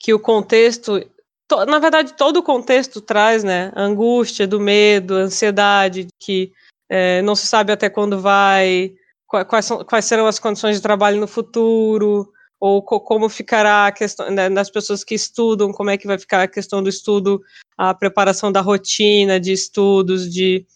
que 0.00 0.14
o 0.14 0.18
contexto, 0.18 0.98
to, 1.46 1.66
na 1.66 1.78
verdade, 1.78 2.14
todo 2.14 2.38
o 2.38 2.42
contexto 2.42 3.02
traz, 3.02 3.44
né? 3.44 3.70
A 3.74 3.82
angústia 3.82 4.46
do 4.46 4.58
medo, 4.58 5.14
a 5.14 5.20
ansiedade, 5.20 6.08
que 6.18 6.52
é, 6.88 7.20
não 7.22 7.36
se 7.36 7.46
sabe 7.46 7.70
até 7.70 7.90
quando 7.90 8.18
vai, 8.18 8.94
quais, 9.26 9.66
são, 9.66 9.84
quais 9.84 10.06
serão 10.06 10.26
as 10.26 10.38
condições 10.38 10.76
de 10.76 10.82
trabalho 10.82 11.20
no 11.20 11.28
futuro, 11.28 12.32
ou 12.58 12.82
co 12.82 12.98
como 13.00 13.28
ficará 13.28 13.86
a 13.86 13.92
questão 13.92 14.30
né, 14.30 14.48
das 14.48 14.70
pessoas 14.70 15.04
que 15.04 15.14
estudam, 15.14 15.72
como 15.72 15.90
é 15.90 15.98
que 15.98 16.06
vai 16.06 16.18
ficar 16.18 16.42
a 16.42 16.48
questão 16.48 16.82
do 16.82 16.88
estudo, 16.88 17.42
a 17.76 17.92
preparação 17.92 18.50
da 18.50 18.62
rotina 18.62 19.38
de 19.38 19.52
estudos, 19.52 20.32
de, 20.32 20.66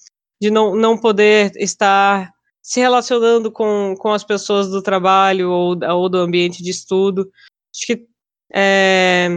de 0.41 0.51
não, 0.51 0.77
não 0.77 0.99
poder 0.99 1.53
estar 1.57 2.34
se 2.65 2.81
relacionando 2.81 3.53
com, 3.53 3.95
com 3.99 4.11
as 4.11 4.25
pessoas 4.25 4.71
do 4.71 4.81
trabalho 4.81 5.51
ou, 5.51 5.77
ou 5.79 6.09
do 6.09 6.17
ambiente 6.17 6.63
de 6.63 6.71
estudo. 6.71 7.31
Acho 7.71 7.87
que 7.87 8.09
é, 8.55 9.29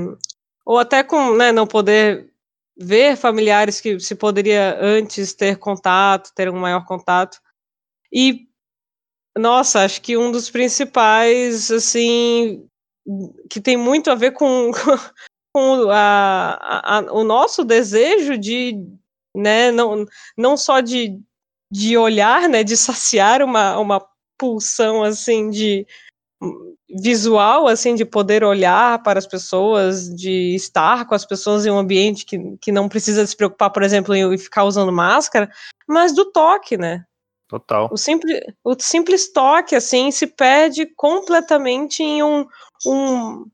ou 0.66 0.80
até 0.80 1.04
com 1.04 1.36
né, 1.36 1.52
não 1.52 1.68
poder 1.68 2.32
ver 2.78 3.18
familiares 3.18 3.82
que 3.82 4.00
se 4.00 4.16
poderia 4.16 4.78
antes 4.80 5.34
ter 5.34 5.58
contato, 5.58 6.32
ter 6.34 6.50
um 6.50 6.58
maior 6.58 6.86
contato. 6.86 7.38
E, 8.14 8.48
nossa, 9.38 9.84
acho 9.84 10.02
que 10.02 10.16
um 10.16 10.32
dos 10.32 10.50
principais, 10.50 11.70
assim, 11.70 12.66
que 13.50 13.60
tem 13.60 13.76
muito 13.76 14.10
a 14.10 14.16
ver 14.16 14.32
com, 14.32 14.72
com 15.54 15.90
a, 15.92 16.58
a, 16.62 16.98
a, 17.00 17.12
o 17.12 17.26
nosso 17.26 17.66
desejo 17.66 18.38
de, 18.38 18.74
né, 19.36 19.70
não, 19.72 20.06
não 20.38 20.56
só 20.56 20.80
de, 20.80 21.20
de 21.72 21.98
olhar, 21.98 22.48
né, 22.48 22.64
de 22.64 22.78
saciar 22.78 23.42
uma, 23.42 23.78
uma 23.78 24.06
pulsão, 24.38 25.04
assim, 25.04 25.50
de 25.50 25.86
visual, 26.90 27.68
assim, 27.68 27.96
de 27.96 28.06
poder 28.06 28.44
olhar 28.44 29.02
para 29.04 29.20
as 29.20 29.28
pessoas, 29.28 30.08
de 30.16 30.56
estar 30.56 31.06
com 31.06 31.16
as 31.16 31.26
pessoas 31.26 31.66
em 31.66 31.72
um 31.72 31.78
ambiente 31.78 32.26
que, 32.26 32.38
que 32.62 32.72
não 32.72 32.88
precisa 32.88 33.26
se 33.26 33.36
preocupar, 33.36 33.72
por 33.72 33.84
exemplo, 33.84 34.16
em 34.16 34.38
ficar 34.38 34.64
usando 34.64 34.92
máscara, 34.92 35.50
mas 35.88 36.14
do 36.14 36.32
toque, 36.32 36.78
né? 36.78 37.04
Total. 37.48 37.90
O 37.92 37.98
simples, 37.98 38.42
o 38.64 38.76
simples 38.78 39.32
toque, 39.32 39.76
assim, 39.76 40.12
se 40.12 40.28
perde 40.28 40.86
completamente 40.96 42.04
em 42.04 42.22
um, 42.22 42.46
um, 42.86 43.46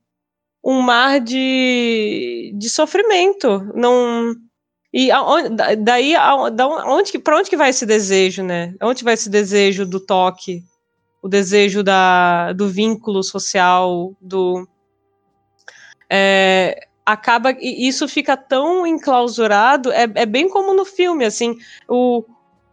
um 0.64 0.82
mar 0.82 1.20
de, 1.20 2.54
de 2.56 2.70
sofrimento. 2.70 3.60
Não. 3.76 4.34
E 4.94 5.10
daí, 5.82 6.14
para 7.24 7.38
onde 7.38 7.50
que 7.50 7.58
vai 7.58 7.72
esse 7.72 7.86
desejo, 7.86 8.44
né? 8.44 8.76
Onde 8.80 9.04
vai 9.04 9.16
esse 9.16 9.28
desejo 9.28 9.88
do 9.88 10.00
toque, 10.00 10.64
o 11.20 11.28
desejo 11.28 11.82
da, 11.82 12.54
do 12.54 12.70
vínculo 12.70 13.24
social, 13.24 14.16
do. 14.22 14.68
É, 16.08 16.88
acaba 17.06 17.56
isso 17.60 18.08
fica 18.08 18.38
tão 18.38 18.86
enclausurado, 18.86 19.92
é, 19.92 20.04
é 20.16 20.26
bem 20.26 20.48
como 20.48 20.74
no 20.74 20.86
filme, 20.86 21.26
assim, 21.26 21.58
o, 21.88 22.24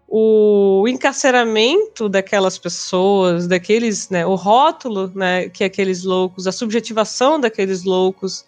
o 0.06 0.86
encarceramento 0.88 2.08
daquelas 2.08 2.58
pessoas, 2.58 3.46
daqueles, 3.46 4.10
né, 4.10 4.26
o 4.26 4.34
rótulo, 4.34 5.10
né, 5.14 5.48
que 5.48 5.64
aqueles 5.64 6.04
loucos, 6.04 6.46
a 6.46 6.52
subjetivação 6.52 7.40
daqueles 7.40 7.82
loucos, 7.82 8.44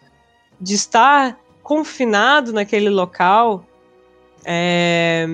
de 0.61 0.75
estar 0.75 1.39
confinado 1.63 2.53
naquele 2.53 2.91
local, 2.91 3.65
é, 4.45 5.29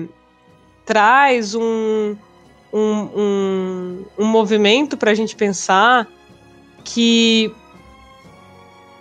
traz 0.85 1.55
um, 1.55 2.15
um, 2.73 2.79
um, 3.15 4.05
um 4.19 4.25
movimento 4.25 4.95
para 4.97 5.11
a 5.11 5.15
gente 5.15 5.35
pensar 5.35 6.07
que 6.83 7.53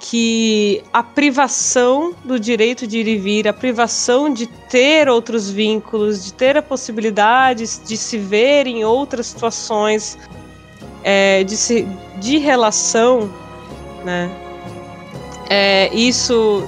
que 0.00 0.82
a 0.92 1.02
privação 1.02 2.14
do 2.24 2.38
direito 2.38 2.86
de 2.86 2.98
ir 2.98 3.08
e 3.08 3.16
vir, 3.16 3.48
a 3.48 3.52
privação 3.52 4.32
de 4.32 4.46
ter 4.46 5.08
outros 5.08 5.50
vínculos, 5.50 6.24
de 6.24 6.32
ter 6.32 6.56
a 6.56 6.62
possibilidade 6.62 7.64
de 7.84 7.96
se 7.96 8.16
ver 8.16 8.68
em 8.68 8.84
outras 8.84 9.26
situações 9.26 10.16
é, 11.02 11.42
de, 11.42 11.56
se, 11.56 11.86
de 12.20 12.38
relação, 12.38 13.28
né? 14.04 14.30
É, 15.50 15.92
isso, 15.92 16.62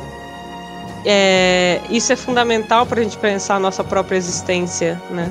é, 1.05 1.81
isso 1.89 2.13
é 2.13 2.17
fundamental 2.17 2.87
para 2.87 3.01
a 3.01 3.03
gente 3.03 3.17
pensar 3.17 3.57
a 3.57 3.61
nossa 3.61 3.83
própria 3.83 4.17
existência, 4.17 5.01
né? 5.11 5.31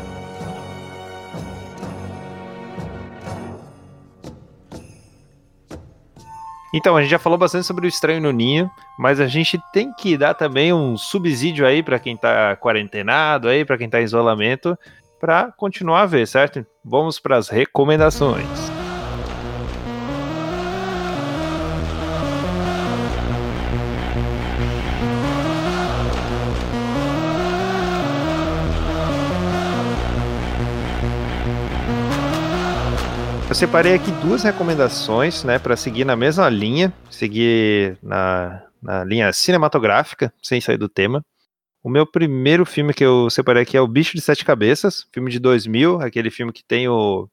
Então, 6.73 6.95
a 6.95 7.01
gente 7.01 7.09
já 7.09 7.19
falou 7.19 7.37
bastante 7.37 7.65
sobre 7.65 7.87
o 7.87 7.89
estranho 7.89 8.21
no 8.21 8.31
ninho, 8.31 8.69
mas 8.97 9.19
a 9.19 9.27
gente 9.27 9.59
tem 9.73 9.91
que 9.91 10.15
dar 10.15 10.35
também 10.35 10.71
um 10.71 10.95
subsídio 10.97 11.65
aí 11.65 11.81
para 11.81 11.97
quem 11.97 12.15
tá 12.15 12.55
quarentenado 12.55 13.47
aí, 13.47 13.65
para 13.65 13.77
quem 13.77 13.89
tá 13.89 13.99
em 13.99 14.03
isolamento, 14.03 14.77
para 15.19 15.51
continuar 15.57 16.03
a 16.03 16.05
ver, 16.05 16.27
certo? 16.27 16.65
Vamos 16.85 17.19
para 17.19 17.37
as 17.37 17.49
recomendações. 17.49 18.78
Eu 33.49 33.55
separei 33.55 33.95
aqui 33.95 34.11
duas 34.11 34.43
recomendações, 34.43 35.43
né, 35.43 35.57
para 35.57 35.75
seguir 35.75 36.05
na 36.05 36.15
mesma 36.15 36.47
linha, 36.47 36.93
seguir 37.09 37.97
na, 37.99 38.63
na 38.79 39.03
linha 39.03 39.33
cinematográfica, 39.33 40.31
sem 40.39 40.61
sair 40.61 40.77
do 40.77 40.87
tema. 40.87 41.25
O 41.83 41.89
meu 41.89 42.05
primeiro 42.05 42.63
filme 42.63 42.93
que 42.93 43.03
eu 43.03 43.27
separei 43.27 43.63
aqui 43.63 43.75
é 43.75 43.81
O 43.81 43.87
Bicho 43.87 44.15
de 44.15 44.21
Sete 44.21 44.45
Cabeças, 44.45 45.07
filme 45.11 45.31
de 45.31 45.39
2000, 45.39 45.99
aquele 45.99 46.29
filme 46.29 46.53
que 46.53 46.63
tem 46.63 46.87
o. 46.87 47.27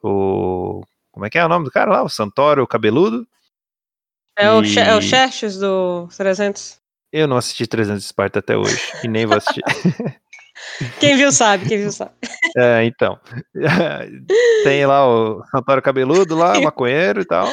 o 0.00 0.80
como 1.10 1.26
é 1.26 1.30
que 1.30 1.36
é 1.36 1.44
o 1.44 1.48
nome 1.48 1.64
do 1.64 1.72
cara 1.72 1.90
lá? 1.90 2.04
O 2.04 2.08
Santoro, 2.08 2.62
o 2.62 2.68
cabeludo. 2.68 3.26
É, 4.38 4.46
e... 4.46 4.48
o, 4.50 4.78
é 4.78 4.96
o 4.96 5.02
Xerxes 5.02 5.58
do 5.58 6.06
300. 6.16 6.78
Eu 7.12 7.26
não 7.26 7.36
assisti 7.36 7.66
300 7.66 8.04
Esparta 8.04 8.38
até 8.38 8.56
hoje, 8.56 8.80
e 9.02 9.08
nem 9.08 9.26
vou 9.26 9.36
assistir. 9.36 9.64
Quem 11.00 11.16
viu 11.16 11.32
sabe, 11.32 11.68
quem 11.68 11.78
viu 11.78 11.92
sabe. 11.92 12.12
É, 12.56 12.84
então. 12.84 13.18
Tem 14.64 14.86
lá 14.86 15.06
o 15.06 15.44
Santoro 15.46 15.82
Cabeludo 15.82 16.36
lá, 16.36 16.60
maconheiro 16.60 17.20
e 17.20 17.24
tal. 17.24 17.48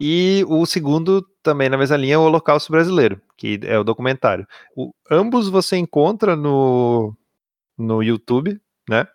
E 0.00 0.44
o 0.48 0.64
segundo, 0.64 1.22
também 1.42 1.68
na 1.68 1.76
mesma 1.76 1.96
linha, 1.96 2.14
é 2.14 2.18
o 2.18 2.22
Holocausto 2.22 2.72
Brasileiro, 2.72 3.20
que 3.36 3.60
é 3.64 3.78
o 3.78 3.84
documentário. 3.84 4.46
O, 4.74 4.92
ambos 5.10 5.48
você 5.48 5.76
encontra 5.76 6.34
no, 6.34 7.14
no 7.76 8.02
YouTube, 8.02 8.58
né? 8.88 9.06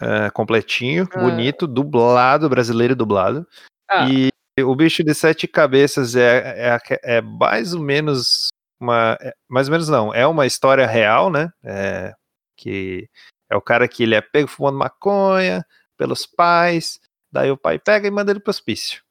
É, 0.00 0.30
completinho, 0.30 1.06
ah. 1.12 1.20
bonito, 1.20 1.66
dublado, 1.66 2.48
brasileiro 2.48 2.96
dublado. 2.96 3.46
Ah. 3.88 4.08
E 4.10 4.30
o 4.62 4.74
Bicho 4.74 5.04
de 5.04 5.14
Sete 5.14 5.46
Cabeças 5.46 6.16
é, 6.16 6.74
é, 6.74 7.18
é 7.18 7.20
mais 7.20 7.74
ou 7.74 7.82
menos 7.82 8.48
uma. 8.82 9.16
É, 9.20 9.34
mais 9.48 9.68
ou 9.68 9.72
menos 9.72 9.88
não, 9.88 10.12
é 10.12 10.26
uma 10.26 10.46
história 10.46 10.86
real, 10.86 11.30
né? 11.30 11.50
É, 11.64 12.12
que 12.56 13.08
é 13.50 13.56
o 13.56 13.62
cara 13.62 13.88
que 13.88 14.02
ele 14.02 14.14
é 14.14 14.20
pego 14.20 14.48
fumando 14.48 14.78
maconha 14.78 15.64
pelos 15.96 16.26
pais, 16.26 17.00
daí 17.30 17.50
o 17.50 17.56
pai 17.56 17.78
pega 17.78 18.06
e 18.06 18.10
manda 18.10 18.30
ele 18.30 18.40
pro 18.40 18.50
hospício. 18.50 19.02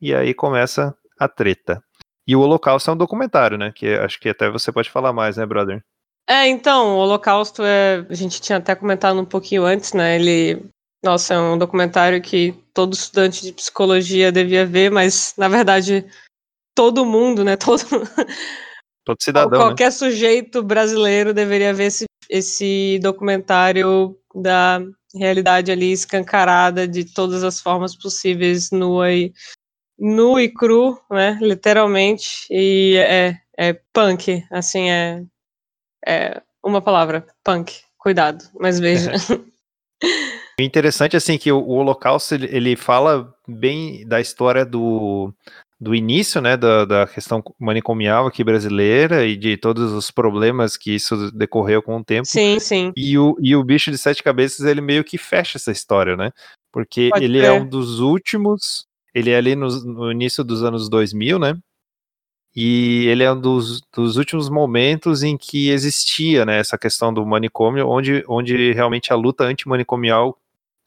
E 0.00 0.14
aí 0.14 0.32
começa 0.32 0.96
a 1.18 1.28
treta. 1.28 1.82
E 2.26 2.34
o 2.34 2.40
Holocausto 2.40 2.90
é 2.90 2.94
um 2.94 2.96
documentário, 2.96 3.58
né? 3.58 3.72
Que 3.74 3.94
acho 3.94 4.18
que 4.18 4.28
até 4.28 4.50
você 4.50 4.72
pode 4.72 4.88
falar 4.88 5.12
mais, 5.12 5.36
né, 5.36 5.44
brother? 5.44 5.84
É, 6.28 6.46
então, 6.46 6.94
o 6.94 6.98
Holocausto 6.98 7.62
é. 7.62 8.06
A 8.08 8.14
gente 8.14 8.40
tinha 8.40 8.58
até 8.58 8.74
comentado 8.74 9.20
um 9.20 9.24
pouquinho 9.24 9.64
antes, 9.64 9.92
né? 9.92 10.16
Ele. 10.16 10.64
Nossa, 11.02 11.34
é 11.34 11.38
um 11.38 11.58
documentário 11.58 12.20
que 12.20 12.52
todo 12.74 12.92
estudante 12.92 13.42
de 13.42 13.52
psicologia 13.52 14.30
devia 14.30 14.66
ver, 14.66 14.90
mas 14.90 15.34
na 15.36 15.48
verdade 15.48 16.06
todo 16.74 17.04
mundo, 17.04 17.44
né? 17.44 17.56
Todo, 17.58 17.82
Todo 19.10 19.22
cidadão. 19.22 19.58
Né? 19.58 19.64
Qualquer 19.64 19.86
né? 19.86 19.90
sujeito 19.90 20.62
brasileiro 20.62 21.34
deveria 21.34 21.74
ver 21.74 21.86
esse, 21.86 22.04
esse 22.28 22.98
documentário 23.02 24.16
da 24.34 24.80
realidade 25.14 25.72
ali 25.72 25.90
escancarada 25.90 26.86
de 26.86 27.04
todas 27.04 27.42
as 27.42 27.60
formas 27.60 27.96
possíveis, 27.96 28.70
nua 28.70 29.12
e, 29.12 29.32
nu 29.98 30.38
e 30.38 30.48
cru, 30.48 31.00
né? 31.10 31.38
Literalmente. 31.40 32.46
E 32.50 32.96
é, 32.98 33.36
é 33.58 33.72
punk, 33.92 34.44
assim, 34.50 34.88
é, 34.90 35.24
é 36.06 36.42
uma 36.64 36.80
palavra, 36.80 37.26
punk. 37.42 37.80
Cuidado, 37.98 38.44
mas 38.58 38.78
veja. 38.78 39.12
É. 39.12 39.50
interessante 40.62 41.16
assim 41.16 41.38
que 41.38 41.50
o, 41.50 41.58
o 41.58 41.72
Holocausto 41.72 42.34
ele, 42.34 42.46
ele, 42.54 42.76
fala 42.76 43.34
bem 43.48 44.06
da 44.06 44.20
história 44.20 44.64
do, 44.64 45.32
do 45.80 45.94
início, 45.94 46.42
né, 46.42 46.58
da, 46.58 46.84
da 46.84 47.06
questão 47.06 47.42
manicomial 47.58 48.26
aqui 48.26 48.44
brasileira 48.44 49.24
e 49.26 49.34
de 49.34 49.56
todos 49.56 49.92
os 49.92 50.10
problemas 50.10 50.76
que 50.76 50.94
isso 50.94 51.32
decorreu 51.32 51.82
com 51.82 51.96
o 51.96 52.04
tempo. 52.04 52.26
Sim, 52.26 52.60
sim. 52.60 52.92
E 52.94 53.16
o, 53.16 53.34
e 53.40 53.56
o 53.56 53.64
bicho 53.64 53.90
de 53.90 53.96
sete 53.96 54.22
cabeças 54.22 54.66
ele 54.66 54.82
meio 54.82 55.02
que 55.02 55.16
fecha 55.16 55.56
essa 55.56 55.72
história, 55.72 56.16
né? 56.16 56.32
Porque 56.70 57.08
Pode 57.10 57.24
ele 57.24 57.38
é 57.38 57.50
um 57.50 57.66
dos 57.66 57.98
últimos, 57.98 58.84
ele 59.14 59.30
é 59.30 59.36
ali 59.36 59.56
no, 59.56 59.68
no 59.68 60.12
início 60.12 60.44
dos 60.44 60.62
anos 60.62 60.88
2000, 60.90 61.38
né? 61.38 61.56
E 62.54 63.06
ele 63.06 63.22
é 63.22 63.32
um 63.32 63.40
dos, 63.40 63.80
dos 63.94 64.16
últimos 64.16 64.50
momentos 64.50 65.22
em 65.22 65.36
que 65.36 65.70
existia 65.70 66.44
né, 66.44 66.58
essa 66.58 66.76
questão 66.76 67.14
do 67.14 67.24
manicômio, 67.24 67.88
onde, 67.88 68.24
onde 68.28 68.72
realmente 68.72 69.12
a 69.12 69.16
luta 69.16 69.44
antimanicomial 69.44 70.36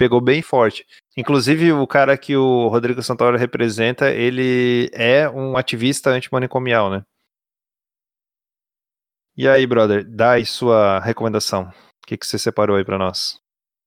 pegou 0.04 0.20
bem 0.20 0.42
forte. 0.42 0.86
Inclusive, 1.16 1.72
o 1.72 1.88
cara 1.88 2.18
que 2.18 2.36
o 2.36 2.68
Rodrigo 2.68 3.02
Santoro 3.02 3.38
representa, 3.38 4.10
ele 4.10 4.90
é 4.92 5.30
um 5.30 5.56
ativista 5.56 6.10
antimanicomial, 6.10 6.90
né? 6.90 7.04
E 9.38 9.48
aí, 9.48 9.66
brother, 9.66 10.06
dá 10.06 10.34
aí 10.34 10.46
sua 10.46 11.00
recomendação. 11.00 11.70
O 12.04 12.06
que, 12.06 12.18
que 12.18 12.28
você 12.28 12.38
separou 12.38 12.76
aí 12.76 12.84
para 12.84 12.98
nós? 12.98 13.40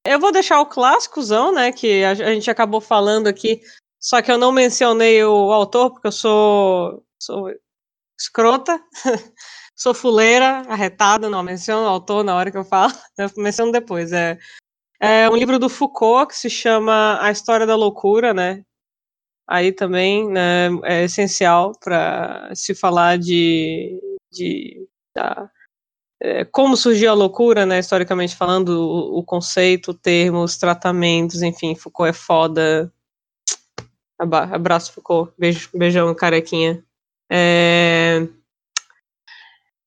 Eu 0.07 0.19
vou 0.19 0.33
deixar 0.33 0.59
o 0.59 0.67
clássicozão, 0.67 1.53
né, 1.53 1.71
que 1.71 2.03
a, 2.03 2.14
gente 2.14 2.51
acabou 2.51 2.81
falando 2.81 3.27
aqui, 3.27 3.61
só 4.01 4.23
que 4.23 4.33
eu 4.33 4.39
não 4.39 4.51
mencionei 4.51 5.23
o 5.23 5.53
autor, 5.53 5.91
porque 5.91 6.07
eu 6.07 6.12
sou, 6.12 7.05
sou 7.21 7.51
escrota, 8.19 8.81
sou 9.77 9.93
fuleira, 9.93 10.62
arretada, 10.69 11.29
não 11.29 11.43
menciono 11.43 11.85
o 11.85 11.91
autor 11.91 12.25
na 12.25 12.35
hora 12.35 12.51
que 12.51 12.57
eu 12.57 12.64
falo, 12.64 12.93
eu 13.19 13.31
menciono 13.37 13.71
depois. 13.71 14.12
É, 14.12 14.39
é 15.01 15.29
um 15.29 15.37
livro 15.37 15.59
do 15.59 15.69
Foucault 15.69 16.29
que 16.29 16.37
se 16.37 16.51
chama 16.51 17.19
A 17.21 17.31
História 17.31 17.67
da 17.67 17.77
Loucura, 17.77 18.33
né? 18.33 18.63
Aí 19.49 19.73
também 19.73 20.29
né, 20.29 20.69
é 20.85 21.05
essencial 21.05 21.73
para 21.79 22.51
se 22.55 22.75
falar 22.75 23.17
de, 23.17 24.01
de 24.33 24.89
da, 25.15 25.49
é, 26.21 26.45
como 26.45 26.77
surgiu 26.77 27.11
a 27.11 27.15
loucura, 27.15 27.67
né? 27.67 27.79
Historicamente 27.79 28.35
falando, 28.35 28.71
o, 28.71 29.19
o 29.19 29.25
conceito, 29.25 29.95
termos, 29.95 30.57
tratamentos, 30.57 31.43
enfim, 31.43 31.75
Foucault 31.75 32.11
é 32.11 32.13
foda. 32.13 32.93
Abraço, 34.19 34.93
Foucault. 34.93 35.33
Beijo, 35.39 35.69
beijão, 35.75 36.15
carequinha. 36.15 36.83
É... 37.31 38.27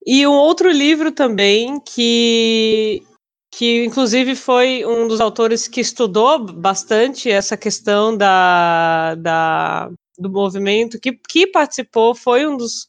E 0.05 0.26
um 0.26 0.34
outro 0.34 0.72
livro 0.72 1.12
também 1.12 1.80
que, 1.80 3.03
que 3.51 3.83
inclusive 3.83 4.35
foi 4.35 4.85
um 4.85 5.07
dos 5.07 5.19
autores 5.19 5.67
que 5.67 5.81
estudou 5.81 6.45
bastante 6.45 7.29
essa 7.31 7.57
questão 7.57 8.15
da, 8.15 9.15
da, 9.15 9.89
do 10.17 10.29
movimento, 10.29 10.99
que, 10.99 11.13
que 11.13 11.47
participou, 11.47 12.13
foi 12.13 12.45
um 12.45 12.55
dos, 12.55 12.87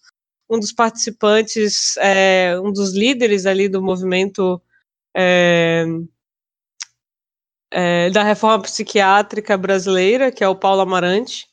um 0.51 0.59
dos 0.59 0.73
participantes, 0.73 1.97
é, 1.99 2.59
um 2.63 2.73
dos 2.73 2.95
líderes 2.95 3.47
ali 3.47 3.69
do 3.69 3.83
movimento 3.83 4.61
é, 5.17 5.87
é, 7.71 8.11
da 8.11 8.23
reforma 8.23 8.63
psiquiátrica 8.63 9.57
brasileira, 9.57 10.33
que 10.33 10.43
é 10.43 10.49
o 10.49 10.57
Paulo 10.57 10.81
Amarante. 10.83 11.49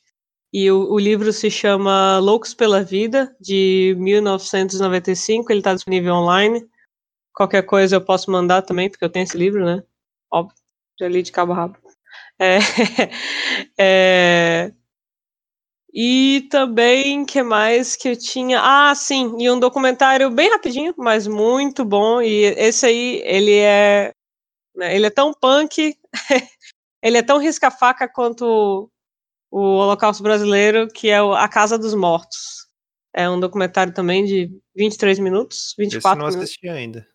E 0.52 0.70
o, 0.70 0.92
o, 0.92 0.98
livro 0.98 1.32
se 1.32 1.50
chama 1.50 2.18
Loucos 2.18 2.54
pela 2.54 2.82
Vida, 2.82 3.34
de 3.40 3.94
1995. 3.98 5.52
Ele 5.52 5.60
está 5.60 5.74
disponível 5.74 6.14
online. 6.14 6.66
Qualquer 7.38 7.62
coisa 7.62 7.94
eu 7.94 8.00
posso 8.04 8.32
mandar 8.32 8.62
também, 8.62 8.90
porque 8.90 9.04
eu 9.04 9.08
tenho 9.08 9.22
esse 9.22 9.38
livro, 9.38 9.64
né? 9.64 9.80
Óbvio, 10.28 10.56
já 10.98 11.06
li 11.06 11.22
de 11.22 11.30
cabo 11.30 11.52
a 11.52 11.54
rabo. 11.54 11.78
É, 12.36 12.58
é, 13.78 14.72
e 15.94 16.48
também, 16.50 17.24
que 17.24 17.40
mais 17.40 17.94
que 17.94 18.08
eu 18.08 18.16
tinha? 18.16 18.60
Ah, 18.60 18.92
sim, 18.92 19.36
e 19.38 19.48
um 19.48 19.60
documentário 19.60 20.28
bem 20.32 20.50
rapidinho, 20.50 20.92
mas 20.98 21.28
muito 21.28 21.84
bom. 21.84 22.20
E 22.20 22.42
esse 22.56 22.84
aí, 22.86 23.22
ele 23.24 23.54
é, 23.56 24.12
né, 24.74 24.96
ele 24.96 25.06
é 25.06 25.10
tão 25.10 25.32
punk, 25.32 25.96
ele 27.00 27.18
é 27.18 27.22
tão 27.22 27.38
risca-faca 27.38 28.08
quanto 28.08 28.90
o 29.48 29.60
Holocausto 29.60 30.24
Brasileiro, 30.24 30.88
que 30.88 31.08
é 31.08 31.18
A 31.18 31.48
Casa 31.48 31.78
dos 31.78 31.94
Mortos. 31.94 32.66
É 33.14 33.30
um 33.30 33.38
documentário 33.38 33.94
também 33.94 34.24
de 34.24 34.50
23 34.74 35.20
minutos, 35.20 35.72
24 35.78 36.10
esse 36.10 36.18
não 36.18 36.26
minutos. 36.26 36.50
assisti 36.50 36.68
ainda. 36.68 37.06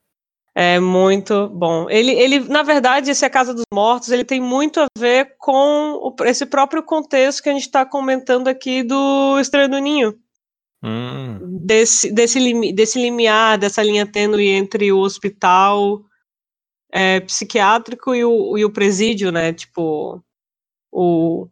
É 0.55 0.79
muito 0.79 1.49
bom. 1.49 1.89
Ele, 1.89 2.11
ele, 2.11 2.39
na 2.41 2.61
verdade, 2.61 3.09
esse 3.09 3.25
A 3.25 3.29
Casa 3.29 3.53
dos 3.53 3.65
Mortos, 3.73 4.09
ele 4.09 4.23
tem 4.23 4.39
muito 4.39 4.79
a 4.79 4.85
ver 4.97 5.35
com 5.39 5.93
o, 5.95 6.15
esse 6.25 6.45
próprio 6.45 6.83
contexto 6.83 7.41
que 7.41 7.49
a 7.49 7.53
gente 7.53 7.63
está 7.63 7.83
comentando 7.83 8.47
aqui 8.47 8.83
do 8.83 9.39
Estranho 9.39 9.69
do 9.69 9.79
Ninho. 9.79 10.15
Hum. 10.83 11.39
Desse, 11.65 12.11
desse, 12.11 12.73
desse 12.73 13.01
limiar, 13.01 13.57
dessa 13.57 13.81
linha 13.81 14.05
tênue 14.05 14.49
entre 14.49 14.91
o 14.91 14.99
hospital 14.99 16.03
é, 16.91 17.19
psiquiátrico 17.21 18.13
e 18.13 18.23
o, 18.23 18.55
e 18.57 18.63
o 18.63 18.71
presídio, 18.71 19.31
né? 19.31 19.53
Tipo, 19.53 20.23
o, 20.91 21.47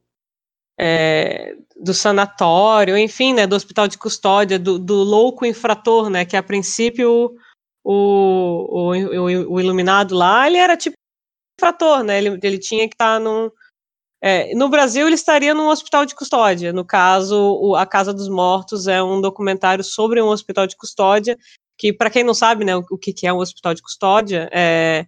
é, 0.79 1.55
do 1.75 1.93
sanatório, 1.93 2.97
enfim, 2.97 3.33
né, 3.33 3.47
do 3.47 3.55
hospital 3.55 3.87
de 3.87 3.97
custódia, 3.97 4.59
do, 4.59 4.77
do 4.77 4.95
louco 4.95 5.45
infrator, 5.45 6.09
né, 6.09 6.25
que 6.25 6.37
a 6.37 6.43
princípio 6.43 7.35
o, 7.83 8.91
o, 8.91 8.93
o, 8.93 9.53
o 9.53 9.59
iluminado 9.59 10.15
lá, 10.15 10.47
ele 10.47 10.57
era 10.57 10.77
tipo 10.77 10.95
infrator, 11.59 12.03
né, 12.03 12.17
ele, 12.17 12.39
ele 12.41 12.57
tinha 12.57 12.87
que 12.87 12.95
estar 12.95 13.15
tá 13.15 13.19
num... 13.19 13.49
É, 14.23 14.53
no 14.53 14.69
Brasil 14.69 15.07
ele 15.07 15.15
estaria 15.15 15.53
num 15.53 15.67
hospital 15.67 16.05
de 16.05 16.13
custódia, 16.13 16.71
no 16.71 16.85
caso, 16.85 17.35
o, 17.59 17.75
A 17.75 17.85
Casa 17.87 18.13
dos 18.13 18.29
Mortos 18.29 18.87
é 18.87 19.01
um 19.01 19.19
documentário 19.19 19.83
sobre 19.83 20.21
um 20.21 20.27
hospital 20.27 20.67
de 20.67 20.77
custódia, 20.77 21.37
que 21.77 21.91
para 21.91 22.09
quem 22.09 22.23
não 22.23 22.33
sabe, 22.33 22.63
né, 22.63 22.75
o, 22.75 22.83
o 22.91 22.97
que, 22.97 23.13
que 23.13 23.25
é 23.25 23.33
um 23.33 23.39
hospital 23.39 23.73
de 23.73 23.81
custódia, 23.81 24.47
é, 24.51 25.07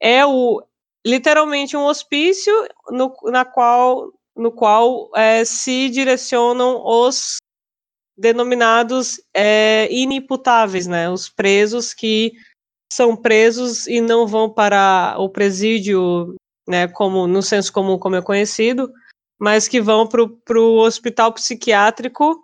é 0.00 0.26
o 0.26 0.60
literalmente 1.06 1.76
um 1.76 1.84
hospício 1.84 2.52
no, 2.90 3.14
na 3.24 3.44
qual 3.44 4.12
no 4.34 4.50
qual 4.50 5.10
é, 5.14 5.44
se 5.44 5.90
direcionam 5.90 6.82
os 6.84 7.36
denominados 8.16 9.20
é, 9.34 9.88
inimputáveis, 9.90 10.86
né? 10.86 11.08
Os 11.10 11.28
presos 11.28 11.94
que 11.94 12.32
são 12.92 13.16
presos 13.16 13.86
e 13.86 14.00
não 14.00 14.26
vão 14.26 14.52
para 14.52 15.16
o 15.18 15.28
presídio, 15.28 16.34
né? 16.68 16.88
Como 16.88 17.26
no 17.26 17.42
senso 17.42 17.72
comum, 17.72 17.98
como 17.98 18.16
é 18.16 18.22
conhecido, 18.22 18.92
mas 19.40 19.66
que 19.66 19.80
vão 19.80 20.06
para 20.06 20.60
o 20.60 20.78
hospital 20.78 21.32
psiquiátrico, 21.32 22.42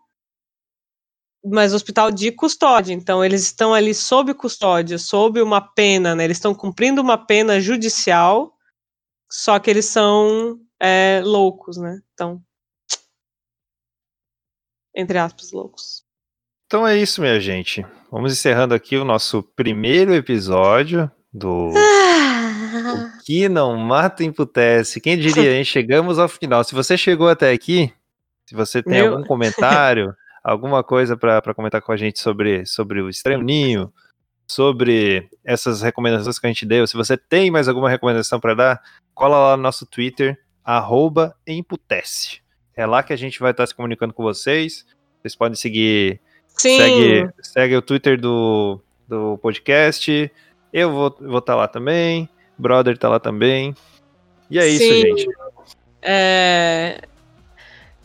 mas 1.45 1.75
hospital 1.75 2.11
de 2.11 2.33
custódia. 2.33 2.93
Então 2.95 3.25
eles 3.25 3.43
estão 3.43 3.75
ali 3.75 3.95
sob 3.95 4.35
custódia, 4.35 4.99
sob 4.99 5.41
uma 5.41 5.61
pena, 5.61 6.15
né? 6.15 6.25
Eles 6.25 6.39
estão 6.39 6.55
cumprindo 6.55 7.01
uma 7.01 7.19
pena 7.19 7.61
judicial, 7.61 8.55
só 9.31 9.59
que 9.59 9.71
eles 9.71 9.87
são 9.87 10.59
é, 10.81 11.21
loucos, 11.25 11.77
né? 11.77 12.01
Então, 12.15 12.43
entre 14.99 15.17
aspas, 15.17 15.53
loucos. 15.53 16.03
Então 16.67 16.87
é 16.87 16.99
isso, 16.99 17.21
minha 17.21 17.41
gente. 17.41 17.87
Vamos 18.11 18.33
encerrando 18.33 18.75
aqui 18.75 18.97
o 18.97 19.05
nosso 19.05 19.43
primeiro 19.43 20.13
episódio 20.13 21.09
do 21.33 21.73
ah. 21.77 23.15
O 23.21 23.25
que 23.25 23.49
não 23.49 23.77
mata 23.77 24.25
emputece. 24.25 25.01
Quem 25.01 25.17
diria, 25.17 25.57
hein? 25.57 25.65
Chegamos 25.65 26.19
ao 26.19 26.29
final. 26.29 26.65
Se 26.65 26.75
você 26.75 26.99
chegou 26.99 27.29
até 27.29 27.53
aqui, 27.53 27.93
se 28.45 28.55
você 28.55 28.83
tem 28.83 29.03
Meu... 29.03 29.13
algum 29.13 29.25
comentário, 29.25 30.13
alguma 30.43 30.83
coisa 30.83 31.17
para 31.17 31.55
comentar 31.55 31.81
com 31.81 31.93
a 31.93 31.97
gente 31.97 32.19
sobre, 32.19 32.67
sobre 32.67 33.01
o 33.01 33.09
Estranho 33.09 33.43
Ninho, 33.43 33.93
sobre 34.47 35.29
essas 35.45 35.81
recomendações 35.81 36.39
que 36.39 36.47
a 36.47 36.51
gente 36.51 36.67
deu, 36.67 36.87
se 36.87 36.97
você 36.97 37.17
tem 37.17 37.51
mais 37.51 37.69
alguma 37.69 37.89
recomendação 37.89 38.41
para 38.41 38.55
dar, 38.55 38.83
cola 39.15 39.39
lá 39.39 39.57
no 39.57 39.63
nosso 39.63 39.87
Twitter, 39.87 40.39
arroba 40.65 41.37
Emputece. 41.47 42.41
É 42.79 42.87
lá 42.87 43.03
que 43.03 43.13
a 43.13 43.17
gente 43.17 43.41
vai 43.41 43.51
estar 43.51 43.67
se 43.67 43.75
comunicando 43.75 44.15
com 44.15 44.23
vocês. 44.23 44.87
Vocês 45.21 45.35
podem 45.35 45.57
seguir. 45.57 46.21
Sim. 46.47 46.79
Segue, 46.79 47.31
segue 47.43 47.77
o 47.77 47.83
Twitter 47.83 48.21
do, 48.21 48.81
do 49.09 49.37
podcast. 49.39 50.31
Eu 50.73 50.93
vou 50.93 51.09
estar 51.09 51.27
vou 51.27 51.41
tá 51.41 51.55
lá 51.57 51.67
também. 51.67 52.29
Brother 52.57 52.97
tá 52.97 53.09
lá 53.09 53.19
também. 53.19 53.75
E 54.49 54.61
é 54.61 54.63
Sim. 54.63 54.69
isso, 54.69 54.85
gente. 54.85 55.29
É, 56.01 57.01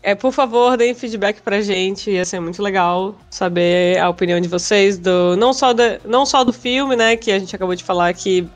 é, 0.02 0.16
por 0.16 0.34
favor, 0.34 0.76
deem 0.76 0.96
feedback 0.96 1.40
pra 1.44 1.62
gente, 1.62 2.10
ia 2.10 2.26
ser 2.26 2.40
muito 2.40 2.60
legal 2.60 3.16
saber 3.30 4.00
a 4.00 4.10
opinião 4.10 4.42
de 4.42 4.48
vocês, 4.48 4.98
do, 4.98 5.38
não, 5.38 5.54
só 5.54 5.72
da, 5.72 6.00
não 6.04 6.26
só 6.26 6.44
do 6.44 6.52
filme, 6.52 6.96
né, 6.96 7.16
que 7.16 7.32
a 7.32 7.38
gente 7.38 7.56
acabou 7.56 7.76
de 7.76 7.84
falar 7.84 8.12
que 8.16 8.50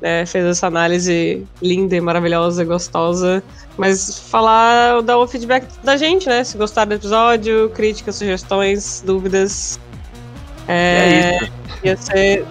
né, 0.00 0.24
fez 0.26 0.44
essa 0.44 0.66
análise 0.66 1.46
linda 1.60 1.96
e 1.96 2.00
maravilhosa, 2.00 2.64
gostosa. 2.64 3.42
Mas 3.76 4.18
falar, 4.18 5.02
dar 5.02 5.18
o 5.18 5.26
feedback 5.26 5.66
da 5.82 5.96
gente, 5.96 6.28
né? 6.28 6.42
Se 6.44 6.56
gostaram 6.56 6.88
do 6.88 6.94
episódio, 6.94 7.70
críticas, 7.70 8.16
sugestões, 8.16 9.02
dúvidas. 9.04 9.78
É, 10.66 11.38
é 11.44 11.48
ia 11.84 11.96
ser 11.96 12.44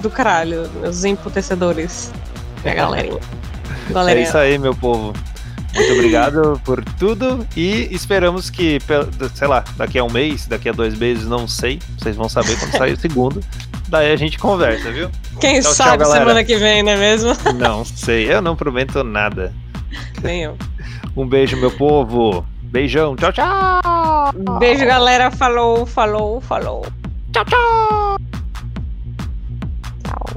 do 0.00 0.10
caralho, 0.10 0.70
os 0.86 1.04
emputecedores. 1.04 2.12
A 2.64 2.74
galerinha. 2.74 3.20
galerinha. 3.90 4.24
É 4.24 4.28
isso 4.28 4.38
aí, 4.38 4.58
meu 4.58 4.74
povo. 4.74 5.12
Muito 5.74 5.92
obrigado 5.92 6.60
por 6.64 6.84
tudo 6.84 7.44
e 7.56 7.88
esperamos 7.90 8.48
que, 8.48 8.78
sei 9.34 9.48
lá, 9.48 9.64
daqui 9.76 9.98
a 9.98 10.04
um 10.04 10.10
mês, 10.10 10.46
daqui 10.46 10.68
a 10.68 10.72
dois 10.72 10.96
meses, 10.96 11.26
não 11.26 11.48
sei, 11.48 11.80
vocês 11.98 12.14
vão 12.14 12.28
saber 12.28 12.56
quando 12.58 12.70
sair 12.76 12.92
o 12.92 12.96
segundo. 12.96 13.40
Daí 13.88 14.12
a 14.12 14.16
gente 14.16 14.38
conversa, 14.38 14.92
viu? 14.92 15.10
Quem 15.44 15.60
tchau, 15.60 15.74
sabe 15.74 16.04
tchau, 16.04 16.12
semana 16.12 16.42
que 16.42 16.56
vem, 16.56 16.82
não 16.82 16.92
é 16.92 16.96
mesmo? 16.96 17.32
Não 17.58 17.84
sei, 17.84 18.32
eu 18.32 18.40
não 18.40 18.56
prometo 18.56 19.04
nada. 19.04 19.52
Nem 20.22 20.44
eu. 20.44 20.56
Um 21.14 21.26
beijo, 21.26 21.54
meu 21.58 21.70
povo. 21.70 22.46
Beijão, 22.62 23.14
tchau, 23.14 23.30
tchau. 23.30 24.32
Beijo, 24.58 24.86
galera. 24.86 25.30
Falou, 25.30 25.84
falou, 25.84 26.40
falou. 26.40 26.86
Tchau, 27.30 27.44
tchau. 27.44 28.16
Tchau. 30.02 30.34